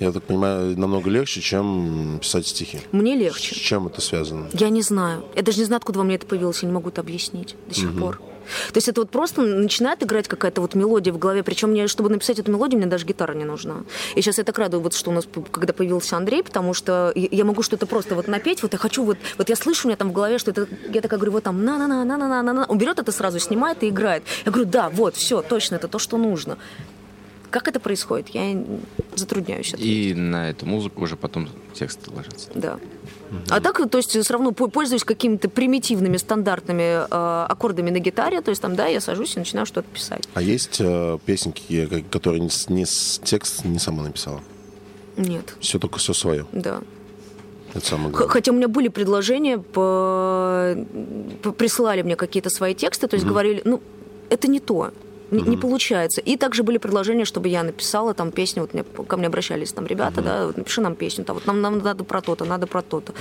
я 0.00 0.12
так 0.12 0.22
понимаю, 0.24 0.78
намного 0.78 1.08
легче, 1.10 1.40
чем 1.40 2.18
писать 2.20 2.46
стихи. 2.46 2.80
Мне 2.92 3.16
С 3.16 3.20
легче. 3.20 3.54
чем 3.54 3.86
это 3.86 4.00
связано? 4.00 4.48
Я 4.52 4.68
не 4.68 4.82
знаю. 4.82 5.24
Я 5.34 5.42
даже 5.42 5.58
не 5.58 5.64
знаю, 5.64 5.78
откуда 5.78 6.00
во 6.00 6.04
мне 6.04 6.16
это 6.16 6.26
появилось, 6.26 6.62
я 6.62 6.68
не 6.68 6.74
могу 6.74 6.90
это 6.90 7.00
объяснить 7.00 7.56
до 7.68 7.74
сих 7.74 7.98
пор. 7.98 8.20
То 8.72 8.76
есть 8.76 8.88
это 8.88 9.00
вот 9.00 9.10
просто 9.10 9.42
начинает 9.42 10.02
играть 10.02 10.28
какая-то 10.28 10.60
вот 10.60 10.74
мелодия 10.74 11.12
в 11.12 11.18
голове, 11.18 11.42
причем 11.42 11.70
мне, 11.70 11.88
чтобы 11.88 12.10
написать 12.10 12.38
эту 12.38 12.50
мелодию, 12.50 12.78
мне 12.78 12.86
даже 12.86 13.06
гитара 13.06 13.34
не 13.34 13.44
нужна. 13.44 13.84
И 14.14 14.22
сейчас 14.22 14.38
я 14.38 14.44
так 14.44 14.58
радую, 14.58 14.82
вот 14.82 14.94
что 14.94 15.10
у 15.10 15.14
нас, 15.14 15.24
когда 15.50 15.72
появился 15.72 16.16
Андрей, 16.16 16.42
потому 16.42 16.74
что 16.74 17.12
я 17.14 17.44
могу 17.44 17.62
что-то 17.62 17.86
просто 17.86 18.14
вот 18.14 18.28
напеть, 18.28 18.62
вот 18.62 18.72
я 18.72 18.78
хочу 18.78 19.04
вот, 19.04 19.18
вот 19.38 19.48
я 19.48 19.56
слышу 19.56 19.86
у 19.86 19.88
меня 19.88 19.96
там 19.96 20.10
в 20.10 20.12
голове, 20.12 20.38
что 20.38 20.50
это, 20.50 20.66
я 20.92 21.00
такая 21.00 21.18
говорю, 21.18 21.32
вот 21.32 21.44
там 21.44 21.64
на 21.64 21.78
на 21.78 21.86
на 21.86 22.04
на 22.04 22.16
на 22.16 22.42
на 22.42 22.52
на 22.52 22.64
он 22.64 22.78
берет 22.78 22.98
это 22.98 23.12
сразу, 23.12 23.38
снимает 23.38 23.82
и 23.82 23.88
играет. 23.88 24.22
Я 24.44 24.52
говорю, 24.52 24.68
да, 24.70 24.88
вот, 24.88 25.16
все, 25.16 25.42
точно, 25.42 25.76
это 25.76 25.88
то, 25.88 25.98
что 25.98 26.16
нужно. 26.18 26.58
Как 27.54 27.68
это 27.68 27.78
происходит? 27.78 28.30
Я 28.30 28.60
затрудняюсь. 29.14 29.72
ответить. 29.74 29.86
И 29.86 30.12
на 30.14 30.50
эту 30.50 30.66
музыку 30.66 31.04
уже 31.04 31.14
потом 31.14 31.48
тексты 31.72 32.10
ложатся. 32.10 32.50
Да. 32.52 32.80
А 33.48 33.60
так, 33.60 33.80
то 33.88 33.96
есть, 33.98 34.10
все 34.10 34.32
равно 34.32 34.50
по- 34.50 34.66
пользуюсь 34.66 35.04
какими-то 35.04 35.48
примитивными 35.48 36.16
стандартными 36.16 37.06
э, 37.08 37.44
аккордами 37.48 37.90
на 37.90 38.00
гитаре, 38.00 38.40
то 38.40 38.50
есть 38.50 38.60
там, 38.60 38.74
да, 38.74 38.88
я 38.88 39.00
сажусь 39.00 39.36
и 39.36 39.38
начинаю 39.38 39.66
что-то 39.66 39.86
писать. 39.88 40.28
А 40.34 40.42
есть 40.42 40.78
э, 40.80 41.16
песенки, 41.24 42.04
которые 42.10 42.40
не, 42.40 42.50
с- 42.50 42.68
не 42.68 42.86
текст 43.22 43.64
не 43.64 43.78
сама 43.78 44.02
написала? 44.02 44.40
Нет, 45.16 45.54
Все 45.60 45.78
только 45.78 46.00
все 46.00 46.12
свое. 46.12 46.46
да. 46.50 46.80
Это 47.72 47.86
самое 47.86 48.10
главное. 48.10 48.28
Хотя 48.32 48.50
у 48.50 48.56
меня 48.56 48.66
были 48.66 48.88
предложения, 48.88 49.58
по... 49.58 50.74
по- 51.44 51.52
присылали 51.52 52.02
мне 52.02 52.16
какие-то 52.16 52.50
свои 52.50 52.74
тексты, 52.74 53.06
то 53.06 53.14
есть 53.14 53.24
говорили, 53.24 53.62
ну, 53.64 53.80
это 54.28 54.48
не 54.48 54.58
то. 54.58 54.90
Не, 55.34 55.42
не 55.50 55.56
получается. 55.56 56.20
И 56.20 56.36
также 56.36 56.62
были 56.62 56.78
предложения, 56.78 57.24
чтобы 57.24 57.48
я 57.48 57.62
написала 57.62 58.14
там 58.14 58.30
песню. 58.30 58.62
Вот 58.62 58.74
мне, 58.74 58.84
ко 58.84 59.16
мне 59.16 59.26
обращались 59.26 59.72
там 59.72 59.86
ребята, 59.86 60.22
да, 60.22 60.46
вот 60.46 60.56
напиши 60.56 60.80
нам 60.80 60.94
песню. 60.94 61.24
Там, 61.24 61.34
вот 61.34 61.46
нам, 61.46 61.60
нам 61.60 61.78
надо 61.78 62.04
про 62.04 62.20
то-то, 62.20 62.44
надо 62.44 62.66
про 62.66 62.82
то-то. 62.82 63.12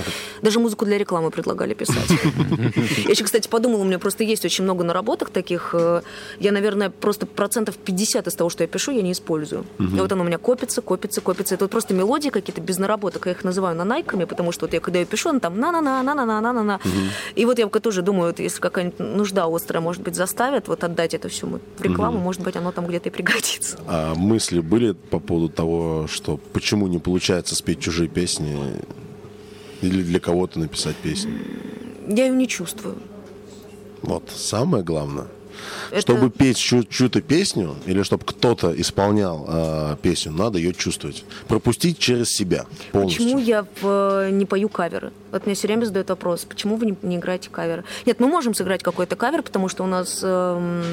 Даже 0.41 0.59
музыку 0.59 0.85
для 0.85 0.97
рекламы 0.97 1.31
предлагали 1.31 1.73
писать. 1.73 2.09
Я 3.05 3.11
еще, 3.11 3.23
кстати, 3.23 3.47
подумала, 3.47 3.81
у 3.81 3.85
меня 3.85 3.99
просто 3.99 4.23
есть 4.23 4.45
очень 4.45 4.63
много 4.63 4.83
наработок 4.83 5.29
таких. 5.29 5.71
э, 5.73 6.01
Я, 6.39 6.51
наверное, 6.51 6.89
просто 6.89 7.25
процентов 7.25 7.77
50 7.77 8.27
из 8.27 8.35
того, 8.35 8.49
что 8.49 8.63
я 8.63 8.67
пишу, 8.67 8.91
я 8.91 9.01
не 9.01 9.11
использую. 9.11 9.65
И 9.79 9.83
вот 9.99 10.11
оно 10.11 10.23
у 10.23 10.27
меня 10.27 10.37
копится, 10.37 10.81
копится, 10.81 11.21
копится. 11.21 11.55
Это 11.55 11.65
вот 11.65 11.71
просто 11.71 11.93
мелодии 11.93 12.29
какие-то 12.29 12.61
без 12.61 12.77
наработок. 12.77 13.25
Я 13.25 13.31
их 13.31 13.43
называю 13.43 13.75
нанайками, 13.75 14.25
потому 14.25 14.51
что 14.51 14.65
вот 14.65 14.73
я 14.73 14.79
когда 14.79 14.99
я 14.99 15.05
пишу, 15.05 15.29
она 15.29 15.39
там 15.39 15.59
на-на-на, 15.59 16.03
на-на-на, 16.03 16.41
на-на-на. 16.41 16.79
И 17.35 17.45
вот 17.45 17.59
я 17.59 17.67
тоже 17.67 18.01
думаю, 18.01 18.27
вот 18.27 18.39
если 18.39 18.59
какая-нибудь 18.61 18.99
нужда 18.99 19.45
острая, 19.47 19.81
может 19.81 20.01
быть, 20.03 20.15
заставит 20.15 20.67
вот 20.67 20.83
отдать 20.83 21.13
это 21.13 21.27
все 21.29 21.47
в 21.47 21.81
рекламу, 21.81 22.02
может 22.11 22.41
быть, 22.41 22.55
оно 22.55 22.71
там 22.71 22.87
где-то 22.87 23.09
и 23.09 23.11
пригодится. 23.11 23.79
А 23.87 24.15
мысли 24.15 24.59
были 24.59 24.93
по 24.93 25.19
поводу 25.19 25.49
того, 25.49 26.07
что 26.07 26.37
почему 26.37 26.87
не 26.87 26.99
получается 26.99 27.55
спеть 27.55 27.79
чужие 27.79 28.09
песни 28.09 28.75
или 29.81 30.03
для 30.03 30.19
кого-то 30.19 30.59
написать 30.59 30.95
песню? 30.95 31.39
Я 32.07 32.25
ее 32.25 32.35
не 32.35 32.47
чувствую. 32.47 32.97
Вот, 34.01 34.29
самое 34.35 34.83
главное. 34.83 35.27
Это- 35.91 36.01
Чтобы 36.01 36.29
петь 36.29 36.57
чью- 36.57 36.83
чью-то 36.83 37.21
песню, 37.21 37.75
или 37.85 38.03
чтобы 38.03 38.23
кто-то 38.25 38.73
исполнял 38.79 39.45
э, 39.47 39.95
песню, 40.01 40.31
надо 40.31 40.57
ее 40.57 40.73
чувствовать. 40.73 41.23
Пропустить 41.47 41.99
через 41.99 42.29
себя 42.29 42.65
полностью. 42.91 43.23
Почему 43.23 43.39
я 43.39 43.65
в- 43.81 44.29
не 44.31 44.45
пою 44.45 44.69
каверы? 44.69 45.11
Вот 45.31 45.45
мне 45.45 45.55
все 45.55 45.67
время 45.67 45.85
задают 45.85 46.09
вопрос, 46.09 46.45
почему 46.45 46.75
вы 46.77 46.85
не, 46.87 46.95
не 47.01 47.15
играете 47.17 47.49
каверы? 47.49 47.83
Нет, 48.05 48.19
мы 48.19 48.27
можем 48.27 48.53
сыграть 48.53 48.83
какой-то 48.83 49.15
кавер, 49.15 49.41
потому 49.43 49.67
что 49.69 49.83
у 49.83 49.87
нас 49.87 50.19
эм, 50.23 50.83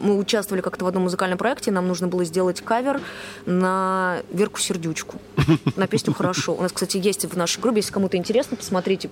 мы 0.00 0.18
участвовали 0.18 0.60
как-то 0.60 0.84
в 0.84 0.88
одном 0.88 1.04
музыкальном 1.04 1.38
проекте, 1.38 1.70
нам 1.70 1.88
нужно 1.88 2.08
было 2.08 2.24
сделать 2.24 2.60
кавер 2.60 3.00
на 3.46 4.18
Верку 4.32 4.60
Сердючку, 4.60 5.18
на 5.76 5.86
песню 5.86 6.12
«Хорошо». 6.14 6.54
У 6.54 6.62
нас, 6.62 6.72
кстати, 6.72 6.96
есть 6.98 7.24
в 7.24 7.36
нашей 7.36 7.60
группе, 7.60 7.78
если 7.78 7.92
кому-то 7.92 8.16
интересно, 8.16 8.56
посмотрите, 8.56 9.08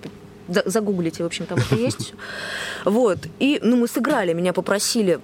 загуглите, 0.66 1.22
в 1.22 1.26
общем, 1.26 1.46
там 1.46 1.59
это 1.59 1.74
есть. 1.74 2.14
Вот. 2.84 3.18
И, 3.38 3.61
ну, 3.62 3.76
мы 3.76 3.88
сыграли, 3.88 4.32
меня 4.32 4.53
попросили 4.53 5.20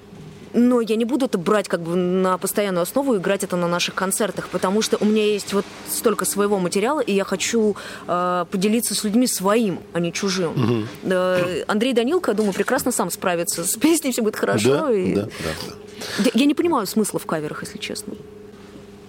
но 0.54 0.80
я 0.80 0.96
не 0.96 1.04
буду 1.04 1.26
это 1.26 1.38
брать 1.38 1.68
как 1.68 1.82
бы 1.82 1.94
на 1.94 2.38
постоянную 2.38 2.82
основу 2.82 3.14
и 3.14 3.18
играть 3.18 3.44
это 3.44 3.56
на 3.56 3.68
наших 3.68 3.94
концертах, 3.94 4.48
потому 4.48 4.82
что 4.82 4.96
у 5.00 5.04
меня 5.04 5.24
есть 5.24 5.52
вот 5.52 5.64
столько 5.90 6.24
своего 6.24 6.58
материала, 6.58 7.00
и 7.00 7.12
я 7.12 7.24
хочу 7.24 7.76
э, 8.06 8.44
поделиться 8.50 8.94
с 8.94 9.04
людьми 9.04 9.26
своим, 9.26 9.80
а 9.92 10.00
не 10.00 10.12
чужим. 10.12 10.86
Э, 11.04 11.64
Андрей 11.66 11.92
Данилко, 11.92 12.30
я 12.30 12.34
думаю, 12.36 12.52
прекрасно 12.54 12.92
сам 12.92 13.10
справится 13.10 13.64
с 13.64 13.76
песней, 13.80 14.12
все 14.12 14.22
будет 14.22 14.36
хорошо. 14.36 14.86
Да, 14.86 14.92
и- 14.92 15.14
да, 15.14 15.22
да, 15.24 15.28
да. 15.66 16.24
Я, 16.24 16.30
я 16.34 16.44
не 16.46 16.54
понимаю 16.54 16.86
смысла 16.86 17.18
в 17.18 17.26
каверах, 17.26 17.62
если 17.62 17.78
честно. 17.78 18.14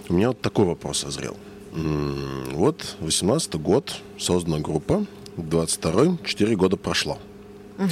У 0.08 0.14
меня 0.14 0.28
вот 0.28 0.40
такой 0.40 0.66
вопрос 0.66 0.98
созрел. 0.98 1.36
Вот 1.72 2.96
18 2.98 3.54
год, 3.54 3.94
создана 4.18 4.58
группа, 4.58 5.06
22-й, 5.42 6.26
4 6.26 6.56
года 6.56 6.76
прошло. 6.76 7.18
У 7.78 7.84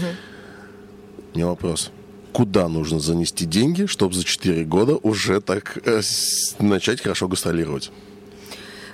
меня 1.37 1.47
вопрос. 1.47 1.91
Куда 2.33 2.69
нужно 2.69 3.01
занести 3.01 3.45
деньги, 3.47 3.87
чтобы 3.87 4.15
за 4.15 4.25
4 4.25 4.65
года 4.65 4.97
уже 4.97 5.41
так 5.41 5.79
э, 5.85 6.03
с- 6.03 6.57
начать 6.59 7.01
хорошо 7.01 7.27
гастролировать? 7.29 7.91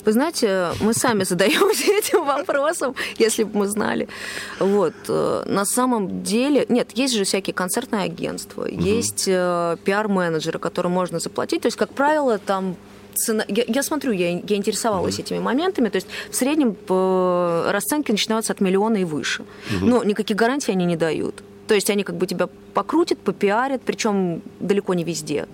Вы 0.04 0.12
знаете, 0.12 0.68
мы 0.80 0.94
сами 0.94 1.24
задаемся 1.30 1.84
этим 1.98 2.24
вопросом, 2.24 2.94
если 3.18 3.42
бы 3.44 3.58
мы 3.60 3.66
знали. 3.68 4.08
Вот. 4.60 4.94
э, 5.08 5.44
На 5.46 5.64
самом 5.64 6.22
деле... 6.22 6.64
Нет, 6.68 6.92
есть 6.94 7.14
же 7.14 7.24
всякие 7.24 7.54
концертные 7.54 8.02
агентства, 8.02 8.66
есть 8.66 9.24
э, 9.26 9.76
пиар-менеджеры, 9.84 10.58
которым 10.58 10.92
можно 10.92 11.18
заплатить. 11.18 11.62
То 11.62 11.66
есть, 11.66 11.76
как 11.76 11.90
правило, 11.92 12.38
там 12.38 12.76
цена... 13.14 13.44
Я, 13.48 13.64
я 13.66 13.82
смотрю, 13.82 14.12
я, 14.12 14.30
я 14.30 14.56
интересовалась 14.56 15.18
этими 15.18 15.38
моментами. 15.38 15.88
То 15.88 15.96
есть, 15.96 16.06
в 16.30 16.34
среднем 16.34 16.76
э, 16.88 17.70
расценки 17.70 18.10
начинаются 18.10 18.52
от 18.52 18.60
миллиона 18.60 18.98
и 18.98 19.04
выше. 19.04 19.44
Но 19.80 20.04
никаких 20.04 20.36
гарантий 20.36 20.72
они 20.72 20.84
не 20.84 20.96
дают. 20.96 21.42
То 21.66 21.74
есть 21.74 21.90
они 21.90 22.04
как 22.04 22.16
бы 22.16 22.26
тебя 22.26 22.48
покрутят, 22.74 23.18
попиарят, 23.18 23.82
причем 23.82 24.42
далеко 24.60 24.94
не 24.94 25.04
везде. 25.04 25.46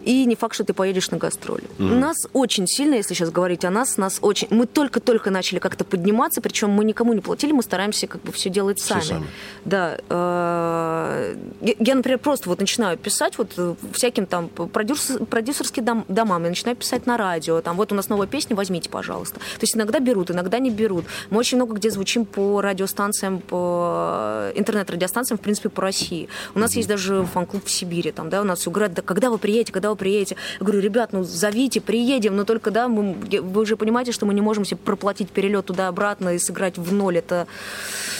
И 0.00 0.24
не 0.24 0.34
факт, 0.34 0.54
что 0.54 0.64
ты 0.64 0.72
поедешь 0.72 1.10
на 1.10 1.18
гастроли. 1.18 1.64
Нас 1.78 2.16
очень 2.32 2.66
сильно, 2.66 2.94
если 2.94 3.14
сейчас 3.14 3.30
говорить 3.30 3.64
о 3.64 3.70
нас, 3.70 3.96
нас 3.98 4.18
очень... 4.22 4.48
Мы 4.50 4.66
только-только 4.66 5.30
начали 5.30 5.58
как-то 5.58 5.84
подниматься, 5.84 6.40
причем 6.40 6.70
мы 6.70 6.84
никому 6.84 7.12
не 7.12 7.20
платили, 7.20 7.52
мы 7.52 7.62
стараемся 7.62 8.06
как 8.06 8.22
бы 8.22 8.32
все 8.32 8.50
делать 8.50 8.78
Всё 8.80 8.94
сами. 8.94 9.02
сами. 9.02 9.26
Да. 9.64 9.98
э, 10.08 11.36
Я, 11.78 11.94
например, 11.94 12.18
просто 12.18 12.48
вот 12.48 12.60
начинаю 12.60 12.96
писать 12.98 13.38
вот 13.38 13.52
э, 13.56 13.74
всяким 13.92 14.26
там 14.26 14.46
продюсер- 14.72 15.24
продюсерским 15.26 15.84
дом- 15.84 16.04
домам, 16.08 16.42
я 16.44 16.48
начинаю 16.50 16.76
писать 16.76 17.06
на 17.06 17.16
радио, 17.16 17.60
там 17.60 17.76
вот 17.76 17.92
у 17.92 17.94
нас 17.94 18.08
новая 18.08 18.26
песня, 18.26 18.56
возьмите, 18.56 18.88
пожалуйста. 18.88 19.36
То 19.40 19.62
есть 19.62 19.76
иногда 19.76 19.98
берут, 20.00 20.30
иногда 20.30 20.58
не 20.58 20.70
берут. 20.70 21.04
Мы 21.30 21.38
очень 21.38 21.56
много 21.58 21.74
где 21.74 21.90
звучим 21.90 22.24
по 22.24 22.60
радиостанциям, 22.60 23.40
по 23.40 24.50
интернет-радиостанциям, 24.54 25.31
в 25.38 25.40
принципе, 25.40 25.68
по 25.68 25.82
России. 25.82 26.28
У 26.54 26.58
нас 26.58 26.74
есть 26.76 26.88
даже 26.88 27.24
фан-клуб 27.24 27.64
в 27.64 27.70
Сибири, 27.70 28.12
там, 28.12 28.30
да, 28.30 28.40
у 28.40 28.44
нас 28.44 28.60
все 28.60 28.70
говорят, 28.70 28.94
да 28.94 29.02
когда 29.02 29.30
вы 29.30 29.38
приедете, 29.38 29.72
когда 29.72 29.90
вы 29.90 29.96
приедете? 29.96 30.36
Я 30.60 30.64
говорю, 30.66 30.80
ребят, 30.80 31.12
ну 31.12 31.24
зовите, 31.24 31.80
приедем, 31.80 32.36
но 32.36 32.44
только, 32.44 32.70
да, 32.70 32.88
мы, 32.88 33.14
вы 33.40 33.62
уже 33.62 33.76
понимаете, 33.76 34.12
что 34.12 34.26
мы 34.26 34.34
не 34.34 34.40
можем 34.40 34.64
себе 34.64 34.78
проплатить 34.78 35.30
перелет 35.30 35.66
туда-обратно 35.66 36.34
и 36.34 36.38
сыграть 36.38 36.78
в 36.78 36.92
ноль. 36.92 37.18
Это, 37.18 37.46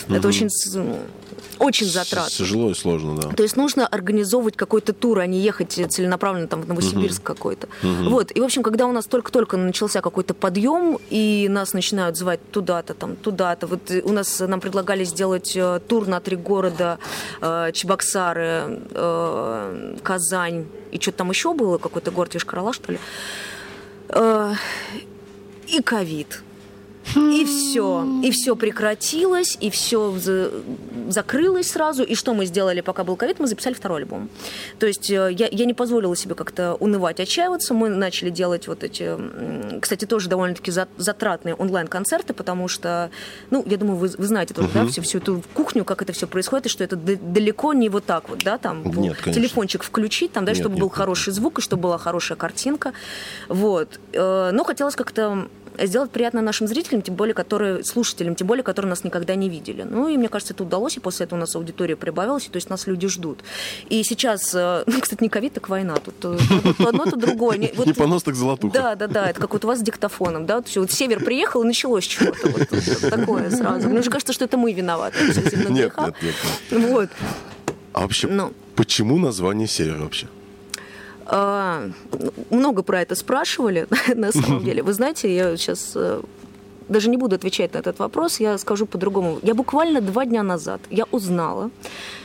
это 0.08 0.28
очень, 0.28 0.48
с- 0.50 0.78
очень 1.58 1.86
затратно. 1.86 2.30
Тяжело 2.30 2.70
и 2.70 2.74
сложно, 2.74 3.16
да. 3.16 3.28
То 3.28 3.42
есть 3.42 3.56
нужно 3.56 3.86
организовывать 3.86 4.56
какой-то 4.56 4.92
тур, 4.92 5.20
а 5.20 5.26
не 5.26 5.40
ехать 5.40 5.72
целенаправленно 5.72 6.48
там 6.48 6.62
в 6.62 6.68
Новосибирск 6.68 7.22
какой-то. 7.22 7.68
Вот. 7.82 8.30
И, 8.34 8.40
в 8.40 8.44
общем, 8.44 8.62
когда 8.62 8.86
у 8.86 8.92
нас 8.92 9.06
только-только 9.06 9.56
начался 9.56 10.00
какой-то 10.00 10.34
подъем, 10.34 10.98
и 11.10 11.46
нас 11.48 11.72
начинают 11.72 12.16
звать 12.16 12.40
туда-то, 12.50 12.94
там, 12.94 13.16
туда-то. 13.16 13.66
Вот 13.66 13.90
э, 13.90 14.02
у 14.02 14.12
нас 14.12 14.40
нам 14.40 14.60
предлагали 14.60 15.04
сделать 15.04 15.56
э, 15.56 15.80
тур 15.86 16.06
на 16.06 16.20
три 16.20 16.36
города. 16.36 16.98
э, 17.40 17.70
Чебоксары, 17.72 18.80
Казань. 20.02 20.66
И 20.90 21.00
что-то 21.00 21.18
там 21.18 21.30
еще 21.30 21.54
было, 21.54 21.78
какой-то 21.78 22.10
город 22.10 22.34
Йошкар-Ола, 22.34 22.72
что 22.72 22.92
ли. 22.92 22.98
И 25.68 25.80
ковид. 25.82 26.42
И 27.16 27.44
все. 27.44 28.06
И 28.22 28.30
все 28.30 28.56
прекратилось, 28.56 29.58
и 29.60 29.70
все 29.70 30.14
закрылось 31.08 31.70
сразу. 31.70 32.04
И 32.04 32.14
что 32.14 32.34
мы 32.34 32.46
сделали, 32.46 32.80
пока 32.80 33.04
был 33.04 33.16
ковид? 33.16 33.40
Мы 33.40 33.46
записали 33.46 33.74
второй 33.74 33.98
альбом. 34.02 34.28
То 34.78 34.86
есть 34.86 35.10
э, 35.10 35.30
я, 35.32 35.48
я 35.50 35.64
не 35.64 35.74
позволила 35.74 36.16
себе 36.16 36.34
как-то 36.34 36.74
унывать, 36.74 37.20
отчаиваться. 37.20 37.74
Мы 37.74 37.88
начали 37.88 38.30
делать 38.30 38.68
вот 38.68 38.84
эти, 38.84 39.16
кстати, 39.80 40.04
тоже 40.04 40.28
довольно-таки 40.28 40.70
за- 40.70 40.88
затратные 40.96 41.54
онлайн-концерты, 41.54 42.34
потому 42.34 42.68
что, 42.68 43.10
ну, 43.50 43.64
я 43.66 43.76
думаю, 43.76 43.96
вы, 43.96 44.08
вы 44.16 44.26
знаете 44.26 44.54
тоже, 44.54 44.68
да, 44.72 44.86
всю, 44.86 45.02
всю 45.02 45.18
эту 45.18 45.42
кухню, 45.54 45.84
как 45.84 46.02
это 46.02 46.12
все 46.12 46.26
происходит, 46.26 46.66
и 46.66 46.68
что 46.68 46.84
это 46.84 46.96
далеко 46.96 47.72
не 47.72 47.88
вот 47.88 48.04
так 48.04 48.28
вот, 48.28 48.38
да, 48.44 48.58
там, 48.58 48.84
Нет, 48.84 49.18
телефончик 49.24 49.82
включить, 49.82 50.32
там, 50.32 50.44
да, 50.44 50.52
Нет, 50.52 50.60
чтобы 50.60 50.74
нет, 50.76 50.80
был 50.80 50.88
нет, 50.88 50.96
хороший 50.96 51.32
звук, 51.32 51.58
и 51.58 51.62
чтобы 51.62 51.82
была 51.82 51.98
хорошая 51.98 52.36
картинка. 52.38 52.92
Вот. 53.48 53.98
Э, 54.12 54.50
Но 54.52 54.64
хотелось 54.64 54.94
как-то 54.94 55.48
сделать 55.86 56.10
приятно 56.10 56.42
нашим 56.42 56.66
зрителям, 56.66 57.02
тем 57.02 57.14
более, 57.14 57.34
которые, 57.34 57.84
слушателям, 57.84 58.34
тем 58.34 58.46
более, 58.46 58.62
которые 58.62 58.90
нас 58.90 59.04
никогда 59.04 59.34
не 59.34 59.48
видели. 59.48 59.82
Ну, 59.82 60.08
и 60.08 60.16
мне 60.16 60.28
кажется, 60.28 60.54
это 60.54 60.64
удалось, 60.64 60.96
и 60.96 61.00
после 61.00 61.24
этого 61.26 61.38
у 61.38 61.40
нас 61.40 61.54
аудитория 61.56 61.96
прибавилась, 61.96 62.46
и, 62.46 62.50
то 62.50 62.56
есть 62.56 62.70
нас 62.70 62.86
люди 62.86 63.08
ждут. 63.08 63.40
И 63.88 64.02
сейчас, 64.02 64.54
э, 64.54 64.84
ну, 64.86 65.00
кстати, 65.00 65.22
не 65.22 65.28
ковид, 65.28 65.54
так 65.54 65.68
война. 65.68 65.96
Тут 65.96 66.18
то, 66.18 66.38
то 66.78 66.88
одно, 66.88 67.04
то 67.06 67.16
другое. 67.16 67.58
Не, 67.58 67.72
вот, 67.76 67.86
не 67.86 67.92
понос, 67.92 68.22
так 68.22 68.34
золотуха. 68.34 68.74
Да, 68.74 68.94
да, 68.94 69.06
да, 69.06 69.30
это 69.30 69.40
как 69.40 69.52
вот 69.52 69.64
у 69.64 69.68
вас 69.68 69.78
с 69.80 69.82
диктофоном, 69.82 70.46
да, 70.46 70.56
вот, 70.56 70.68
все, 70.68 70.80
вот 70.80 70.90
север 70.90 71.24
приехал, 71.24 71.62
и 71.62 71.66
началось 71.66 72.04
чего-то 72.04 72.48
вот, 72.48 72.68
вот 72.70 73.10
такое 73.10 73.50
сразу. 73.50 73.88
Мне 73.88 74.00
уже 74.00 74.10
кажется, 74.10 74.32
что 74.32 74.44
это 74.44 74.56
мы 74.56 74.72
виноваты. 74.72 75.18
Нет, 75.26 75.70
нет, 75.70 75.92
нет, 75.98 76.14
нет. 76.22 76.34
Вот. 76.70 77.10
А 77.92 78.00
вообще, 78.02 78.26
Ну. 78.28 78.52
почему 78.74 79.18
название 79.18 79.68
«Север» 79.68 79.98
вообще? 79.98 80.26
А, 81.34 81.88
много 82.50 82.82
про 82.82 83.00
это 83.00 83.14
спрашивали, 83.14 83.86
на 84.14 84.32
самом 84.32 84.62
деле. 84.62 84.82
Вы 84.82 84.92
знаете, 84.92 85.34
я 85.34 85.56
сейчас 85.56 85.92
э, 85.94 86.20
даже 86.88 87.08
не 87.08 87.16
буду 87.16 87.36
отвечать 87.36 87.72
на 87.72 87.78
этот 87.78 87.98
вопрос, 87.98 88.38
я 88.38 88.58
скажу 88.58 88.84
по-другому. 88.84 89.38
Я 89.42 89.54
буквально 89.54 90.02
два 90.02 90.26
дня 90.26 90.42
назад 90.42 90.82
я 90.90 91.04
узнала, 91.10 91.70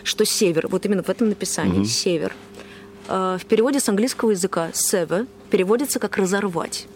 что 0.04 0.26
север, 0.26 0.68
вот 0.68 0.86
именно 0.86 1.04
в 1.04 1.10
этом 1.10 1.30
написании, 1.30 1.86
север, 1.86 2.36
э, 3.08 3.38
в 3.40 3.46
переводе 3.46 3.80
с 3.80 3.88
английского 3.88 4.32
языка 4.32 4.72
«sever» 4.74 5.26
переводится 5.50 6.00
как 6.00 6.18
«разорвать». 6.18 6.88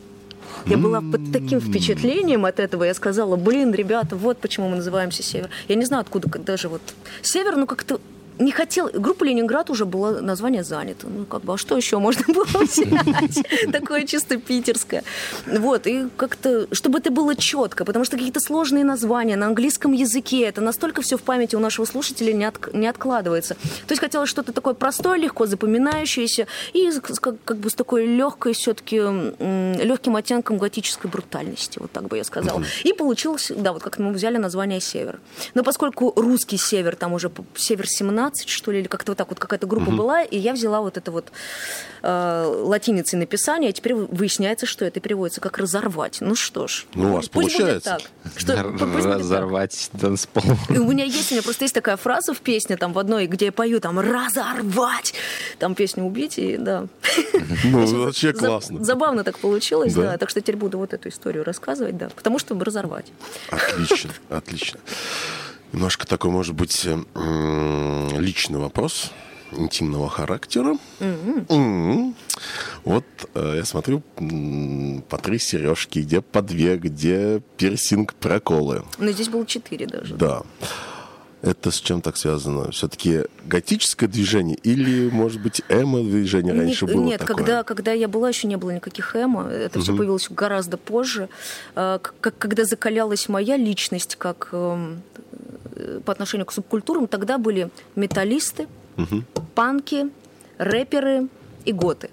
Я 0.66 0.78
была 0.78 0.99
под 0.99 1.32
таким 1.32 1.62
впечатлением 1.62 2.43
от 2.45 2.59
этого, 2.59 2.84
я 2.84 2.93
сказала, 2.93 3.38
блин, 3.38 3.74
ребята, 3.74 4.18
вот 4.18 4.38
почему 4.38 4.68
мы 4.68 4.76
называемся 4.76 5.24
Север. 5.24 5.49
Я 5.70 5.76
не 5.76 5.86
знаю, 5.86 6.01
откуда 6.01 6.28
даже 6.39 6.68
вот 6.68 6.82
Север, 7.22 7.55
ну 7.55 7.66
как-то 7.66 8.01
не 8.42 8.52
хотел... 8.52 8.89
Группа 8.94 9.24
«Ленинград» 9.24 9.70
уже 9.70 9.86
было 9.86 10.20
название 10.20 10.64
занято. 10.64 11.08
Ну, 11.08 11.26
как 11.26 11.44
бы, 11.44 11.54
а 11.54 11.58
что 11.58 11.78
еще 11.78 12.00
можно 12.00 12.34
было 12.34 12.46
взять? 12.64 13.72
Такое 13.72 14.06
чисто 14.06 14.38
питерское. 14.38 15.04
Вот, 15.46 15.88
и 15.88 16.08
как-то... 16.18 16.68
Чтобы 16.74 17.00
это 17.00 17.12
было 17.12 17.36
четко, 17.36 17.86
потому 17.86 18.06
что 18.06 18.18
какие-то 18.18 18.39
сложные 18.39 18.84
названия 18.84 19.36
на 19.36 19.48
английском 19.48 19.92
языке, 19.94 20.42
это 20.42 20.62
настолько 20.62 21.02
все 21.02 21.18
в 21.18 21.22
памяти 21.22 21.56
у 21.56 21.60
нашего 21.60 21.86
слушателя 21.86 22.34
не, 22.34 22.46
от, 22.46 22.74
не 22.74 22.88
откладывается. 22.88 23.56
То 23.56 23.92
есть 23.92 24.02
хотелось 24.02 24.30
что-то 24.30 24.54
такое 24.54 24.74
простое, 24.74 25.18
легко 25.18 25.46
запоминающееся, 25.46 26.48
и 26.74 26.92
как, 27.00 27.36
как 27.44 27.58
бы 27.58 27.70
с 27.70 27.76
такой 27.76 28.06
легкой 28.06 28.54
все-таки, 28.54 28.98
легким 28.98 30.16
оттенком 30.16 30.58
готической 30.58 31.10
брутальности, 31.10 31.80
вот 31.80 31.92
так 31.92 32.08
бы 32.08 32.18
я 32.18 32.24
сказала. 32.24 32.64
И 32.84 32.94
получилось, 32.94 33.52
да, 33.56 33.74
вот 33.74 33.84
как 33.84 34.00
мы 34.00 34.12
взяли 34.12 34.38
название 34.38 34.82
«Север». 34.82 35.20
Но 35.54 35.64
поскольку 35.64 36.14
русский 36.16 36.58
север, 36.58 36.96
там 36.96 37.14
уже 37.14 37.32
север 37.56 37.88
17, 37.88 38.31
17, 38.32 38.50
что 38.50 38.72
ли, 38.72 38.80
или 38.80 38.88
как-то 38.88 39.12
вот 39.12 39.18
так 39.18 39.30
вот 39.30 39.40
какая-то 39.40 39.68
группа 39.68 39.90
угу. 39.90 39.98
была, 39.98 40.24
и 40.24 40.38
я 40.38 40.54
взяла 40.54 40.82
вот 40.82 40.98
это 40.98 41.12
вот 41.12 41.32
э, 42.02 42.56
латиницей 42.64 43.20
написание, 43.20 43.70
и 43.70 43.74
теперь 43.74 43.94
выясняется, 43.94 44.66
что 44.66 44.86
это 44.86 45.00
переводится 45.00 45.42
как 45.42 45.58
«разорвать». 45.58 46.18
Ну 46.22 46.36
что 46.36 46.68
ж. 46.68 46.86
Ну, 46.96 47.12
у 47.12 47.16
вас 47.16 47.30
пусть 47.30 47.56
получается. 47.56 47.98
Будет 48.24 48.34
так, 48.34 48.40
что, 48.40 49.16
разорвать 49.18 49.90
танцпол. 50.00 50.44
И 50.70 50.78
у 50.78 50.88
меня 50.88 51.04
есть, 51.04 51.32
у 51.32 51.36
меня 51.36 51.44
просто 51.44 51.66
есть 51.66 51.76
такая 51.76 51.98
фраза 51.98 52.34
в 52.34 52.40
песне, 52.40 52.78
там 52.78 52.94
в 52.94 53.00
одной, 53.00 53.28
где 53.28 53.46
я 53.46 53.52
пою, 53.52 53.80
там 53.80 54.00
«разорвать», 54.00 55.14
там 55.60 55.76
песню 55.76 56.04
«убить», 56.04 56.38
и 56.38 56.58
да. 56.58 56.88
Ну, 57.64 58.06
вообще 58.06 58.34
классно. 58.34 58.84
Забавно 58.84 59.24
так 59.24 59.38
получилось, 59.38 59.94
да. 59.94 60.02
да, 60.04 60.18
так 60.18 60.30
что 60.30 60.42
теперь 60.42 60.56
буду 60.56 60.78
вот 60.78 60.94
эту 60.94 61.10
историю 61.10 61.44
рассказывать, 61.44 61.98
да, 61.98 62.10
потому 62.16 62.40
что 62.40 62.58
разорвать. 62.62 63.06
Отлично, 63.50 64.12
отлично. 64.30 64.80
Немножко 65.74 66.05
такой, 66.05 66.32
может 66.32 66.53
быть, 66.55 66.86
э, 66.86 68.09
личный 68.17 68.59
вопрос 68.59 69.11
интимного 69.53 70.09
характера. 70.09 70.78
М. 70.99 72.15
Вот 72.84 73.05
э, 73.36 73.53
я 73.57 73.65
смотрю 73.65 74.01
по 75.09 75.17
три 75.17 75.39
сережки, 75.39 75.99
где 75.99 76.22
по 76.22 76.41
две, 76.41 76.78
где 76.78 77.41
пирсинг, 77.57 78.13
проколы. 78.15 78.84
Но 78.97 79.11
здесь 79.11 79.30
было 79.30 79.45
четыре 79.45 79.88
даже. 79.88 80.15
Да. 80.15 80.43
Это 81.41 81.72
с 81.72 81.78
чем 81.82 82.01
так 82.01 82.17
связано? 82.17 82.69
Все-таки 82.72 83.22
готическое 83.45 84.07
движение 84.07 84.55
или, 84.57 85.09
может 85.09 85.41
быть, 85.41 85.63
эмо-движение 85.69 86.53
раньше 86.53 86.86
Нет, 86.86 86.95
было 86.95 87.03
Нет, 87.03 87.19
такое? 87.22 87.36
когда, 87.38 87.63
когда 87.63 87.91
я 87.93 88.07
была, 88.07 88.30
еще 88.30 88.47
не 88.47 88.57
было 88.57 88.69
никаких 88.72 89.15
эмо. 89.15 89.47
Это 89.49 89.80
все 89.80 89.95
появилось 89.95 90.28
гораздо 90.30 90.78
позже. 90.78 91.30
Как- 91.74 92.13
когда 92.38 92.63
закалялась 92.63 93.28
моя 93.28 93.57
личность 93.57 94.17
как 94.17 94.49
эм, 94.51 95.01
по 96.05 96.11
отношению 96.11 96.45
к 96.45 96.51
субкультурам, 96.51 97.07
тогда 97.07 97.38
были 97.38 97.69
металлисты, 97.95 98.67
панки, 99.55 100.09
рэперы 100.57 101.28
и 101.65 101.72
готы. 101.72 102.09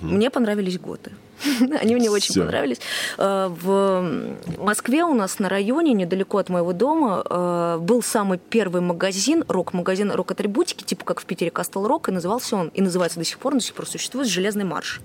Мне 0.00 0.30
понравились 0.30 0.78
готы. 0.78 1.12
Они 1.80 1.94
мне 1.94 2.10
очень 2.10 2.34
понравились. 2.34 2.78
Э, 3.18 3.48
В 3.48 4.34
Москве 4.58 5.04
у 5.04 5.14
нас 5.14 5.38
на 5.38 5.48
районе, 5.48 5.92
недалеко 5.92 6.38
от 6.38 6.48
моего 6.48 6.72
дома, 6.72 7.22
э, 7.28 7.78
был 7.80 8.02
самый 8.02 8.38
первый 8.38 8.80
магазин, 8.80 9.44
рок-магазин 9.48 10.10
рок-атрибутики, 10.10 10.84
типа 10.84 11.04
как 11.04 11.20
в 11.20 11.24
Питере 11.24 11.50
Кастл 11.50 11.86
Рок, 11.86 12.08
и 12.08 12.12
назывался 12.12 12.56
он, 12.56 12.68
и 12.68 12.82
называется 12.82 13.18
до 13.18 13.24
сих 13.24 13.38
пор, 13.38 13.54
до 13.54 13.60
сих 13.60 13.74
пор 13.74 13.86
существует 13.86 14.28
«Железный 14.28 14.64
марш». 14.64 15.00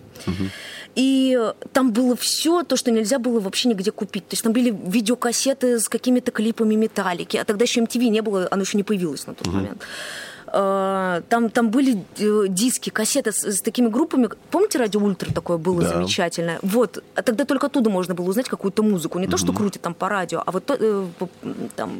И 0.95 1.37
там 1.71 1.91
было 1.91 2.15
все 2.15 2.63
то, 2.63 2.75
что 2.75 2.91
нельзя 2.91 3.19
было 3.19 3.39
вообще 3.39 3.69
нигде 3.69 3.91
купить. 3.91 4.27
То 4.27 4.33
есть 4.33 4.43
там 4.43 4.53
были 4.53 4.75
видеокассеты 4.85 5.79
с 5.79 5.87
какими-то 5.87 6.31
клипами 6.31 6.75
металлики, 6.75 7.37
а 7.37 7.45
тогда 7.45 7.63
еще 7.63 7.81
MTV 7.81 8.07
не 8.09 8.21
было, 8.21 8.47
оно 8.51 8.63
еще 8.63 8.75
не 8.77 8.83
появилось 8.83 9.27
на 9.27 9.33
тот 9.33 9.47
момент. 9.53 9.81
Э, 10.51 11.21
Там, 11.29 11.49
там 11.49 11.69
были 11.69 12.03
э, 12.17 12.45
диски, 12.49 12.89
кассеты 12.89 13.31
с, 13.31 13.43
с 13.43 13.61
такими 13.61 13.87
группами. 13.87 14.29
Помните, 14.51 14.79
радио 14.79 15.01
Ультра 15.01 15.31
такое 15.33 15.57
было 15.57 15.81
Да. 15.81 15.89
замечательное? 15.89 16.59
Вот. 16.61 17.03
А 17.15 17.21
тогда 17.21 17.45
только 17.45 17.67
оттуда 17.67 17.89
можно 17.89 18.13
было 18.15 18.29
узнать 18.29 18.47
какую-то 18.49 18.83
музыку. 18.83 19.19
Не 19.19 19.27
то, 19.27 19.37
что 19.37 19.53
крутят 19.53 19.81
там 19.81 19.93
по 19.93 20.09
радио, 20.09 20.41
а 20.45 20.51
вот 20.51 20.63
э, 20.69 21.05
там 21.75 21.91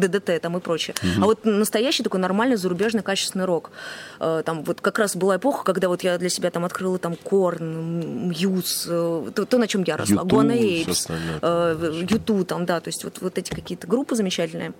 ДДТ 0.00 0.40
там 0.40 0.56
и 0.56 0.60
прочее. 0.60 0.94
А 1.20 1.24
вот 1.24 1.44
настоящий 1.44 2.02
такой 2.02 2.20
нормальный 2.20 2.56
зарубежный 2.56 3.02
качественный 3.02 3.44
рок. 3.44 3.70
Там 4.18 4.62
вот 4.64 4.80
как 4.80 4.98
раз 4.98 5.16
была 5.16 5.36
эпоха, 5.36 5.64
когда 5.64 5.88
вот 5.88 6.02
я 6.02 6.18
для 6.18 6.28
себя 6.28 6.50
там 6.50 6.64
открыла 6.64 6.98
там 6.98 7.16
Корн, 7.16 8.28
Мьюз, 8.28 8.84
то, 8.84 9.44
то, 9.48 9.58
на 9.58 9.66
чем 9.66 9.82
я 9.84 9.96
росла. 9.96 10.22
U2 10.22 10.28
Гуана 10.28 10.54
остальное. 10.90 12.06
Юту 12.10 12.44
там, 12.44 12.66
да, 12.66 12.80
то 12.80 12.88
есть 12.88 13.04
вот, 13.04 13.18
вот 13.20 13.38
эти 13.38 13.50
какие-то 13.54 13.86
группы 13.86 14.14
замечательные. 14.16 14.72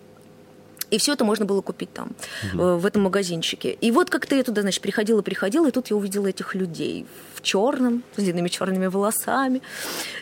И 0.91 0.99
все 0.99 1.13
это 1.13 1.25
можно 1.25 1.45
было 1.45 1.61
купить 1.61 1.93
там, 1.93 2.11
э, 2.55 2.57
в 2.57 2.87
этом 2.87 3.03
магазинчике. 3.03 3.73
И 3.73 3.91
вот 3.91 4.11
как-то 4.11 4.35
я 4.35 4.43
туда, 4.43 4.63
значит, 4.63 4.83
приходила, 4.83 5.23
приходила, 5.23 5.69
и 5.69 5.71
тут 5.71 5.89
я 5.91 5.97
увидела 5.97 6.27
этих 6.29 6.55
людей 6.55 7.07
в 7.35 7.43
черном, 7.43 8.03
с 8.17 8.23
длинными 8.23 8.49
черными 8.49 8.87
волосами. 8.87 9.61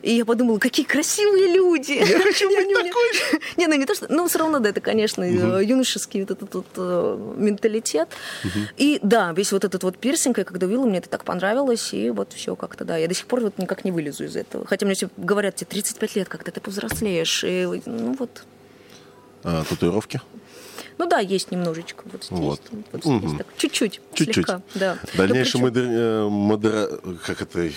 И 0.03 0.15
я 0.15 0.25
подумала, 0.25 0.59
какие 0.59 0.85
красивые 0.85 1.55
люди. 1.55 1.93
Я 1.93 2.19
хочу 2.23 2.49
быть 2.49 2.75
такой 2.75 3.41
Не, 3.57 3.67
ну 3.67 3.75
не 3.75 3.87
то, 3.87 3.95
что... 3.95 4.07
Ну, 4.13 4.27
все 4.29 4.39
равно, 4.39 4.59
да, 4.59 4.71
это, 4.71 4.81
конечно, 4.81 5.23
э, 5.23 5.65
юношеский 5.65 6.21
вот 6.21 6.31
этот 6.31 6.55
вот 6.55 6.67
э, 6.77 7.35
менталитет. 7.37 8.09
И 8.77 8.99
да, 9.03 9.33
весь 9.33 9.53
вот 9.53 9.65
этот 9.65 9.83
вот 9.83 9.99
пирсинг, 9.99 10.39
я 10.39 10.45
когда 10.45 10.67
увидела, 10.67 10.87
мне 10.87 10.99
это 10.99 11.09
так 11.09 11.25
понравилось, 11.25 11.95
и 11.95 12.11
вот 12.11 12.33
все 12.33 12.57
как-то, 12.57 12.85
да. 12.85 12.97
Я 12.97 13.09
до 13.09 13.15
сих 13.15 13.27
пор 13.27 13.41
вот 13.41 13.59
никак 13.59 13.85
не 13.85 13.93
вылезу 13.93 14.25
из 14.25 14.37
этого. 14.37 14.67
Хотя 14.67 14.87
мне 14.87 14.95
все 14.95 15.09
говорят, 15.17 15.57
тебе 15.57 15.69
35 15.71 16.17
лет, 16.17 16.29
когда 16.29 16.51
ты 16.51 16.61
повзрослеешь. 16.61 17.45
И, 17.45 17.83
ну 17.87 18.17
вот, 18.19 18.45
А, 19.45 19.65
татуировки? 19.65 20.21
Ну 20.99 21.07
да, 21.07 21.19
есть 21.19 21.51
немножечко 21.51 22.05
вот 22.11 22.25
здесь. 22.25 22.39
Вот. 22.39 22.61
вот 22.93 23.05
здесь 23.05 23.33
так, 23.39 23.47
чуть-чуть, 23.57 24.01
Чуть-чуть. 24.15 24.35
слегка, 24.35 24.63
да. 24.75 24.99
Дальнейшие 25.17 25.45
причем- 25.45 25.61
модер- 25.61 25.89
э, 25.91 26.29
модера- 26.29 27.19
как 27.25 27.43
это, 27.43 27.69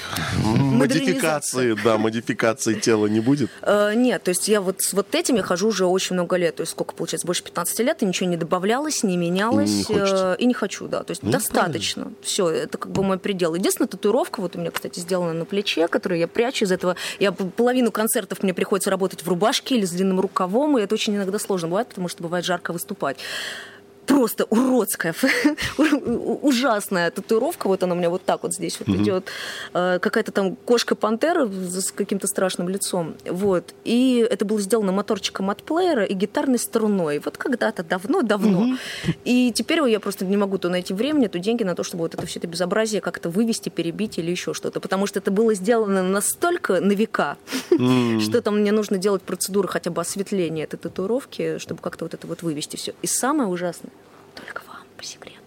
модификации, 0.44 1.76
да, 1.84 1.98
модификации 1.98 2.76
тела 2.76 3.08
не 3.08 3.20
будет. 3.20 3.50
Э, 3.62 3.94
нет, 3.96 4.24
то 4.24 4.30
есть 4.30 4.48
я 4.48 4.62
вот 4.62 4.82
с 4.82 4.94
вот 4.94 5.14
этим 5.16 5.36
я 5.36 5.44
хожу 5.44 5.68
уже 5.68 5.86
очень 5.86 6.14
много 6.16 6.36
лет. 6.38 6.56
То 6.56 6.62
есть 6.62 6.72
сколько 6.72 6.94
получается? 6.96 7.28
Больше 7.28 7.44
15 7.44 7.80
лет, 7.84 8.02
и 8.04 8.06
ничего 8.06 8.30
не 8.30 8.38
добавлялось, 8.38 9.04
не 9.04 9.18
менялось. 9.18 9.70
И 9.70 9.74
не 9.78 9.84
хочется. 9.84 10.36
э, 10.40 10.42
и 10.42 10.46
не 10.46 10.54
хочу, 10.54 10.88
да. 10.88 11.04
То 11.04 11.12
есть 11.12 11.24
Ну, 11.24 11.32
достаточно. 11.32 12.12
Все, 12.22 12.50
это 12.50 12.78
как 12.78 12.92
бы 12.92 13.04
мой 13.04 13.18
предел. 13.20 13.56
Единственная 13.56 13.88
татуировка, 13.88 14.42
вот 14.42 14.56
у 14.56 14.60
меня, 14.60 14.72
кстати, 14.72 15.00
сделана 15.00 15.34
на 15.34 15.46
плече, 15.46 15.88
которую 15.88 16.20
я 16.20 16.28
прячу 16.28 16.66
из 16.66 16.72
этого. 16.72 16.96
Я 17.20 17.32
половину 17.32 17.92
концертов 17.92 18.44
мне 18.44 18.54
приходится 18.54 18.90
работать 18.90 19.24
в 19.24 19.28
рубашке 19.28 19.76
или 19.76 19.86
с 19.86 19.92
длинным 19.92 20.20
рукавом, 20.20 20.78
и 20.78 20.82
это 20.82 20.96
очень 20.96 21.16
иногда 21.16 21.40
сложно 21.40 21.68
бывает, 21.70 21.90
потому 21.90 22.08
что 22.08 22.24
бывает 22.24 22.46
жарко 22.46 22.74
выступать. 22.74 23.09
Вот. 23.10 23.18
Просто 24.10 24.46
уродская, 24.46 25.14
ужасная 25.78 27.12
татуировка. 27.12 27.68
Вот 27.68 27.84
она 27.84 27.94
у 27.94 27.98
меня 27.98 28.10
вот 28.10 28.24
так 28.24 28.42
вот 28.42 28.56
здесь 28.56 28.80
вот 28.80 28.90
идет. 28.90 29.28
Э, 29.74 30.00
Какая-то 30.00 30.32
там 30.32 30.56
кошка-пантера 30.56 31.48
с 31.48 31.92
каким-то 31.92 32.26
страшным 32.26 32.70
лицом. 32.70 33.14
Вот. 33.26 33.76
И 33.84 34.28
это 34.30 34.46
было 34.46 34.60
сделано 34.60 34.92
моторчиком 34.92 35.52
от 35.52 35.62
плеера 35.62 36.04
и 36.06 36.16
гитарной 36.16 36.58
струной. 36.58 37.22
Вот 37.24 37.38
когда-то 37.38 37.84
давно-давно. 37.84 38.78
И 39.26 39.52
теперь 39.54 39.80
я 39.88 40.00
просто 40.00 40.26
не 40.26 40.38
могу 40.38 40.58
то 40.58 40.70
найти 40.70 40.96
времени, 40.96 41.28
то 41.28 41.38
деньги 41.38 41.64
на 41.64 41.76
то, 41.76 41.84
чтобы 41.84 42.02
вот 42.02 42.16
это 42.16 42.26
все 42.26 42.40
это 42.40 42.48
безобразие 42.48 43.02
как-то 43.02 43.30
вывести, 43.30 43.70
перебить 43.70 44.18
или 44.18 44.32
еще 44.32 44.56
что-то. 44.56 44.80
Потому 44.80 45.06
что 45.06 45.20
это 45.20 45.30
было 45.30 45.54
сделано 45.54 46.02
настолько 46.02 46.82
на 46.82 46.94
века, 46.94 47.38
что 47.70 48.42
там 48.42 48.60
мне 48.60 48.72
нужно 48.72 48.98
делать 48.98 49.22
процедуры 49.22 49.68
хотя 49.68 49.92
бы 49.92 50.02
осветления 50.02 50.64
этой 50.64 50.78
татуировки, 50.78 51.60
чтобы 51.60 51.82
как-то 51.82 52.06
вот 52.06 52.16
это 52.16 52.26
вот 52.26 52.42
вывести 52.42 52.76
все. 52.76 52.94
И 53.04 53.08
самое 53.08 53.48
ужасное, 53.50 53.92
только 54.46 54.62
вам 54.68 54.84
по 54.98 55.04
секрету. 55.04 55.38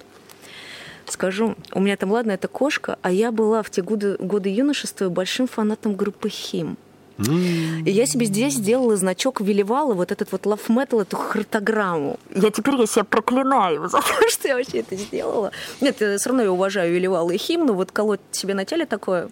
Скажу, 1.06 1.56
у 1.72 1.80
меня 1.80 1.96
там, 1.96 2.10
ладно, 2.10 2.32
это 2.32 2.48
кошка, 2.48 2.98
а 3.02 3.10
я 3.10 3.32
была 3.32 3.62
в 3.62 3.70
те 3.70 3.82
годы, 3.82 4.16
годы 4.18 4.48
юношества 4.48 5.08
большим 5.08 5.46
фанатом 5.46 5.94
группы 5.94 6.28
Хим. 6.28 6.76
И 7.18 7.90
я 7.90 8.06
себе 8.06 8.26
здесь 8.26 8.54
сделала 8.54 8.96
значок 8.96 9.40
Веливала, 9.40 9.94
вот 9.94 10.10
этот 10.10 10.32
вот 10.32 10.42
love 10.46 10.66
metal, 10.68 11.02
эту 11.02 11.16
хартограмму. 11.16 12.18
Я 12.34 12.50
теперь 12.50 12.74
я 12.76 12.86
себя 12.86 13.04
проклинаю 13.04 13.88
за 13.88 13.98
то, 13.98 14.28
что 14.28 14.48
я 14.48 14.56
вообще 14.56 14.78
это 14.78 14.96
сделала. 14.96 15.52
Нет, 15.80 15.96
все 15.96 16.18
равно 16.26 16.42
я 16.42 16.52
уважаю 16.52 16.92
Веливала 16.92 17.30
и 17.30 17.36
химн, 17.36 17.66
но 17.66 17.74
вот 17.74 17.92
колоть 17.92 18.20
себе 18.32 18.54
на 18.54 18.64
теле 18.64 18.86
такое, 18.86 19.28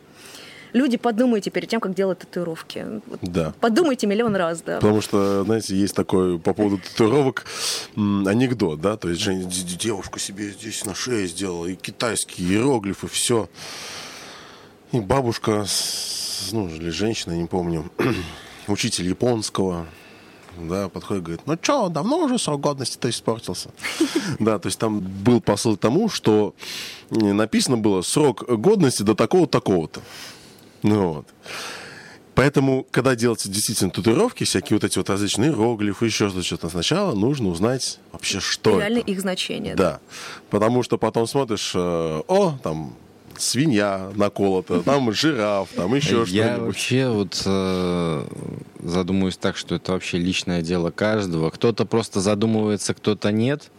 люди, 0.72 0.96
подумайте 0.96 1.50
перед 1.50 1.68
тем, 1.68 1.80
как 1.80 1.94
делать 1.94 2.18
татуировки. 2.20 2.86
Вот 3.06 3.18
Да. 3.22 3.54
Подумайте 3.60 4.06
миллион 4.06 4.36
раз, 4.36 4.62
да. 4.62 4.76
Потому 4.76 5.00
что, 5.00 5.44
знаете, 5.44 5.74
есть 5.76 5.94
такой 5.94 6.38
по 6.38 6.52
поводу 6.54 6.78
татуировок 6.78 7.44
анекдот, 7.96 8.80
да, 8.80 8.96
то 8.96 9.08
есть 9.08 9.20
Женя 9.20 9.44
д- 9.44 9.76
девушку 9.76 10.18
себе 10.18 10.50
здесь 10.50 10.84
на 10.84 10.94
шее 10.94 11.26
сделала, 11.26 11.66
и 11.66 11.74
китайские 11.74 12.48
иероглифы, 12.48 13.06
все. 13.08 13.48
И 14.92 15.00
бабушка, 15.00 15.66
ну, 16.52 16.68
или 16.68 16.90
женщина, 16.90 17.32
не 17.32 17.46
помню, 17.46 17.90
учитель 18.66 19.08
японского, 19.08 19.86
да, 20.58 20.88
подходит 20.88 21.22
и 21.22 21.24
говорит, 21.26 21.40
ну 21.46 21.56
что, 21.62 21.88
давно 21.88 22.18
уже 22.24 22.38
срок 22.38 22.60
годности-то 22.60 23.08
испортился? 23.08 23.70
Да, 24.38 24.58
то 24.58 24.66
есть 24.66 24.78
там 24.78 25.00
был 25.00 25.40
посыл 25.40 25.76
тому, 25.76 26.08
что 26.08 26.54
написано 27.10 27.76
было 27.76 28.02
срок 28.02 28.44
годности 28.48 29.02
до 29.02 29.14
такого-то, 29.14 29.52
такого-то. 29.52 30.00
Ну 30.82 31.12
вот. 31.14 31.26
Поэтому, 32.34 32.86
когда 32.90 33.14
делаются 33.16 33.50
действительно 33.50 33.90
татуировки, 33.90 34.44
всякие 34.44 34.76
вот 34.76 34.84
эти 34.84 34.96
вот 34.96 35.10
различные 35.10 35.50
иероглифы, 35.50 36.06
еще 36.06 36.30
что-то, 36.42 36.68
сначала 36.70 37.14
нужно 37.14 37.48
узнать 37.48 37.98
вообще, 38.12 38.40
что 38.40 38.78
Реально 38.78 38.98
это. 38.98 39.10
их 39.10 39.20
значение. 39.20 39.74
Да. 39.74 40.00
Потому 40.48 40.82
что 40.82 40.96
потом 40.96 41.26
смотришь, 41.26 41.72
э, 41.74 42.22
о, 42.26 42.58
там 42.62 42.94
свинья 43.36 44.10
наколота, 44.14 44.80
там 44.84 45.12
жираф, 45.12 45.68
там 45.74 45.94
еще 45.94 46.20
Я 46.20 46.26
что-нибудь. 46.26 46.66
вообще 46.66 47.08
вот 47.08 47.42
э, 47.44 48.24
задумываюсь 48.84 49.36
так, 49.36 49.56
что 49.58 49.74
это 49.74 49.92
вообще 49.92 50.16
личное 50.16 50.62
дело 50.62 50.90
каждого. 50.90 51.50
Кто-то 51.50 51.84
просто 51.84 52.20
задумывается, 52.20 52.94
кто-то 52.94 53.32
нет. 53.32 53.70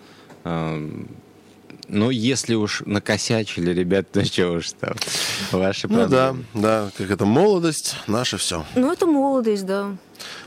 Но 1.93 2.09
если 2.09 2.55
уж 2.55 2.83
накосячили, 2.85 3.73
ребят, 3.73 4.07
ну 4.13 4.23
что 4.23 4.51
уж 4.53 4.71
там, 4.79 4.93
ваши 5.51 5.89
Ну 5.89 6.07
да, 6.07 6.29
проблемы. 6.29 6.45
да, 6.53 6.89
как 6.97 7.11
это 7.11 7.25
молодость, 7.25 7.97
наше 8.07 8.37
все. 8.37 8.65
Ну, 8.75 8.93
это 8.93 9.05
молодость, 9.05 9.65
да. 9.65 9.97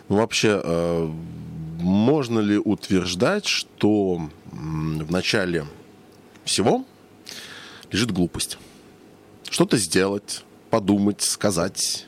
Ну, 0.09 0.17
вообще, 0.17 0.59
э, 0.65 1.11
можно 1.81 2.39
ли 2.41 2.57
утверждать, 2.57 3.45
что 3.45 4.23
в 4.51 5.13
начале 5.13 5.67
всего 6.47 6.87
лежит 7.91 8.11
глупость? 8.11 8.57
Что-то 9.51 9.77
сделать, 9.77 10.45
подумать, 10.71 11.21
сказать. 11.21 12.07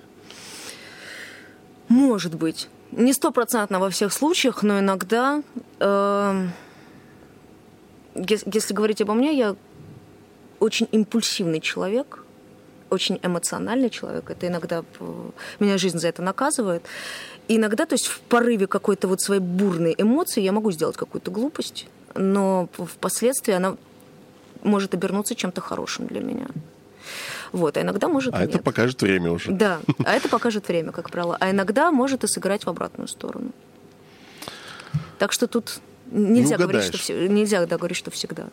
Может 1.88 2.36
быть. 2.36 2.68
Не 2.90 3.12
стопроцентно 3.12 3.80
во 3.80 3.90
всех 3.90 4.14
случаях, 4.14 4.62
но 4.62 4.78
иногда, 4.78 5.42
э, 5.78 6.48
если 8.26 8.74
говорить 8.74 9.00
обо 9.00 9.14
мне, 9.14 9.36
я 9.36 9.56
очень 10.60 10.88
импульсивный 10.92 11.60
человек, 11.60 12.24
очень 12.90 13.18
эмоциональный 13.22 13.90
человек. 13.90 14.30
Это 14.30 14.46
иногда 14.46 14.84
э, 15.00 15.30
меня 15.60 15.78
жизнь 15.78 15.98
за 15.98 16.08
это 16.08 16.22
наказывает. 16.22 16.82
И 17.48 17.56
иногда, 17.56 17.86
то 17.86 17.94
есть 17.94 18.06
в 18.06 18.20
порыве 18.20 18.66
какой-то 18.66 19.08
вот 19.08 19.20
своей 19.20 19.40
бурной 19.40 19.94
эмоции 19.98 20.40
я 20.40 20.52
могу 20.52 20.72
сделать 20.72 20.96
какую-то 20.96 21.30
глупость, 21.30 21.86
но 22.14 22.68
впоследствии 22.76 23.52
она 23.52 23.76
может 24.62 24.94
обернуться 24.94 25.34
чем-то 25.34 25.60
хорошим 25.60 26.06
для 26.06 26.20
меня. 26.20 26.46
Вот, 27.52 27.76
а 27.76 27.82
иногда 27.82 28.08
может 28.08 28.34
А 28.34 28.40
и 28.40 28.44
это 28.44 28.54
нет. 28.54 28.64
покажет 28.64 29.00
время 29.02 29.30
уже. 29.30 29.52
Да, 29.52 29.80
а 30.04 30.14
это 30.14 30.28
покажет 30.28 30.66
время, 30.68 30.92
как 30.92 31.10
правило. 31.10 31.36
А 31.40 31.50
иногда 31.50 31.90
может 31.92 32.24
и 32.24 32.26
сыграть 32.26 32.64
в 32.66 32.68
обратную 32.68 33.08
сторону. 33.08 33.52
Так 35.18 35.32
что 35.32 35.46
тут 35.46 35.80
нельзя, 36.10 36.56
Не 36.56 36.62
говорить, 36.62 36.84
что 36.84 36.98
все, 36.98 37.28
нельзя 37.28 37.64
да, 37.66 37.76
говорить, 37.76 37.96
что 37.96 38.10
всегда. 38.10 38.48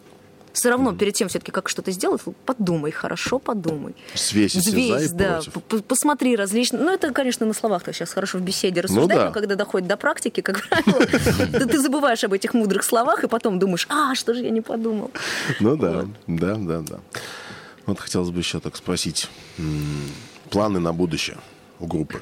Все 0.54 0.70
равно 0.70 0.94
перед 0.94 1.16
тем 1.16 1.30
все-таки 1.30 1.52
как 1.52 1.68
что-то 1.68 1.90
сделать, 1.90 2.22
подумай, 2.46 2.92
хорошо 2.92 3.40
подумай. 3.40 3.96
И 4.14 4.18
Взвесь, 4.18 5.10
да, 5.12 5.42
против. 5.52 5.84
посмотри 5.84 6.36
различные. 6.36 6.84
Ну, 6.84 6.94
это, 6.94 7.12
конечно, 7.12 7.48
на 7.48 7.54
словах-то 7.54 7.92
сейчас 7.92 8.14
хорошо 8.14 8.38
в 8.38 8.42
беседе 8.42 8.82
рассуждать, 8.82 9.18
Ну 9.18 9.22
да. 9.24 9.26
но 9.26 9.32
когда 9.32 9.56
доходит 9.56 9.88
до 9.88 9.98
практики, 9.98 10.42
как 10.42 10.62
правило, 10.70 11.06
ты- 11.68 11.80
забываешь 11.80 12.24
об 12.24 12.34
этих 12.34 12.54
мудрых 12.54 12.84
словах 12.84 13.24
и 13.24 13.28
потом 13.28 13.58
думаешь, 13.58 13.88
а, 13.90 14.14
что 14.14 14.36
же 14.36 14.44
я 14.44 14.52
не 14.52 14.62
подумал. 14.62 15.10
Ну 15.60 15.76
да, 15.76 16.06
да, 16.28 16.56
да, 16.56 16.82
да. 16.82 17.00
Вот 17.88 18.00
хотелось 18.00 18.30
бы 18.30 18.38
еще 18.38 18.60
так 18.60 18.76
спросить. 18.76 19.28
Планы 20.52 20.80
на 20.80 20.94
будущее 20.94 21.38
у 21.80 21.88
группы. 21.88 22.22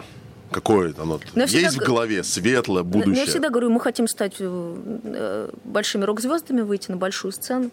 Какое 0.51 0.93
оно 0.97 1.19
Ну, 1.33 1.41
я 1.41 1.47
всегда 1.47 1.67
есть 1.67 1.77
в 1.77 1.83
голове, 1.83 2.23
светлое 2.23 2.83
Ну, 2.83 2.89
будущее? 2.89 3.23
Я 3.23 3.25
всегда 3.25 3.49
говорю, 3.49 3.69
мы 3.69 3.79
хотим 3.79 4.07
стать 4.07 4.35
э, 4.39 5.49
большими 5.63 6.03
рок-звездами, 6.03 6.61
выйти 6.61 6.91
на 6.91 6.97
большую 6.97 7.31
сцену. 7.31 7.71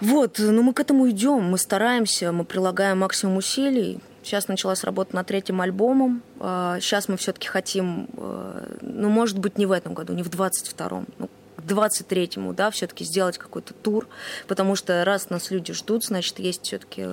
Вот, 0.00 0.38
но 0.38 0.62
мы 0.62 0.74
к 0.74 0.80
этому 0.80 1.08
идем, 1.10 1.42
мы 1.42 1.58
стараемся, 1.58 2.30
мы 2.30 2.44
прилагаем 2.44 2.98
максимум 2.98 3.38
усилий. 3.38 4.00
Сейчас 4.22 4.48
началась 4.48 4.84
работа 4.84 5.14
над 5.16 5.26
третьим 5.26 5.60
альбомом. 5.60 6.22
А, 6.40 6.78
Сейчас 6.80 7.08
мы 7.08 7.16
все-таки 7.16 7.48
хотим, 7.48 8.08
э, 8.16 8.78
ну, 8.82 9.08
может 9.08 9.38
быть, 9.38 9.56
не 9.56 9.66
в 9.66 9.72
этом 9.72 9.94
году, 9.94 10.12
не 10.12 10.22
в 10.22 10.28
22-м, 10.28 11.06
ну, 11.18 11.28
к 11.56 11.62
23-му, 11.62 12.52
да, 12.52 12.70
все-таки 12.70 13.04
сделать 13.04 13.38
какой-то 13.38 13.74
тур, 13.74 14.06
потому 14.46 14.76
что 14.76 15.04
раз 15.04 15.30
нас 15.30 15.50
люди 15.50 15.72
ждут, 15.72 16.04
значит, 16.04 16.38
есть 16.38 16.64
все-таки 16.64 17.06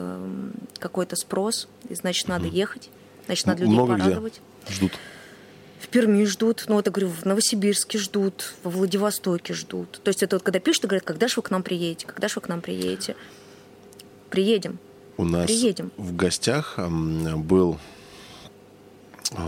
какой-то 0.79 1.15
спрос, 1.15 1.67
и 1.89 1.95
значит, 1.95 2.27
надо 2.27 2.47
ехать, 2.47 2.89
значит, 3.25 3.45
надо 3.45 3.61
людей 3.63 3.73
Много 3.73 3.93
где 3.95 4.03
порадовать. 4.03 4.41
ждут. 4.69 4.91
В 5.79 5.87
Перми 5.89 6.23
ждут, 6.25 6.65
ну 6.67 6.75
вот 6.75 6.85
я 6.87 6.91
говорю, 6.91 7.09
в 7.09 7.25
Новосибирске 7.25 7.97
ждут, 7.99 8.53
во 8.63 8.71
Владивостоке 8.71 9.53
ждут. 9.53 9.99
То 10.03 10.09
есть 10.09 10.23
это 10.23 10.37
вот 10.37 10.43
когда 10.43 10.59
пишут 10.59 10.85
и 10.85 10.87
говорят, 10.87 11.03
когда 11.05 11.27
же 11.27 11.33
вы 11.37 11.41
к 11.43 11.51
нам 11.51 11.61
приедете, 11.63 12.07
когда 12.07 12.27
же 12.27 12.35
вы 12.35 12.41
к 12.41 12.47
нам 12.49 12.61
приедете. 12.61 13.15
Приедем. 14.29 14.79
У 15.17 15.25
нас 15.25 15.45
Приедем. 15.45 15.91
в 15.97 16.15
гостях 16.15 16.79
был 16.79 17.77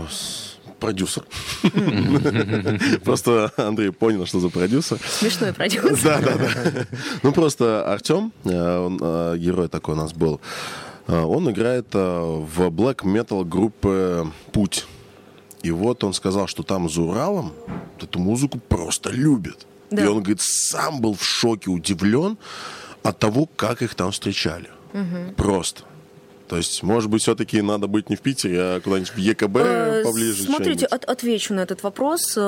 с- 0.08 0.56
продюсер. 0.78 1.24
Просто 3.04 3.52
Андрей 3.56 3.90
понял, 3.90 4.26
что 4.26 4.38
за 4.40 4.48
продюсер. 4.48 4.98
Смешной 5.08 5.52
продюсер. 5.52 5.98
Да, 6.04 6.20
да, 6.20 6.36
да. 6.36 6.86
Ну, 7.22 7.32
просто 7.32 7.90
Артем, 7.92 8.32
э, 8.44 8.78
он, 8.78 8.98
э, 9.02 9.36
герой 9.38 9.68
такой 9.68 9.94
у 9.94 9.98
нас 9.98 10.12
был, 10.12 10.34
э, 10.36 10.38
он 11.14 11.50
играет 11.50 11.86
э, 11.94 11.98
в 11.98 12.68
black 12.70 13.04
metal 13.04 13.44
группы 13.44 14.26
«Путь». 14.52 14.86
И 15.62 15.70
вот 15.70 16.04
он 16.04 16.12
сказал, 16.12 16.46
что 16.46 16.62
там 16.62 16.88
за 16.88 17.02
Уралом 17.02 17.52
эту 18.00 18.18
музыку 18.18 18.58
просто 18.58 19.10
любят. 19.10 19.66
Да. 19.90 20.04
И 20.04 20.06
он, 20.06 20.18
говорит, 20.18 20.40
сам 20.40 21.00
был 21.00 21.14
в 21.14 21.24
шоке, 21.24 21.70
удивлен 21.70 22.36
от 23.02 23.18
того, 23.18 23.48
как 23.56 23.82
их 23.82 23.94
там 23.94 24.10
встречали. 24.12 24.68
Просто. 25.36 25.82
То 26.48 26.56
есть, 26.56 26.82
может 26.82 27.10
быть, 27.10 27.22
все-таки 27.22 27.60
надо 27.62 27.86
быть 27.88 28.08
не 28.08 28.14
в 28.16 28.20
Питере, 28.20 28.58
а 28.60 28.80
куда-нибудь 28.80 29.10
в 29.10 29.16
ЕКБ 29.18 29.56
Э, 29.56 30.02
поближе. 30.04 30.44
Смотрите, 30.44 30.86
от- 30.86 31.04
отвечу 31.04 31.54
на 31.54 31.60
этот 31.60 31.82
вопрос. 31.82 32.38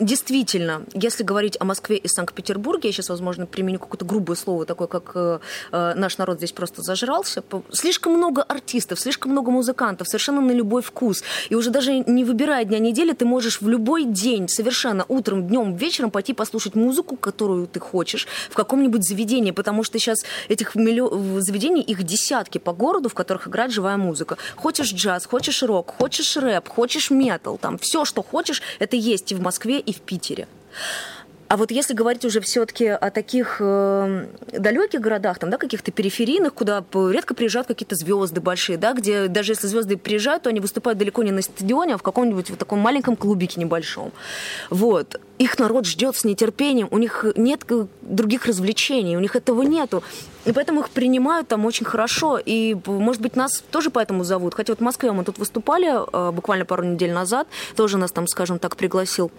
Действительно, 0.00 0.84
если 0.94 1.24
говорить 1.24 1.56
о 1.58 1.64
Москве 1.64 1.96
и 1.96 2.06
Санкт-Петербурге, 2.06 2.88
я 2.88 2.92
сейчас, 2.92 3.08
возможно, 3.08 3.46
применю 3.46 3.80
какое-то 3.80 4.04
грубое 4.04 4.36
слово, 4.36 4.64
такое, 4.64 4.86
как 4.86 5.10
э, 5.16 5.40
э, 5.72 5.94
наш 5.96 6.18
народ 6.18 6.36
здесь 6.36 6.52
просто 6.52 6.82
зажрался. 6.82 7.42
Слишком 7.72 8.12
много 8.12 8.42
артистов, 8.42 9.00
слишком 9.00 9.32
много 9.32 9.50
музыкантов, 9.50 10.06
совершенно 10.06 10.40
на 10.40 10.52
любой 10.52 10.82
вкус. 10.82 11.24
И 11.48 11.56
уже 11.56 11.70
даже 11.70 11.98
не 11.98 12.24
выбирая 12.24 12.64
дня 12.64 12.78
недели, 12.78 13.12
ты 13.12 13.24
можешь 13.24 13.60
в 13.60 13.68
любой 13.68 14.04
день, 14.04 14.48
совершенно 14.48 15.04
утром, 15.08 15.48
днем, 15.48 15.74
вечером 15.74 16.12
пойти 16.12 16.32
послушать 16.32 16.76
музыку, 16.76 17.16
которую 17.16 17.66
ты 17.66 17.80
хочешь, 17.80 18.28
в 18.50 18.54
каком-нибудь 18.54 19.02
заведении, 19.02 19.50
потому 19.50 19.82
что 19.82 19.98
сейчас 19.98 20.18
этих 20.48 20.76
миллио- 20.76 21.40
заведений, 21.40 21.82
их 21.82 22.04
десятки 22.04 22.58
по 22.58 22.72
городу, 22.72 23.08
в 23.08 23.14
которых 23.14 23.48
играет 23.48 23.72
живая 23.72 23.96
музыка. 23.96 24.36
Хочешь 24.54 24.92
джаз, 24.92 25.26
хочешь 25.26 25.60
рок, 25.64 25.92
хочешь 25.98 26.36
рэп, 26.36 26.68
хочешь 26.68 27.10
метал, 27.10 27.58
там 27.58 27.78
все, 27.78 28.04
что 28.04 28.22
хочешь, 28.22 28.62
это 28.78 28.94
есть 28.94 29.32
и 29.32 29.34
в 29.34 29.40
Москве, 29.40 29.82
и 29.88 29.92
в 29.92 30.00
Питере. 30.00 30.46
А 31.48 31.56
вот 31.56 31.70
если 31.70 31.94
говорить 31.94 32.26
уже 32.26 32.42
все-таки 32.42 32.86
о 32.86 33.10
таких 33.10 33.56
э, 33.60 34.26
далеких 34.52 35.00
городах, 35.00 35.38
там, 35.38 35.48
да, 35.48 35.56
каких-то 35.56 35.90
периферийных, 35.90 36.52
куда 36.52 36.84
редко 36.92 37.34
приезжают 37.34 37.66
какие-то 37.66 37.94
звезды 37.94 38.42
большие, 38.42 38.76
да, 38.76 38.92
где 38.92 39.28
даже 39.28 39.52
если 39.52 39.66
звезды 39.66 39.96
приезжают, 39.96 40.42
то 40.42 40.50
они 40.50 40.60
выступают 40.60 40.98
далеко 40.98 41.22
не 41.22 41.32
на 41.32 41.40
стадионе, 41.40 41.94
а 41.94 41.98
в 41.98 42.02
каком-нибудь 42.02 42.50
вот 42.50 42.58
таком 42.58 42.80
маленьком 42.80 43.16
клубике 43.16 43.58
небольшом. 43.60 44.12
Вот. 44.68 45.18
Их 45.38 45.58
народ 45.58 45.86
ждет 45.86 46.16
с 46.16 46.24
нетерпением, 46.24 46.88
у 46.90 46.98
них 46.98 47.24
нет 47.34 47.64
других 48.02 48.44
развлечений, 48.44 49.16
у 49.16 49.20
них 49.20 49.34
этого 49.34 49.62
нету. 49.62 50.02
И 50.44 50.52
поэтому 50.52 50.80
их 50.80 50.90
принимают 50.90 51.48
там 51.48 51.64
очень 51.64 51.86
хорошо. 51.86 52.38
И, 52.44 52.76
может 52.84 53.22
быть, 53.22 53.36
нас 53.36 53.64
тоже 53.70 53.88
поэтому 53.88 54.22
зовут. 54.22 54.52
Хотя 54.52 54.72
вот 54.72 54.80
в 54.80 54.82
Москве 54.82 55.12
мы 55.12 55.24
тут 55.24 55.38
выступали 55.38 55.88
э, 55.88 56.30
буквально 56.32 56.66
пару 56.66 56.84
недель 56.84 57.12
назад, 57.12 57.48
тоже 57.74 57.96
нас 57.96 58.12
там, 58.12 58.26
скажем 58.26 58.58
так, 58.58 58.76
пригласил 58.76 59.30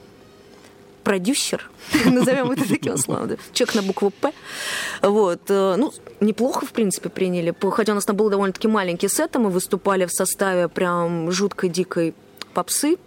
продюсер, 1.04 1.70
назовем 2.06 2.52
это 2.52 2.68
таким 2.68 2.98
словом, 3.06 3.38
человек 3.54 3.76
на 3.76 3.82
букву 3.84 4.12
«П». 4.12 4.32
Вот. 5.02 5.42
Э, 5.50 5.76
ну, 5.78 5.94
неплохо, 6.20 6.66
в 6.66 6.72
принципе, 6.72 7.10
приняли. 7.10 7.54
Хотя 7.72 7.94
у 7.94 7.96
нас 7.96 8.06
там 8.06 8.16
был 8.16 8.30
довольно-таки 8.30 8.68
маленький 8.68 9.08
сет, 9.08 9.36
а 9.36 9.40
мы 9.40 9.50
выступали 9.50 10.06
в 10.06 10.12
составе 10.12 10.68
прям 10.68 11.32
жуткой 11.32 11.70
дикой 11.70 12.14
попсы, 12.54 12.98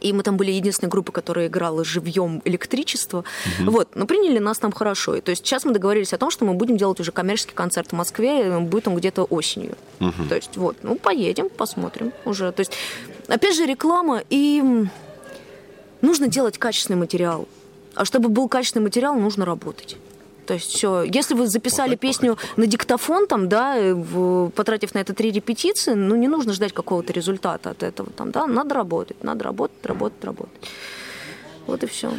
и 0.00 0.12
мы 0.12 0.22
там 0.22 0.36
были 0.36 0.50
единственной 0.50 0.90
группой, 0.90 1.12
которая 1.12 1.46
играла 1.46 1.84
живьем 1.84 2.42
электричество. 2.44 3.24
Угу. 3.60 3.70
Вот, 3.70 3.96
но 3.96 4.06
приняли 4.06 4.38
нас 4.38 4.58
там 4.58 4.72
хорошо. 4.72 5.16
И, 5.16 5.20
то 5.20 5.30
есть 5.30 5.44
сейчас 5.44 5.64
мы 5.64 5.72
договорились 5.72 6.12
о 6.12 6.18
том, 6.18 6.30
что 6.30 6.44
мы 6.44 6.54
будем 6.54 6.76
делать 6.76 7.00
уже 7.00 7.12
коммерческий 7.12 7.54
концерт 7.54 7.90
в 7.90 7.92
Москве, 7.94 8.58
будет 8.60 8.88
он 8.88 8.96
где-то 8.96 9.24
осенью. 9.24 9.76
Угу. 10.00 10.28
То 10.28 10.34
есть 10.34 10.56
вот, 10.56 10.76
ну 10.82 10.96
поедем, 10.96 11.48
посмотрим 11.48 12.12
уже. 12.24 12.52
То 12.52 12.60
есть 12.60 12.72
опять 13.28 13.56
же 13.56 13.66
реклама 13.66 14.22
и 14.28 14.86
нужно 16.06 16.28
делать 16.28 16.58
качественный 16.58 16.98
материал. 16.98 17.46
А 17.94 18.04
чтобы 18.04 18.28
был 18.28 18.48
качественный 18.48 18.84
материал, 18.84 19.14
нужно 19.14 19.44
работать. 19.44 19.96
То 20.46 20.54
есть 20.54 20.70
все. 20.70 21.02
Если 21.02 21.34
вы 21.34 21.48
записали 21.48 21.90
вот 21.90 22.00
песню 22.00 22.30
вот 22.30 22.38
на 22.56 22.66
диктофон, 22.66 23.26
там, 23.26 23.48
да, 23.48 23.94
в, 23.94 24.50
потратив 24.50 24.94
на 24.94 25.00
это 25.00 25.12
три 25.12 25.32
репетиции, 25.32 25.94
ну, 25.94 26.14
не 26.16 26.28
нужно 26.28 26.52
ждать 26.52 26.72
какого-то 26.72 27.12
результата 27.12 27.70
от 27.70 27.82
этого. 27.82 28.10
Там, 28.10 28.30
да, 28.30 28.46
надо 28.46 28.74
работать, 28.74 29.24
надо 29.24 29.44
работать, 29.44 29.84
работать, 29.84 30.24
работать. 30.24 30.70
Вот 31.66 31.82
и 31.82 31.86
все. 31.86 32.12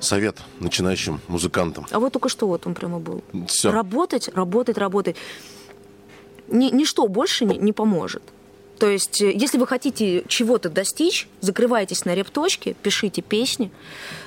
Совет 0.00 0.38
начинающим 0.60 1.20
музыкантам. 1.28 1.86
А 1.90 1.98
вот 1.98 2.12
только 2.12 2.28
что 2.28 2.46
вот 2.46 2.66
он 2.66 2.74
прямо 2.74 2.98
был. 2.98 3.22
Все. 3.46 3.70
Работать, 3.70 4.30
работать, 4.34 4.78
работать. 4.78 5.16
Ни, 6.48 6.70
ничто 6.70 7.06
больше 7.06 7.44
не, 7.44 7.58
не 7.58 7.72
поможет. 7.72 8.22
То 8.82 8.90
есть, 8.90 9.22
э, 9.22 9.30
если 9.32 9.58
вы 9.58 9.68
хотите 9.68 10.24
чего-то 10.26 10.68
достичь, 10.68 11.28
закрывайтесь 11.40 12.04
на 12.04 12.16
репточке, 12.16 12.74
пишите 12.82 13.22
песни, 13.22 13.70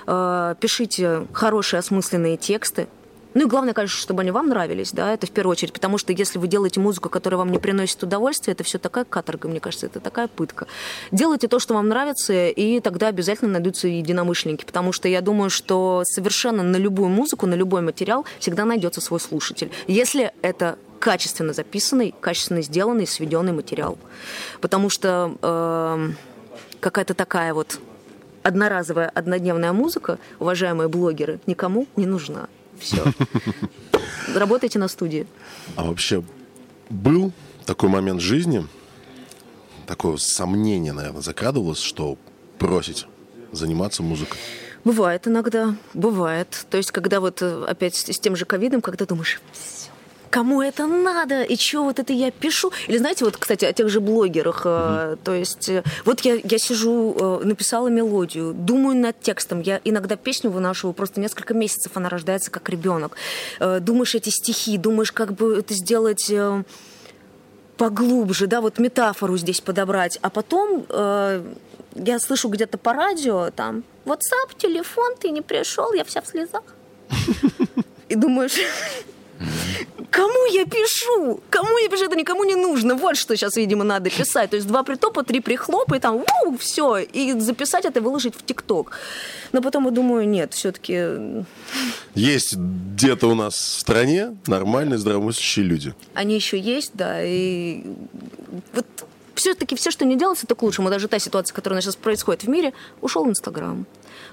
э, 0.08 0.56
пишите 0.62 1.28
хорошие 1.34 1.80
осмысленные 1.80 2.38
тексты, 2.38 2.88
ну 3.34 3.42
и 3.42 3.46
главное, 3.48 3.74
конечно, 3.74 4.00
чтобы 4.00 4.22
они 4.22 4.32
вам 4.32 4.48
нравились, 4.48 4.94
да, 4.94 5.14
это 5.14 5.28
в 5.28 5.32
первую 5.32 5.52
очередь, 5.52 5.74
потому 5.74 5.98
что 5.98 6.14
если 6.14 6.40
вы 6.40 6.48
делаете 6.48 6.80
музыку, 6.80 7.10
которая 7.10 7.40
вам 7.40 7.52
не 7.52 7.60
приносит 7.60 8.02
удовольствия, 8.02 8.54
это 8.54 8.64
все 8.64 8.78
такая 8.78 9.04
каторга, 9.04 9.50
мне 9.50 9.60
кажется, 9.60 9.88
это 9.88 10.00
такая 10.00 10.30
пытка. 10.30 10.68
Делайте 11.12 11.50
то, 11.50 11.60
что 11.60 11.74
вам 11.74 11.90
нравится, 11.90 12.48
и 12.48 12.80
тогда 12.80 13.10
обязательно 13.10 13.52
найдутся 13.52 13.90
единомышленники, 13.90 14.64
потому 14.64 14.94
что 14.94 15.10
я 15.10 15.20
думаю, 15.20 15.50
что 15.50 16.04
совершенно 16.06 16.64
на 16.64 16.78
любую 16.78 17.10
музыку, 17.10 17.46
на 17.46 17.56
любой 17.56 17.82
материал 17.82 18.26
всегда 18.40 18.64
найдется 18.64 19.02
свой 19.02 19.20
слушатель. 19.20 19.70
Если 19.86 20.32
это 20.42 20.80
качественно 21.06 21.54
записанный, 21.54 22.16
качественно 22.20 22.64
сделанный, 22.64 23.06
сведенный 23.06 23.54
материал. 23.54 24.00
Потому 24.60 24.90
что 24.90 25.38
э, 25.40 26.10
какая-то 26.80 27.14
такая 27.14 27.54
вот 27.54 27.80
одноразовая, 28.42 29.10
однодневная 29.10 29.72
музыка, 29.72 30.18
уважаемые 30.40 30.90
блогеры, 30.90 31.40
никому 31.46 31.86
не 31.96 32.08
нужна. 32.08 32.48
Все. 32.80 33.04
Работайте 34.36 34.80
на 34.80 34.88
студии. 34.88 35.28
А 35.76 35.84
вообще 35.84 36.24
был 36.90 37.32
такой 37.68 37.90
момент 37.90 38.20
жизни, 38.20 38.68
такое 39.86 40.18
сомнение, 40.18 40.92
наверное, 40.92 41.22
закрадывалось, 41.22 41.82
что 41.82 42.18
бросить 42.60 43.06
заниматься 43.52 44.02
музыкой? 44.02 44.40
Бывает 44.84 45.28
иногда, 45.28 45.76
бывает. 45.94 46.66
То 46.72 46.78
есть, 46.78 46.90
когда 46.90 47.20
вот 47.20 47.44
э, 47.44 47.64
опять 47.68 47.96
с 47.96 48.20
тем 48.20 48.36
же 48.36 48.46
ковидом, 48.46 48.82
когда 48.82 49.06
думаешь, 49.06 49.40
кому 50.36 50.62
это 50.62 50.86
надо, 50.86 51.44
и 51.44 51.56
что 51.56 51.86
вот 51.86 51.98
это 51.98 52.12
я 52.12 52.30
пишу. 52.30 52.74
Или 52.90 52.98
знаете, 52.98 53.24
вот, 53.24 53.38
кстати, 53.38 53.64
о 53.64 53.72
тех 53.72 53.88
же 53.88 54.02
блогерах, 54.02 54.66
mm-hmm. 54.66 55.20
то 55.24 55.34
есть 55.34 55.70
э, 55.70 55.82
вот 56.04 56.20
я, 56.22 56.34
я 56.44 56.58
сижу, 56.58 57.16
э, 57.18 57.46
написала 57.46 57.88
мелодию, 57.88 58.54
думаю 58.54 58.98
над 58.98 59.18
текстом, 59.22 59.62
я 59.62 59.80
иногда 59.86 60.18
песню 60.18 60.50
выношу, 60.52 60.92
просто 60.92 61.22
несколько 61.22 61.54
месяцев 61.54 61.94
она 61.96 62.10
рождается 62.10 62.52
как 62.52 62.68
ребенок. 62.68 63.16
Думаешь 63.62 64.14
эти 64.14 64.30
стихи, 64.30 64.78
думаешь, 64.78 65.14
как 65.14 65.32
бы 65.34 65.60
это 65.60 65.74
сделать 65.74 66.30
поглубже, 67.78 68.48
да, 68.48 68.60
вот 68.60 68.78
метафору 68.78 69.38
здесь 69.38 69.62
подобрать, 69.62 70.20
а 70.22 70.30
потом 70.30 70.86
э, 70.90 71.44
я 71.96 72.20
слышу 72.20 72.50
где-то 72.50 72.78
по 72.78 72.92
радио 72.92 73.52
там 73.52 73.86
WhatsApp, 74.06 74.58
телефон, 74.58 75.16
ты 75.18 75.30
не 75.30 75.42
пришел, 75.42 75.94
я 75.94 76.04
вся 76.04 76.22
в 76.22 76.28
слезах. 76.28 76.64
И 78.10 78.16
думаешь, 78.16 78.60
Кому 80.16 80.46
я 80.54 80.66
пишу? 80.66 81.42
Кому 81.50 81.78
я 81.80 81.90
пишу? 81.90 82.06
Это 82.06 82.16
никому 82.16 82.46
не 82.46 82.56
нужно. 82.56 82.96
Вот 82.96 83.18
что 83.18 83.36
сейчас, 83.36 83.58
видимо, 83.58 83.84
надо 83.84 84.10
писать. 84.10 84.50
То 84.50 84.56
есть 84.56 84.66
два 84.68 84.84
притопа, 84.84 85.24
три 85.24 85.42
прихлопа, 85.42 85.96
и 85.96 86.00
там, 86.00 86.24
у, 86.46 86.58
все. 86.58 87.00
И 87.00 87.34
записать 87.34 87.84
это, 87.84 88.00
выложить 88.00 88.34
в 88.34 88.46
ТикТок. 88.46 88.92
Но 89.52 89.62
потом 89.62 89.86
я 89.86 89.92
думаю, 89.92 90.26
нет, 90.26 90.54
все-таки... 90.54 91.44
Есть 92.14 92.56
где-то 92.56 93.28
у 93.28 93.36
нас 93.36 93.56
в 93.56 93.80
стране 93.80 94.38
нормальные, 94.48 95.00
здравомыслящие 95.00 95.66
люди. 95.66 95.94
Они 96.14 96.36
еще 96.36 96.58
есть, 96.58 96.92
да. 96.94 97.22
И 97.22 97.84
вот 98.74 98.86
все-таки 99.36 99.76
все, 99.76 99.92
что 99.92 100.06
не 100.06 100.16
делается, 100.16 100.46
это 100.46 100.56
к 100.56 100.64
лучшему. 100.64 100.90
Даже 100.90 101.08
та 101.08 101.20
ситуация, 101.20 101.54
которая 101.54 101.82
сейчас 101.82 101.96
происходит 101.96 102.44
в 102.44 102.50
мире, 102.50 102.74
ушел 103.02 103.26
в 103.26 103.30
Инстаграм. 103.30 103.86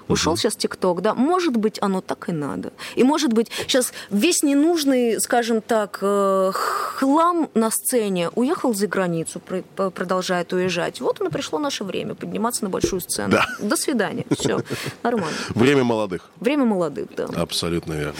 Ушел 0.07 0.35
сейчас 0.35 0.55
ТикТок, 0.55 1.01
да, 1.01 1.13
может 1.13 1.55
быть, 1.55 1.77
оно 1.81 2.01
так 2.01 2.29
и 2.29 2.31
надо. 2.31 2.73
И 2.95 3.03
может 3.03 3.31
быть, 3.31 3.49
сейчас 3.67 3.93
весь 4.09 4.43
ненужный, 4.43 5.19
скажем 5.19 5.61
так, 5.61 5.99
э, 6.01 6.51
хлам 6.53 7.49
на 7.53 7.71
сцене 7.71 8.29
уехал 8.35 8.73
за 8.73 8.87
границу, 8.87 9.39
продолжает 9.39 10.51
уезжать. 10.53 10.99
Вот 10.99 11.21
оно 11.21 11.29
пришло 11.29 11.59
наше 11.59 11.83
время 11.83 12.15
подниматься 12.15 12.63
на 12.63 12.69
большую 12.69 13.01
сцену. 13.01 13.31
Да. 13.31 13.45
До 13.59 13.75
свидания. 13.75 14.25
Все, 14.37 14.59
нормально. 15.03 15.37
Время 15.49 15.83
молодых. 15.83 16.29
Время 16.39 16.65
молодых, 16.65 17.07
да. 17.15 17.25
Абсолютно 17.35 17.93
верно. 17.93 18.15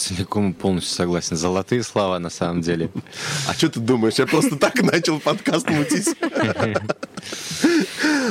Целиком 0.00 0.52
и 0.52 0.54
полностью 0.54 0.94
согласен. 0.94 1.36
Золотые 1.36 1.82
слова, 1.82 2.18
на 2.18 2.30
самом 2.30 2.62
деле. 2.62 2.90
А 3.46 3.52
что 3.52 3.68
ты 3.68 3.80
думаешь? 3.80 4.14
Я 4.14 4.26
просто 4.26 4.56
так 4.56 4.82
начал 4.82 5.20
подкаст 5.20 5.68
мутить. 5.68 6.08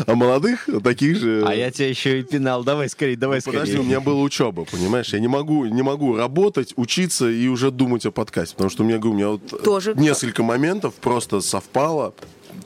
А 0.07 0.15
молодых 0.15 0.67
таких 0.83 1.17
же... 1.17 1.45
А 1.45 1.53
я 1.53 1.69
тебя 1.69 1.87
еще 1.87 2.21
и 2.21 2.23
пинал. 2.23 2.63
Давай 2.63 2.89
скорее, 2.89 3.15
давай 3.15 3.41
скорее. 3.41 3.59
Подожди, 3.59 3.77
у 3.77 3.83
меня 3.83 3.99
была 3.99 4.21
учеба, 4.21 4.65
понимаешь? 4.65 5.13
Я 5.13 5.19
не 5.19 5.27
могу, 5.27 5.65
не 5.65 5.83
могу 5.83 6.15
работать, 6.17 6.73
учиться 6.75 7.29
и 7.29 7.47
уже 7.47 7.69
думать 7.69 8.03
о 8.07 8.11
подкасте. 8.11 8.55
Потому 8.55 8.71
что 8.71 8.81
у 8.81 8.87
меня, 8.87 8.97
говорю, 8.97 9.11
у 9.11 9.17
меня 9.17 9.29
вот 9.29 9.63
Тоже. 9.63 9.93
несколько 9.95 10.41
моментов 10.41 10.95
просто 10.95 11.39
совпало 11.41 12.15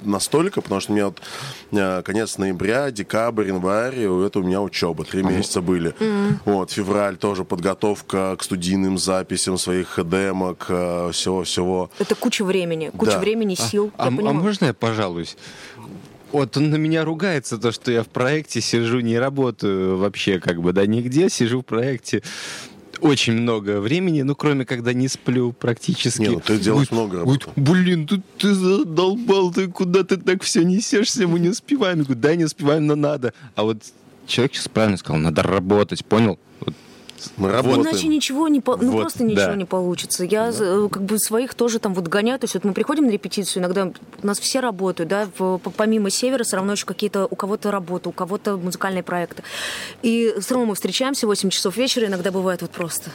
настолько, 0.03 0.61
потому 0.61 0.81
что 0.81 0.91
у 0.91 0.95
меня 0.95 1.05
вот 1.05 1.21
э, 1.71 2.01
конец 2.03 2.37
ноября, 2.37 2.91
декабрь, 2.91 3.47
январь, 3.47 3.99
это 3.99 4.39
у 4.39 4.43
меня 4.43 4.61
учеба, 4.61 5.03
три 5.03 5.23
месяца 5.23 5.61
были. 5.61 5.91
Mm-hmm. 5.91 6.37
Вот, 6.45 6.71
февраль 6.71 7.17
тоже 7.17 7.45
подготовка 7.45 8.35
к 8.37 8.43
студийным 8.43 8.97
записям 8.97 9.57
своих 9.57 9.99
демок, 10.03 10.65
всего-всего. 10.65 11.89
Это 11.99 12.15
куча 12.15 12.43
времени, 12.43 12.91
куча 12.95 13.13
да. 13.13 13.19
времени, 13.19 13.55
сил. 13.55 13.91
А, 13.97 14.05
а, 14.05 14.07
а 14.07 14.11
можно 14.11 14.65
я 14.65 14.73
пожалуюсь? 14.73 15.37
Вот 16.33 16.57
он 16.57 16.71
на 16.71 16.77
меня 16.77 17.05
ругается, 17.05 17.59
то, 17.59 17.71
что 17.71 17.91
я 17.91 18.01
в 18.01 18.07
проекте 18.07 18.59
сижу, 18.59 19.01
не 19.01 19.19
работаю 19.19 19.97
вообще, 19.97 20.39
как 20.39 20.61
бы, 20.61 20.73
да, 20.73 20.87
нигде, 20.87 21.29
сижу 21.29 21.61
в 21.61 21.63
проекте 21.63 22.23
очень 23.03 23.33
много 23.33 23.79
времени, 23.79 24.21
ну, 24.21 24.35
кроме 24.35 24.65
когда 24.65 24.93
не 24.93 25.07
сплю 25.07 25.51
практически. 25.51 26.21
Не, 26.21 26.29
ну 26.29 26.39
ты 26.39 26.57
делаешь 26.57 26.87
вот, 26.89 26.95
много. 26.95 27.25
Вот, 27.25 27.49
блин, 27.55 28.07
тут 28.07 28.21
ты 28.37 28.53
задолбал, 28.53 29.51
ты 29.51 29.67
куда 29.67 30.03
ты 30.03 30.17
так 30.17 30.41
все 30.43 30.63
несешься, 30.63 31.27
мы 31.27 31.39
не 31.39 31.49
успеваем. 31.49 31.99
Я 31.99 32.03
говорю, 32.05 32.21
да, 32.21 32.35
не 32.35 32.45
успеваем, 32.45 32.87
но 32.87 32.95
надо. 32.95 33.33
А 33.55 33.63
вот 33.63 33.83
человек 34.25 34.55
сейчас 34.55 34.67
правильно 34.69 34.97
сказал, 34.97 35.21
надо 35.21 35.43
работать, 35.43 36.05
понял? 36.05 36.39
Мы 37.37 37.51
работаем. 37.51 37.81
Иначе 37.83 38.07
ничего 38.07 38.47
не 38.47 38.59
по... 38.59 38.75
ну 38.77 38.91
вот, 38.91 39.01
просто 39.01 39.23
ничего 39.23 39.47
да. 39.47 39.55
не 39.55 39.65
получится. 39.65 40.23
Я 40.23 40.51
да. 40.51 40.57
Э, 40.59 40.89
как 40.91 41.03
бы 41.03 41.17
своих 41.19 41.53
тоже 41.53 41.79
там 41.79 41.93
вот 41.93 42.07
гоняю. 42.07 42.39
То 42.39 42.45
есть 42.45 42.53
вот 42.55 42.63
мы 42.63 42.73
приходим 42.73 43.05
на 43.05 43.11
репетицию, 43.11 43.61
иногда 43.61 43.91
у 44.21 44.27
нас 44.27 44.39
все 44.39 44.59
работают, 44.59 45.09
да, 45.09 45.27
помимо 45.77 46.09
севера 46.09 46.43
все 46.43 46.57
равно 46.57 46.73
еще 46.73 46.85
какие-то 46.85 47.27
у 47.29 47.35
кого-то 47.35 47.71
работы, 47.71 48.09
у 48.09 48.11
кого-то 48.11 48.57
музыкальные 48.57 49.03
проекты. 49.03 49.43
И 50.01 50.33
все 50.39 50.55
равно 50.55 50.69
мы 50.69 50.75
встречаемся 50.75 51.25
в 51.25 51.29
8 51.29 51.49
часов 51.49 51.77
вечера, 51.77 52.07
иногда 52.07 52.31
бывает 52.31 52.61
вот 52.61 52.71
просто 52.71 53.11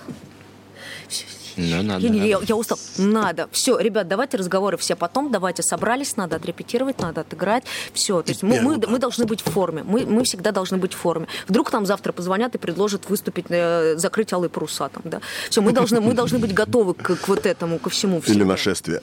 ну, 1.59 1.83
надо, 1.83 2.07
я, 2.07 2.25
я, 2.25 2.39
я 2.43 2.57
устал. 2.57 2.79
Надо. 2.97 3.49
Все, 3.53 3.79
ребят, 3.79 4.09
давайте 4.09 4.37
разговоры 4.37 4.77
все 4.77 4.97
потом, 4.97 5.31
давайте 5.31 5.63
собрались, 5.63 6.17
надо 6.17 6.37
отрепетировать, 6.37 7.01
надо 7.01 7.23
отыграть. 7.23 7.65
Все. 7.93 8.23
То 8.23 8.31
есть 8.31 8.43
мы, 8.43 8.61
мы, 8.61 8.79
мы 8.87 8.99
должны 8.99 9.27
быть 9.27 9.41
в 9.41 9.51
форме. 9.51 9.83
Мы, 9.83 10.07
мы 10.07 10.25
всегда 10.25 10.53
должны 10.53 10.79
быть 10.79 10.95
в 10.95 10.97
форме. 10.97 11.27
Вдруг 11.49 11.71
там 11.71 11.87
завтра 11.87 12.13
позвонят 12.13 12.55
и 12.55 12.59
предложат 12.59 13.09
выступить, 13.11 13.47
э, 13.49 13.97
закрыть 13.97 14.33
алые 14.33 14.51
паруса 14.51 14.89
там, 14.89 15.03
да. 15.05 15.21
Все, 15.51 15.61
мы 15.61 15.73
должны, 15.73 16.01
мы 16.01 16.15
должны 16.15 16.39
быть 16.39 16.55
готовы 16.55 16.95
к, 16.95 17.17
к 17.17 17.29
вот 17.29 17.47
этому, 17.47 17.79
ко 17.79 17.91
всему. 17.91 18.23
Или 18.27 18.45
нашествие. 18.45 19.03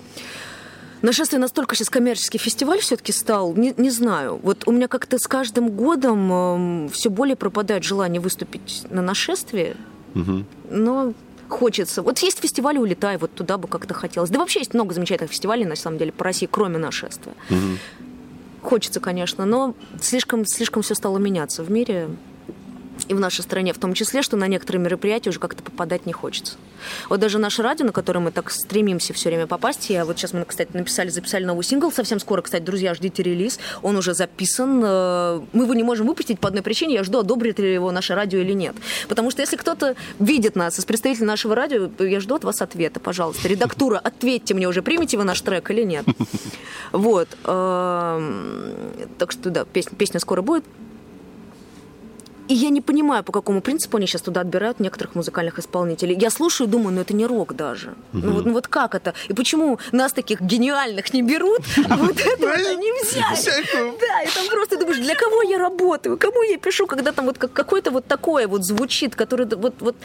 Нашествие 1.02 1.40
настолько 1.40 1.76
сейчас 1.76 1.90
коммерческий 1.90 2.38
фестиваль 2.40 2.80
все-таки 2.80 3.12
стал, 3.12 3.54
не, 3.54 3.74
не 3.78 3.92
знаю. 3.92 4.40
Вот 4.42 4.64
у 4.66 4.72
меня 4.72 4.88
как-то 4.88 5.20
с 5.20 5.28
каждым 5.28 5.70
годом 5.70 6.88
э, 6.88 6.90
все 6.90 7.10
более 7.10 7.36
пропадает 7.36 7.84
желание 7.84 8.20
выступить 8.20 8.84
на 8.90 9.02
нашествие. 9.02 9.76
Угу. 10.16 10.46
Но 10.72 11.14
хочется. 11.50 12.02
Вот 12.02 12.20
есть 12.20 12.40
фестиваль 12.40 12.78
«Улетай», 12.78 13.18
вот 13.18 13.34
туда 13.34 13.58
бы 13.58 13.68
как-то 13.68 13.94
хотелось. 13.94 14.30
Да 14.30 14.40
вообще 14.40 14.60
есть 14.60 14.74
много 14.74 14.94
замечательных 14.94 15.32
фестивалей, 15.32 15.66
на 15.66 15.76
самом 15.76 15.98
деле, 15.98 16.12
по 16.12 16.24
России, 16.24 16.48
кроме 16.50 16.78
нашествия. 16.78 17.34
Угу. 17.50 18.68
Хочется, 18.70 19.00
конечно, 19.00 19.46
но 19.46 19.76
слишком, 20.02 20.46
слишком 20.46 20.82
все 20.82 20.96
стало 20.96 21.18
меняться 21.18 21.64
в 21.64 21.70
мире. 21.70 22.10
И 23.08 23.14
в 23.14 23.20
нашей 23.20 23.42
стране 23.42 23.74
в 23.74 23.78
том 23.78 23.94
числе, 23.94 24.22
что 24.22 24.38
на 24.38 24.48
некоторые 24.48 24.82
мероприятия 24.82 25.30
уже 25.30 25.40
как-то 25.40 25.64
попадать 25.64 26.06
не 26.06 26.14
хочется. 26.14 26.56
Вот 27.10 27.20
даже 27.20 27.40
наше 27.40 27.62
радио, 27.62 27.86
на 27.86 27.92
которое 27.92 28.20
мы 28.20 28.32
так 28.32 28.52
стремимся 28.52 29.14
все 29.14 29.30
время 29.30 29.48
попасть, 29.48 29.90
я 29.90 30.06
вот 30.06 30.18
сейчас 30.18 30.34
мы, 30.34 30.46
кстати, 30.46 30.70
написали, 30.74 31.10
записали 31.10 31.44
новый 31.44 31.64
сингл, 31.64 31.92
совсем 31.92 32.20
скоро, 32.20 32.42
кстати, 32.42 32.64
друзья, 32.64 32.94
ждите 32.94 33.24
релиз, 33.24 33.60
он 33.82 33.96
уже 33.98 34.14
записан, 34.14 34.82
э, 34.84 35.42
мы 35.54 35.64
его 35.64 35.74
не 35.74 35.84
можем 35.84 36.08
выпустить 36.08 36.40
по 36.40 36.48
одной 36.48 36.64
причине, 36.64 36.96
я 36.96 37.04
жду, 37.04 37.20
одобрит 37.20 37.60
ли 37.60 37.74
его 37.74 37.92
наше 37.92 38.16
радио 38.16 38.40
или 38.40 38.54
нет. 38.54 38.76
Потому 39.08 39.32
что 39.32 39.42
если 39.42 39.56
кто-то 39.56 39.96
видит 40.20 40.56
нас 40.56 40.80
из 40.80 40.86
представителей 40.86 41.26
нашего 41.26 41.56
радио, 41.56 41.90
я 42.00 42.20
жду 42.20 42.36
от 42.36 42.44
вас 42.44 42.62
ответа, 42.62 43.00
пожалуйста. 43.00 43.48
Редактура, 43.48 43.98
ответьте 43.98 44.54
мне 44.54 44.68
уже, 44.68 44.82
примете 44.82 45.18
вы 45.18 45.24
наш 45.24 45.42
трек 45.42 45.70
или 45.72 45.84
нет. 45.84 46.06
Вот. 46.92 47.28
Эм, 47.44 48.74
так 49.18 49.32
что, 49.32 49.50
да, 49.50 49.66
песня 49.66 50.20
скоро 50.20 50.42
будет. 50.42 50.64
И 52.48 52.54
я 52.54 52.70
не 52.70 52.82
понимаю, 52.82 53.24
по 53.24 53.32
какому 53.32 53.62
принципу 53.62 53.98
они 53.98 54.08
сейчас 54.08 54.22
туда 54.22 54.42
отбирают 54.42 54.80
некоторых 54.80 55.16
музыкальных 55.16 55.60
исполнителей. 55.60 56.16
Я 56.20 56.30
слушаю 56.30 56.68
и 56.68 56.72
думаю, 56.72 56.96
ну 56.96 57.02
это 57.02 57.16
не 57.16 57.26
рок 57.26 57.56
даже. 57.56 57.90
Угу. 58.14 58.26
Ну, 58.26 58.32
вот, 58.34 58.46
ну 58.46 58.54
вот 58.54 58.68
как 58.68 58.96
это? 58.96 59.14
И 59.30 59.34
почему 59.34 59.80
нас 59.92 60.14
таких 60.14 60.42
гениальных 60.42 61.14
не 61.14 61.24
берут, 61.24 61.62
а 61.90 61.98
вот 61.98 62.20
это 62.20 62.76
не 62.76 62.92
взять? 63.02 63.50
Да, 63.76 64.22
и 64.22 64.28
там 64.28 64.48
просто 64.50 64.78
думаешь, 64.78 65.00
для 65.00 65.16
кого 65.16 65.42
я 65.44 65.58
работаю, 65.58 66.18
кому 66.18 66.44
я 66.44 66.58
пишу, 66.58 66.86
когда 66.86 67.12
там 67.12 67.26
вот 67.26 67.38
какое-то 67.38 67.92
вот 67.92 68.06
такое 68.06 68.48
вот 68.48 68.64
звучит, 68.64 69.16
которое 69.16 69.46
вот, 69.56 69.76
вот 69.80 69.96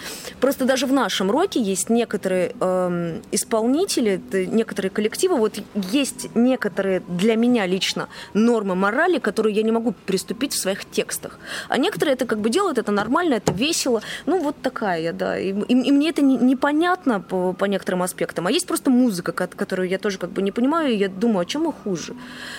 просто 0.41 0.65
даже 0.65 0.87
в 0.87 0.93
нашем 0.93 1.31
роке 1.31 1.61
есть 1.61 1.91
некоторые 1.91 2.55
эм, 2.61 3.23
исполнители, 3.33 4.21
некоторые 4.33 4.91
коллективы, 4.91 5.37
вот 5.37 5.61
есть 5.75 6.35
некоторые 6.35 7.03
для 7.09 7.37
меня 7.37 7.67
лично 7.67 8.09
нормы 8.35 8.75
морали, 8.75 9.19
которые 9.19 9.55
я 9.55 9.63
не 9.63 9.73
могу 9.73 9.95
приступить 10.07 10.53
в 10.53 10.59
своих 10.59 10.85
текстах. 10.91 11.39
А 11.69 11.77
некоторые 11.77 12.15
это 12.15 12.30
как 12.31 12.39
бы 12.39 12.51
делают, 12.51 12.79
это 12.79 12.93
нормально, 12.93 13.35
это 13.35 13.53
весело. 13.53 14.03
Ну, 14.27 14.41
вот 14.41 14.57
такая 14.63 15.01
я, 15.01 15.13
да. 15.13 15.39
И, 15.39 15.53
и, 15.69 15.89
и 15.89 15.93
мне 15.93 16.09
это 16.11 16.23
не, 16.23 16.37
непонятно 16.37 17.21
по, 17.21 17.53
по 17.53 17.67
некоторым 17.67 18.03
аспектам. 18.03 18.47
А 18.47 18.51
есть 18.51 18.67
просто 18.67 18.91
музыка, 18.91 19.33
которую 19.33 19.89
я 19.89 19.99
тоже 19.99 20.19
как 20.19 20.31
бы 20.31 20.43
не 20.43 20.53
понимаю, 20.53 20.93
и 20.93 20.97
я 20.97 21.09
думаю, 21.09 21.41
а 21.41 21.45
чем 21.45 21.63
мы 21.63 21.73
хуже? 21.73 22.15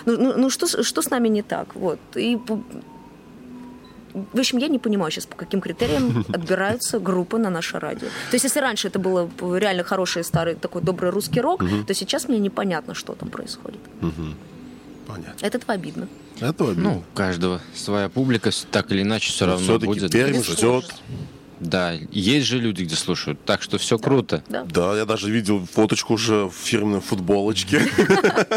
Ну, 0.06 0.18
ну, 0.18 0.34
ну 0.38 0.50
что, 0.50 0.84
что 0.84 1.02
с 1.02 1.10
нами 1.10 1.30
не 1.30 1.42
так? 1.42 1.76
Вот. 1.76 2.00
И 2.16 2.38
в 4.14 4.40
общем, 4.40 4.60
я 4.60 4.68
не 4.68 4.80
понимаю 4.80 5.12
сейчас, 5.12 5.26
по 5.26 5.36
каким 5.36 5.62
критериям 5.62 6.26
отбираются 6.34 7.00
группы 7.00 7.38
на 7.38 7.50
наше 7.50 7.80
радио. 7.80 8.08
То 8.30 8.36
есть, 8.36 8.44
если 8.44 8.60
раньше 8.62 8.90
это 8.90 9.00
было 9.00 9.30
реально 9.58 9.84
хороший, 9.84 10.24
старый, 10.24 10.56
такой 10.56 10.82
добрый 10.82 11.12
русский 11.12 11.42
рок, 11.42 11.64
то 11.88 11.94
сейчас 11.94 12.30
мне 12.30 12.40
непонятно, 12.40 12.94
что 12.94 13.14
там 13.14 13.30
происходит. 13.30 13.80
Понятно. 15.12 15.46
Это 15.46 15.60
обидно. 15.68 16.08
Это 16.40 16.64
обидно. 16.66 16.84
Ну, 16.84 16.98
у 17.00 17.16
каждого 17.16 17.62
своя 17.76 18.10
публика, 18.10 18.50
так 18.72 18.92
или 18.92 19.02
иначе, 19.02 19.32
все 19.32 19.46
равно 19.46 19.64
Все-таки 19.64 19.86
будет. 19.88 20.12
Пермь 20.12 20.44
ждет. 20.44 20.86
Да, 21.62 21.94
есть 22.12 22.48
же 22.48 22.58
люди, 22.58 22.84
где 22.84 22.96
слушают, 22.96 23.46
так 23.46 23.62
что 23.62 23.78
все 23.78 24.00
круто. 24.00 24.44
Да. 24.50 24.64
Да, 24.64 24.98
я 24.98 25.06
даже 25.06 25.30
видел 25.30 25.66
фоточку 25.72 26.16
уже 26.16 26.46
в 26.46 26.54
фирменной 26.54 27.02
футболочке, 27.02 27.84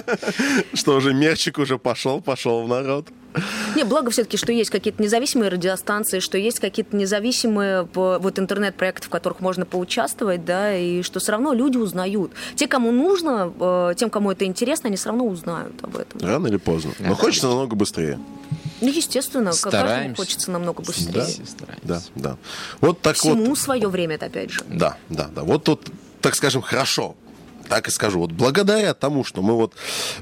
что 0.73 0.97
уже 0.97 1.13
мерчик 1.13 1.59
уже 1.59 1.79
пошел, 1.79 2.23
пошел 2.23 2.65
в 2.65 2.69
народ. 2.69 3.09
Не, 3.77 3.85
благо 3.85 4.11
все-таки, 4.11 4.39
что 4.39 4.53
есть 4.53 4.71
какие-то 4.71 5.03
независимые 5.03 5.51
радиостанции, 5.51 6.21
что 6.21 6.39
есть 6.39 6.61
какие-то 6.61 6.97
независимые 6.97 7.87
вот 7.93 8.39
интернет-проекты, 8.39 9.07
в 9.07 9.11
которых 9.11 9.41
можно 9.41 9.67
поучаствовать, 9.67 10.47
да, 10.47 10.75
и 10.75 11.03
что 11.03 11.21
все 11.21 11.33
равно 11.33 11.53
люди 11.53 11.77
узнают. 11.77 12.33
Те, 12.55 12.69
кому 12.69 12.91
нужно, 12.91 13.53
э, 13.61 13.95
тем, 13.97 14.09
кому 14.09 14.31
это 14.31 14.47
интересно, 14.47 14.87
они 14.87 14.97
все 14.97 15.11
равно 15.11 15.27
узнают 15.27 15.75
об 15.83 15.97
этом. 15.97 16.21
Рано 16.21 16.47
или 16.47 16.57
поздно. 16.57 16.93
Но 17.01 17.15
хочется 17.17 17.49
намного 17.49 17.77
быстрее. 17.77 18.19
Ну, 18.81 18.89
естественно, 18.89 19.53
Стараемся. 19.53 19.89
каждому 19.95 20.15
хочется 20.17 20.51
намного 20.51 20.83
быстрее. 20.83 21.27
Да, 21.83 21.83
да, 21.83 22.03
да. 22.15 22.37
Вот 22.81 23.01
так 23.01 23.17
Всему 23.17 23.47
вот. 23.47 23.59
свое 23.59 23.89
время, 23.89 24.17
это 24.17 24.27
опять 24.27 24.51
же. 24.51 24.63
Да, 24.69 24.97
да, 25.09 25.29
да. 25.35 25.43
Вот 25.43 25.65
тут, 25.65 25.89
так 26.21 26.35
скажем, 26.35 26.61
хорошо. 26.63 27.15
Так 27.69 27.89
и 27.89 27.91
скажу. 27.91 28.19
Вот 28.19 28.33
благодаря 28.33 28.93
тому, 28.93 29.25
что 29.25 29.41
мы 29.41 29.55
вот 29.55 29.73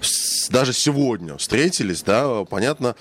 с- 0.01 0.49
даже 0.49 0.73
сегодня 0.73 1.37
встретились, 1.39 2.03
да, 2.03 2.45
понятно, 2.45 2.95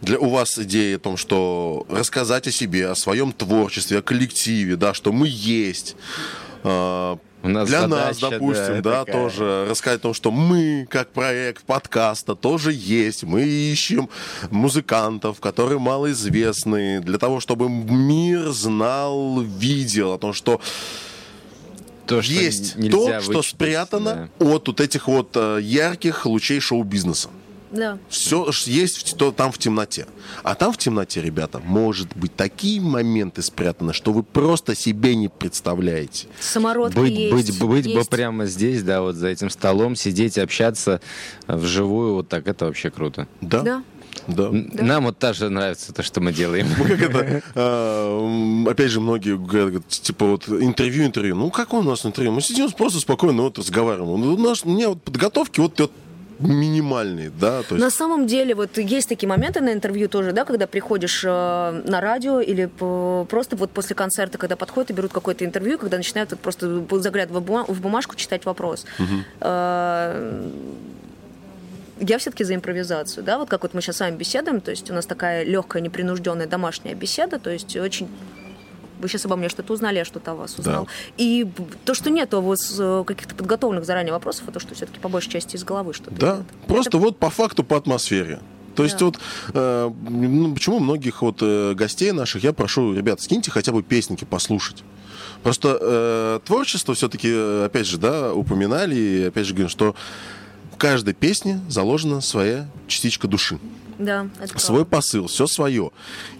для 0.00 0.18
у 0.18 0.30
вас 0.30 0.58
идея 0.58 0.96
о 0.96 0.98
том, 0.98 1.18
что 1.18 1.84
рассказать 1.90 2.46
о 2.46 2.52
себе, 2.52 2.88
о 2.88 2.94
своем 2.94 3.32
творчестве, 3.32 3.98
о 3.98 4.02
коллективе, 4.02 4.76
да, 4.76 4.94
что 4.94 5.12
мы 5.12 5.28
есть. 5.28 5.94
У 7.42 7.48
нас 7.48 7.68
Для 7.68 7.88
нас, 7.88 8.20
задача, 8.20 8.38
допустим, 8.38 8.82
да, 8.82 8.90
да, 8.90 9.04
такая. 9.04 9.22
тоже 9.22 9.66
рассказать 9.68 9.98
о 9.98 10.02
том, 10.02 10.14
что 10.14 10.30
мы, 10.30 10.86
как 10.88 11.08
проект 11.10 11.64
подкаста, 11.64 12.36
тоже 12.36 12.72
есть. 12.72 13.24
Мы 13.24 13.42
ищем 13.42 14.08
музыкантов, 14.50 15.40
которые 15.40 15.80
малоизвестны, 15.80 17.00
для 17.00 17.18
того, 17.18 17.40
чтобы 17.40 17.68
мир 17.68 18.50
знал, 18.50 19.40
видел 19.40 20.12
о 20.12 20.18
том, 20.18 20.32
что 20.32 20.60
То, 22.06 22.22
что 22.22 22.32
есть 22.32 22.74
то, 22.90 23.20
что 23.20 23.38
вычитать, 23.38 23.46
спрятано 23.46 24.30
от 24.38 24.68
вот 24.68 24.80
этих 24.80 25.08
вот 25.08 25.30
э, 25.34 25.58
ярких 25.62 26.26
лучей 26.26 26.60
шоу-бизнеса. 26.60 27.28
Да. 27.72 27.98
Все 28.08 28.48
есть 28.66 29.16
то, 29.16 29.32
там 29.32 29.50
в 29.50 29.58
темноте. 29.58 30.06
А 30.42 30.54
там 30.54 30.72
в 30.72 30.78
темноте, 30.78 31.22
ребята, 31.22 31.60
может 31.64 32.14
быть 32.16 32.36
такие 32.36 32.80
моменты 32.80 33.42
спрятаны, 33.42 33.92
что 33.92 34.12
вы 34.12 34.22
просто 34.22 34.74
себе 34.74 35.14
не 35.14 35.28
представляете. 35.28 36.26
Самородки 36.40 36.98
Быть, 36.98 37.12
есть. 37.12 37.32
быть, 37.58 37.60
быть 37.60 37.84
бы 37.86 37.98
есть. 38.00 38.10
прямо 38.10 38.46
здесь, 38.46 38.82
да, 38.82 39.00
вот 39.02 39.16
за 39.16 39.28
этим 39.28 39.50
столом, 39.50 39.96
сидеть, 39.96 40.38
общаться 40.38 41.00
вживую, 41.48 42.14
вот 42.14 42.28
так, 42.28 42.46
это 42.46 42.66
вообще 42.66 42.90
круто. 42.90 43.26
Да? 43.40 43.62
Да. 43.62 43.82
Да. 44.28 44.50
Нам 44.52 45.04
вот 45.06 45.18
тоже 45.18 45.48
нравится 45.48 45.92
то, 45.92 46.02
что 46.02 46.20
мы 46.20 46.32
делаем. 46.32 46.68
Как 46.76 47.00
это, 47.00 47.42
э, 47.54 48.64
опять 48.70 48.90
же, 48.90 49.00
многие 49.00 49.36
говорят, 49.36 49.88
типа, 49.88 50.26
вот 50.26 50.48
интервью, 50.48 51.04
интервью. 51.06 51.34
Ну, 51.34 51.50
как 51.50 51.72
у 51.72 51.82
нас 51.82 52.04
интервью? 52.06 52.32
Мы 52.32 52.40
сидим 52.42 52.70
просто 52.70 53.00
спокойно 53.00 53.42
вот 53.42 53.58
разговариваем. 53.58 54.20
Ну, 54.20 54.34
У 54.34 54.38
нас, 54.38 54.64
у 54.64 54.68
меня 54.68 54.90
вот 54.90 55.02
подготовки 55.02 55.60
вот, 55.60 55.80
вот 55.80 55.92
минимальные, 56.38 57.30
да, 57.30 57.62
то 57.62 57.74
есть 57.74 57.84
На 57.84 57.90
самом 57.90 58.26
деле, 58.26 58.54
вот 58.54 58.76
есть 58.78 59.08
такие 59.08 59.28
моменты 59.28 59.60
на 59.60 59.72
интервью 59.72 60.08
тоже, 60.08 60.32
да, 60.32 60.44
когда 60.44 60.66
приходишь 60.66 61.22
э, 61.24 61.28
на 61.86 62.00
радио 62.00 62.40
или 62.40 62.66
по- 62.66 63.26
просто 63.30 63.56
вот 63.56 63.70
после 63.70 63.94
концерта, 63.94 64.38
когда 64.38 64.56
подходят 64.56 64.90
и 64.90 64.92
берут 64.94 65.12
какое-то 65.12 65.44
интервью, 65.44 65.78
когда 65.78 65.96
начинают 65.96 66.30
вот 66.32 66.40
просто 66.40 66.84
заглядывать 67.00 67.42
в 67.44 67.46
бума- 67.46 67.64
в 67.68 67.80
бумажку, 67.80 68.16
читать 68.16 68.44
вопрос. 68.44 68.84
Э, 69.40 70.42
Я 72.00 72.18
все-таки 72.18 72.42
за 72.44 72.54
импровизацию, 72.56 73.22
да, 73.22 73.38
вот 73.38 73.48
как 73.48 73.62
вот 73.62 73.74
мы 73.74 73.80
сейчас 73.80 73.96
с 73.98 74.00
вами 74.00 74.16
беседуем, 74.16 74.60
то 74.60 74.72
есть 74.72 74.90
у 74.90 74.94
нас 74.94 75.06
такая 75.06 75.44
легкая, 75.44 75.80
непринужденная 75.82 76.48
домашняя 76.48 76.94
беседа, 76.96 77.38
то 77.38 77.50
есть 77.50 77.76
очень 77.76 78.08
вы 79.02 79.08
сейчас 79.08 79.26
обо 79.26 79.36
мне 79.36 79.48
что-то 79.50 79.72
узнали, 79.74 79.96
я 79.98 80.04
что-то 80.04 80.30
о 80.32 80.34
вас 80.36 80.58
узнал. 80.58 80.88
И 81.18 81.44
б- 81.44 81.64
то, 81.84 81.92
что 81.94 82.08
нет 82.10 82.32
вас 82.32 82.74
э, 82.78 83.04
каких-то 83.06 83.34
подготовленных 83.34 83.84
заранее 83.84 84.12
вопросов, 84.12 84.44
а 84.48 84.52
то, 84.52 84.60
что 84.60 84.74
все-таки 84.74 84.98
по 85.00 85.08
большей 85.10 85.30
части 85.30 85.56
из 85.56 85.64
головы 85.64 85.92
что-то 85.92 86.12
Да, 86.12 86.36
идет. 86.36 86.46
просто 86.66 86.88
Это 86.90 86.98
вот 86.98 87.18
по 87.18 87.28
факту, 87.30 87.64
по 87.64 87.76
атмосфере. 87.76 88.40
То 88.74 88.84
есть 88.84 88.98
Да. 88.98 89.04
вот 89.06 89.18
э, 89.52 89.90
ну, 90.08 90.54
почему 90.54 90.78
многих 90.78 91.20
вот 91.20 91.38
э, 91.42 91.74
гостей 91.74 92.12
наших 92.12 92.42
я 92.44 92.54
прошу, 92.54 92.94
ребят, 92.94 93.20
скиньте 93.20 93.50
хотя 93.50 93.70
бы 93.72 93.82
песники 93.82 94.24
послушать. 94.24 94.82
Просто 95.42 95.76
э, 95.80 96.40
творчество 96.46 96.94
все-таки, 96.94 97.30
опять 97.66 97.86
же, 97.86 97.98
да, 97.98 98.32
упоминали, 98.32 98.94
и 98.94 99.24
опять 99.24 99.44
же 99.46 99.52
говорим, 99.52 99.68
что 99.68 99.94
в 100.72 100.76
каждой 100.78 101.12
песне 101.14 101.60
заложена 101.68 102.20
своя 102.20 102.68
частичка 102.86 103.28
души. 103.28 103.58
Да, 103.98 104.28
это 104.40 104.58
свой 104.58 104.78
правда. 104.86 104.96
посыл, 104.96 105.26
все 105.26 105.46
свое. 105.46 105.90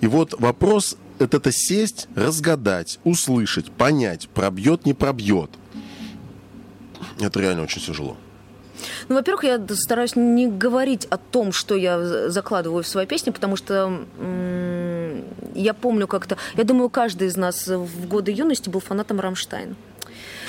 И 0.01 0.07
вот 0.07 0.35
вопрос 0.41 0.97
это, 1.19 1.37
это 1.37 1.53
сесть, 1.53 2.09
разгадать, 2.15 2.99
услышать, 3.05 3.71
понять, 3.71 4.29
пробьет, 4.29 4.87
не 4.87 4.95
пробьет. 4.95 5.51
Это 7.21 7.41
реально 7.41 7.63
очень 7.63 7.83
тяжело. 7.83 8.17
Ну, 9.09 9.15
во-первых, 9.15 9.45
я 9.45 9.61
стараюсь 9.75 10.17
не 10.17 10.49
говорить 10.49 11.07
о 11.07 11.17
том, 11.17 11.53
что 11.53 11.77
я 11.77 12.29
закладываю 12.31 12.83
в 12.83 12.89
свои 12.89 13.07
песни, 13.07 13.31
потому 13.31 13.57
что 13.57 14.05
я 15.55 15.75
помню 15.75 16.07
как-то... 16.07 16.37
Я 16.57 16.65
думаю, 16.65 16.91
каждый 16.91 17.29
из 17.29 17.37
нас 17.37 17.69
в 17.69 18.09
годы 18.09 18.33
юности 18.33 18.69
был 18.69 18.81
фанатом 18.81 19.21
Рамштайн. 19.21 19.77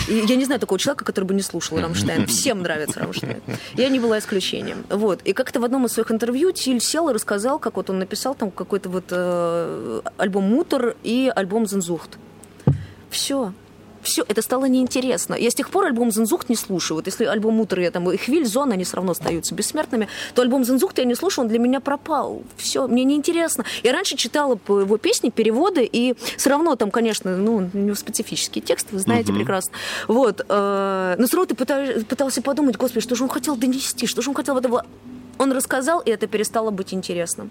И 0.07 0.23
я 0.27 0.35
не 0.35 0.45
знаю 0.45 0.59
такого 0.59 0.79
человека, 0.79 1.05
который 1.05 1.25
бы 1.25 1.33
не 1.33 1.41
слушал 1.41 1.79
Рамштайн. 1.79 2.25
Всем 2.27 2.61
нравится 2.61 2.99
Рамштайн. 2.99 3.41
Я 3.75 3.89
не 3.89 3.99
была 3.99 4.19
исключением. 4.19 4.85
Вот. 4.89 5.21
И 5.23 5.33
как-то 5.33 5.59
в 5.59 5.63
одном 5.63 5.85
из 5.85 5.93
своих 5.93 6.11
интервью 6.11 6.51
Тиль 6.51 6.81
сел 6.81 7.09
и 7.09 7.13
рассказал, 7.13 7.59
как 7.59 7.77
вот 7.77 7.89
он 7.89 7.99
написал 7.99 8.35
там 8.35 8.51
какой-то 8.51 8.89
вот 8.89 9.05
э, 9.09 10.01
альбом 10.17 10.43
«Mutter» 10.43 10.95
и 11.03 11.31
альбом 11.33 11.65
«Sehnsucht». 11.65 12.17
Все. 13.09 13.53
Все, 14.03 14.23
это 14.27 14.41
стало 14.41 14.65
неинтересно. 14.65 15.33
Я 15.35 15.49
с 15.49 15.55
тех 15.55 15.69
пор 15.69 15.85
альбом 15.85 16.11
«Зензухт» 16.11 16.49
не 16.49 16.55
слушаю. 16.55 16.97
Вот 16.97 17.07
если 17.07 17.25
альбом 17.25 17.55
«Мутор» 17.55 17.79
я 17.79 17.91
там, 17.91 18.09
и 18.11 18.17
«Хвиль», 18.17 18.45
«Зон», 18.45 18.71
они 18.71 18.83
все 18.83 18.97
равно 18.97 19.11
остаются 19.13 19.55
бессмертными, 19.55 20.07
то 20.35 20.41
альбом 20.41 20.63
«Зензухт» 20.65 20.97
я 20.97 21.05
не 21.05 21.15
слушаю, 21.15 21.45
он 21.45 21.49
для 21.49 21.59
меня 21.59 21.79
пропал. 21.79 22.43
Все, 22.57 22.87
мне 22.87 23.03
неинтересно. 23.03 23.65
Я 23.83 23.93
раньше 23.93 24.17
читала 24.17 24.59
его 24.67 24.97
песни, 24.97 25.29
переводы, 25.29 25.89
и 25.91 26.15
все 26.37 26.49
равно 26.49 26.75
там, 26.75 26.91
конечно, 26.91 27.37
ну, 27.37 27.69
у 27.73 27.77
него 27.77 27.95
специфический 27.95 28.61
текст, 28.61 28.87
вы 28.91 28.99
знаете 28.99 29.33
прекрасно. 29.33 29.71
Вот. 30.07 30.45
э, 30.47 31.15
Но 31.17 31.25
все 31.27 31.37
равно 31.37 31.53
ты 31.53 31.55
пыта- 31.55 32.03
пытался 32.05 32.41
подумать, 32.41 32.77
господи, 32.77 33.01
что 33.01 33.15
же 33.15 33.23
он 33.23 33.29
хотел 33.29 33.55
донести, 33.55 34.07
что 34.07 34.21
же 34.21 34.29
он 34.29 34.35
хотел... 34.35 34.57
это 34.57 34.69
было?» 34.69 34.85
Он 35.37 35.51
рассказал, 35.51 35.99
и 36.01 36.09
это 36.11 36.27
перестало 36.27 36.71
быть 36.71 36.93
интересным. 36.93 37.49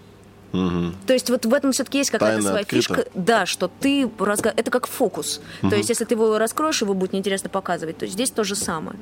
То 0.53 1.12
есть 1.12 1.30
вот 1.30 1.46
в 1.46 1.55
этом 1.55 1.72
все-таки 1.72 1.98
есть 1.98 2.11
какая-то 2.11 2.36
Тайна 2.36 2.48
своя 2.48 2.62
открыта. 2.62 2.94
фишка. 2.94 3.11
Да, 3.14 3.46
что 3.46 3.70
ты 3.80 4.09
разга... 4.18 4.53
Это 4.55 4.70
как 4.70 4.86
фокус. 4.86 5.40
То 5.62 5.74
есть 5.74 5.88
если 5.88 6.05
ты 6.05 6.14
его 6.14 6.38
раскроешь, 6.38 6.82
его 6.82 6.94
будет 6.94 7.12
неинтересно 7.12 7.48
показывать. 7.48 7.98
То 7.98 8.05
есть 8.05 8.14
здесь 8.14 8.30
то 8.30 8.44
же 8.44 8.55
самое. 8.55 8.98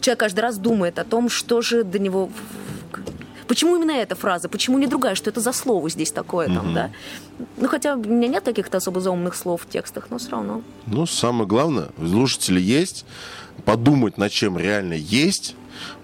Человек 0.00 0.20
каждый 0.20 0.40
раз 0.40 0.58
думает 0.58 0.98
о 0.98 1.04
том, 1.04 1.28
что 1.28 1.60
же 1.60 1.84
до 1.84 1.98
него... 1.98 2.30
Почему 3.46 3.76
именно 3.76 3.92
эта 3.92 4.14
фраза? 4.14 4.48
Почему 4.48 4.78
не 4.78 4.86
другая? 4.86 5.14
Что 5.14 5.30
это 5.30 5.40
за 5.40 5.52
слово 5.52 5.88
здесь 5.88 6.12
такое 6.12 6.48
там, 6.48 6.74
да? 6.74 6.90
Ну, 7.56 7.68
хотя 7.68 7.94
у 7.94 7.98
меня 7.98 8.28
нет 8.28 8.44
каких-то 8.44 8.76
особо 8.76 9.00
заумных 9.00 9.34
слов 9.34 9.62
в 9.62 9.68
текстах, 9.68 10.08
но 10.10 10.18
все 10.18 10.30
равно. 10.30 10.62
Ну, 10.86 11.06
самое 11.06 11.46
главное, 11.46 11.88
слушатели 11.98 12.60
есть, 12.60 13.06
подумать 13.64 14.18
над 14.18 14.32
чем 14.32 14.58
реально 14.58 14.94
есть. 14.94 15.54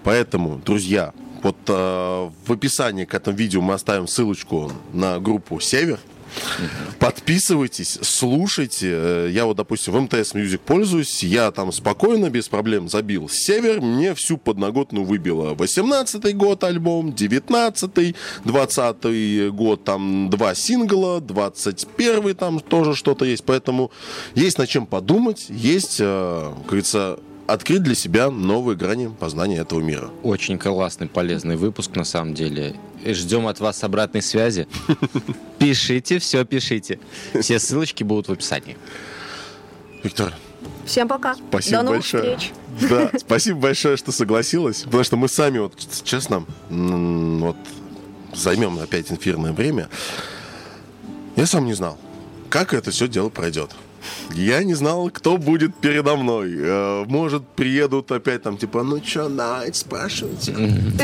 Поэтому, 0.03 0.61
друзья, 0.65 1.13
вот 1.43 1.57
э, 1.67 2.29
в 2.45 2.51
описании 2.51 3.05
к 3.05 3.13
этому 3.13 3.37
видео 3.37 3.61
мы 3.61 3.73
оставим 3.73 4.07
ссылочку 4.07 4.71
на 4.93 5.19
группу 5.19 5.59
«Север». 5.59 5.99
Подписывайтесь, 6.99 7.97
слушайте. 8.01 8.89
Э, 8.91 9.29
Я 9.31 9.45
вот, 9.45 9.57
допустим, 9.57 9.93
в 9.93 10.01
МТС 10.01 10.33
Music 10.33 10.59
пользуюсь. 10.65 11.23
Я 11.23 11.51
там 11.51 11.71
спокойно, 11.71 12.29
без 12.29 12.47
проблем 12.47 12.89
забил 12.89 13.29
«Север». 13.29 13.81
Мне 13.81 14.13
всю 14.15 14.37
подноготную 14.37 15.05
выбило. 15.05 15.53
18-й 15.53 16.33
год 16.33 16.63
альбом, 16.63 17.09
19-й, 17.09 18.15
20-й 18.43 19.49
год 19.51 19.83
там 19.83 20.29
два 20.29 20.55
сингла, 20.55 21.19
21-й 21.19 22.33
там 22.33 22.59
тоже 22.59 22.95
что-то 22.95 23.25
есть. 23.25 23.43
Поэтому 23.45 23.91
есть 24.33 24.57
над 24.57 24.69
чем 24.69 24.85
подумать, 24.85 25.45
есть, 25.49 25.97
э, 25.99 26.51
как 26.57 26.65
говорится, 26.65 27.19
открыть 27.47 27.83
для 27.83 27.95
себя 27.95 28.29
новые 28.29 28.75
грани 28.75 29.07
познания 29.19 29.57
этого 29.57 29.79
мира. 29.79 30.09
Очень 30.23 30.57
классный, 30.57 31.07
полезный 31.07 31.55
выпуск, 31.55 31.95
на 31.95 32.03
самом 32.03 32.33
деле. 32.33 32.75
Ждем 33.05 33.47
от 33.47 33.59
вас 33.59 33.83
обратной 33.83 34.21
связи. 34.21 34.67
Пишите, 35.59 36.19
все 36.19 36.43
пишите. 36.45 36.99
Все 37.39 37.59
ссылочки 37.59 38.03
будут 38.03 38.27
в 38.27 38.31
описании. 38.31 38.77
Виктор, 40.03 40.33
Всем 40.85 41.07
пока. 41.07 41.35
Спасибо 41.35 41.77
До 41.77 41.83
новых 41.83 41.99
большое. 41.99 42.37
встреч. 42.37 42.53
Да, 42.89 43.09
спасибо 43.17 43.59
большое, 43.59 43.95
что 43.95 44.11
согласилась. 44.11 44.81
Потому 44.81 45.03
что 45.03 45.15
мы 45.15 45.29
сами, 45.29 45.59
вот 45.59 45.73
честно, 46.03 46.45
вот 46.69 47.55
займем 48.33 48.77
опять 48.79 49.11
эфирное 49.11 49.53
время. 49.53 49.89
Я 51.35 51.45
сам 51.45 51.65
не 51.65 51.73
знал, 51.73 51.97
как 52.49 52.73
это 52.73 52.91
все 52.91 53.07
дело 53.07 53.29
пройдет. 53.29 53.71
Я 54.33 54.63
не 54.63 54.73
знал, 54.73 55.09
кто 55.09 55.37
будет 55.37 55.75
передо 55.75 56.15
мной. 56.15 56.53
Э, 56.57 57.05
Может, 57.07 57.47
приедут 57.47 58.11
опять 58.11 58.43
там, 58.43 58.57
типа, 58.57 58.83
ну 58.83 58.99
чё, 58.99 59.29
Найт, 59.29 59.75
спрашивайте. 59.75 60.53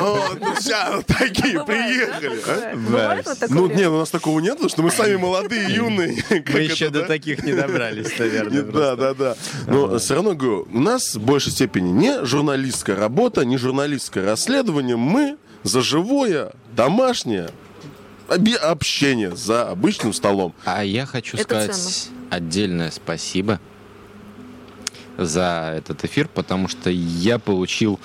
Вот, 0.00 0.38
ну 0.40 0.54
все, 0.54 1.02
такие, 1.06 1.54
да, 1.58 1.64
приехали. 1.64 2.40
а? 2.46 3.22
вот 3.24 3.38
такое? 3.38 3.48
Ну, 3.56 3.66
нет, 3.68 3.88
у 3.88 3.98
нас 3.98 4.10
такого 4.10 4.40
нет, 4.40 4.52
потому 4.52 4.68
что 4.68 4.82
мы 4.82 4.90
сами 4.90 5.16
молодые, 5.16 5.68
юные. 5.74 6.22
Мы 6.30 6.60
еще 6.60 6.90
до 6.90 7.02
таких 7.02 7.42
не 7.42 7.52
добрались, 7.52 8.18
наверное. 8.18 8.62
Да, 8.62 8.96
да, 8.96 9.14
да. 9.14 9.36
Но 9.66 9.98
все 9.98 10.14
равно 10.14 10.34
говорю, 10.34 10.68
у 10.72 10.80
нас 10.80 11.14
в 11.14 11.20
большей 11.20 11.52
степени 11.52 11.90
не 11.90 12.24
журналистская 12.24 12.96
работа, 12.96 13.44
не 13.44 13.56
журналистское 13.58 14.24
расследование. 14.24 14.96
Мы 14.96 15.36
за 15.62 15.82
живое, 15.82 16.52
домашнее 16.74 17.50
общение 18.28 19.34
за 19.34 19.68
обычным 19.70 20.12
столом. 20.12 20.54
А 20.64 20.84
я 20.84 21.06
хочу 21.06 21.36
Это 21.36 21.44
сказать 21.44 21.74
ценно. 21.74 22.17
Отдельное 22.30 22.90
спасибо 22.90 23.60
за 25.16 25.74
этот 25.76 26.04
эфир, 26.04 26.28
потому 26.28 26.68
что 26.68 26.90
я 26.90 27.38
получил 27.38 27.98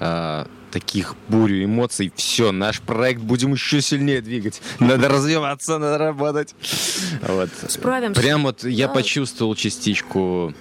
э, 0.00 0.44
таких 0.70 1.14
бурю 1.28 1.64
эмоций. 1.64 2.12
Все, 2.14 2.52
наш 2.52 2.80
проект 2.82 3.22
будем 3.22 3.52
еще 3.52 3.80
сильнее 3.80 4.20
двигать. 4.20 4.60
Надо 4.78 5.08
развиваться, 5.08 5.78
надо 5.78 5.96
работать. 5.98 6.54
Вот. 7.22 7.48
Справимся. 7.68 8.20
Прям 8.20 8.42
вот 8.42 8.64
я 8.64 8.88
Да. 8.88 8.92
почувствовал 8.94 9.54
частичку 9.54 10.52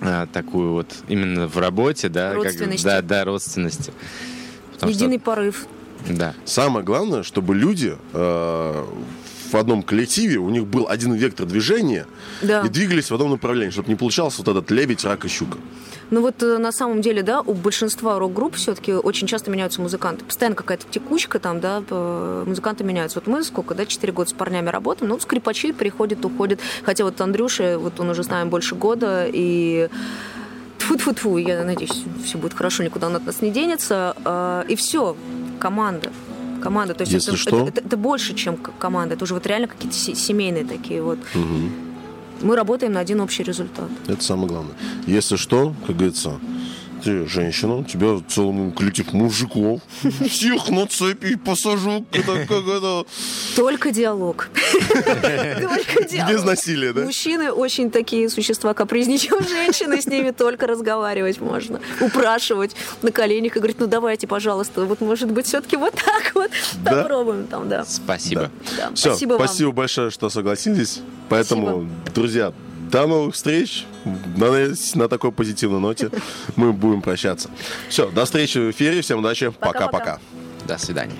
э, 0.00 0.26
такую 0.32 0.72
вот 0.74 0.94
именно 1.08 1.48
в 1.48 1.58
работе, 1.58 2.08
да, 2.08 2.34
как- 2.40 2.82
да, 2.84 3.02
да, 3.02 3.24
родственности. 3.24 3.92
Потому 4.74 4.92
что- 4.92 5.04
Единый 5.04 5.18
порыв. 5.18 5.66
да. 6.08 6.34
Самое 6.44 6.84
главное, 6.86 7.24
чтобы 7.24 7.56
люди 7.56 7.98
э, 8.12 8.86
в 9.52 9.56
одном 9.56 9.82
коллективе, 9.82 10.38
у 10.38 10.50
них 10.50 10.66
был 10.66 10.86
один 10.88 11.14
вектор 11.14 11.46
движения 11.46 12.06
Да. 12.42 12.60
и 12.62 12.68
двигались 12.68 13.10
в 13.10 13.14
одном 13.14 13.30
направлении, 13.30 13.70
чтобы 13.70 13.88
не 13.88 13.94
получался 13.96 14.42
вот 14.42 14.48
этот 14.48 14.70
лебедь, 14.70 15.04
рак 15.04 15.24
и 15.24 15.28
щука. 15.28 15.58
Ну 16.10 16.22
вот 16.22 16.42
э, 16.42 16.58
на 16.58 16.72
самом 16.72 17.02
деле, 17.02 17.22
да, 17.22 17.40
у 17.42 17.52
большинства 17.52 18.18
рок-групп 18.18 18.54
все-таки 18.56 18.92
очень 18.94 19.26
часто 19.26 19.50
меняются 19.50 19.82
музыканты. 19.82 20.24
Постоянно 20.24 20.56
какая-то 20.56 20.86
текучка 20.90 21.38
там, 21.38 21.60
да, 21.60 21.82
музыканты 22.46 22.82
меняются. 22.84 23.18
Вот 23.20 23.26
мы 23.26 23.44
сколько, 23.44 23.74
да, 23.74 23.84
4 23.84 24.12
года 24.12 24.30
с 24.30 24.32
парнями 24.32 24.68
работаем, 24.70 25.10
ну, 25.10 25.20
скрипачи 25.20 25.72
приходят, 25.72 26.24
уходят. 26.24 26.60
Хотя 26.84 27.04
вот 27.04 27.20
Андрюша, 27.20 27.78
вот 27.78 28.00
он 28.00 28.08
уже 28.10 28.24
с 28.24 28.28
нами 28.28 28.48
больше 28.48 28.74
года, 28.74 29.26
и 29.30 29.88
тфу-тфу-тфу, 30.78 31.36
я 31.38 31.64
надеюсь, 31.64 32.04
все 32.24 32.38
будет 32.38 32.54
хорошо, 32.54 32.82
никуда 32.84 33.08
он 33.08 33.16
от 33.16 33.26
нас 33.26 33.42
не 33.42 33.50
денется. 33.50 34.14
А, 34.24 34.64
И 34.68 34.76
все, 34.76 35.16
команда. 35.58 36.10
Команда, 36.62 36.94
то 36.94 37.02
есть 37.02 37.12
Если 37.12 37.32
это, 37.32 37.38
что- 37.40 37.60
это- 37.68 37.68
это- 37.80 37.86
это 37.86 37.96
больше, 37.96 38.34
чем 38.34 38.56
команда. 38.56 39.14
Это 39.14 39.24
уже 39.24 39.34
вот 39.34 39.46
реально 39.46 39.68
какие-то 39.68 39.96
се- 39.96 40.14
семейные 40.14 40.64
такие 40.64 41.02
вот. 41.02 41.18
Мы 42.40 42.54
работаем 42.54 42.92
на 42.92 43.00
один 43.00 43.20
общий 43.20 43.42
результат. 43.42 43.90
Это 44.06 44.22
самое 44.22 44.48
главное. 44.48 44.74
Если 45.06 45.36
что, 45.36 45.74
как 45.86 45.96
говорится, 45.96 46.38
ты 47.04 47.26
женщина, 47.28 47.76
у 47.76 47.84
тебя 47.84 48.20
целый 48.28 48.72
коллектив 48.72 49.12
мужиков. 49.12 49.80
Всех 50.28 50.68
на 50.68 50.86
цепи 50.86 51.36
посажу. 51.36 52.04
Это 52.12 52.46
как 52.46 52.66
это... 52.66 53.04
Только 53.56 53.90
диалог. 53.92 54.48
Только 55.02 56.04
диалог. 56.08 56.32
Без 56.32 56.42
насилия, 56.44 56.92
да? 56.92 57.02
Мужчины 57.02 57.52
очень 57.52 57.90
такие 57.90 58.28
существа 58.28 58.74
капризнее, 58.74 59.18
чем 59.18 59.46
женщины. 59.46 60.00
С 60.00 60.06
ними 60.06 60.30
только 60.32 60.66
разговаривать 60.66 61.40
можно. 61.40 61.80
Упрашивать 62.00 62.74
на 63.02 63.12
коленях 63.12 63.56
и 63.56 63.58
говорить, 63.60 63.78
ну 63.78 63.86
давайте, 63.86 64.26
пожалуйста, 64.26 64.84
вот 64.84 65.00
может 65.00 65.30
быть 65.30 65.46
все-таки 65.46 65.76
вот 65.76 65.94
так 65.94 66.27
вот 66.42 66.50
Да? 66.84 67.02
попробуем 67.02 67.46
там, 67.46 67.68
да. 67.68 67.84
Спасибо. 67.84 68.50
Да, 68.76 68.90
Все, 68.94 69.10
спасибо 69.10 69.34
спасибо, 69.34 69.66
вам. 69.68 69.76
большое, 69.76 70.10
что 70.10 70.28
согласились. 70.30 71.00
Поэтому, 71.28 71.88
друзья, 72.14 72.52
до 72.90 73.06
новых 73.06 73.34
встреч. 73.34 73.86
Надеюсь, 74.36 74.94
на 74.94 75.08
такой 75.08 75.32
позитивной 75.32 75.80
ноте 75.80 76.10
мы 76.56 76.72
будем 76.72 77.02
прощаться. 77.02 77.50
Все, 77.88 78.10
до 78.10 78.24
встречи 78.24 78.58
в 78.58 78.70
эфире. 78.70 79.02
Всем 79.02 79.18
удачи. 79.20 79.50
Пока-пока. 79.50 80.18
До 80.66 80.78
свидания. 80.78 81.16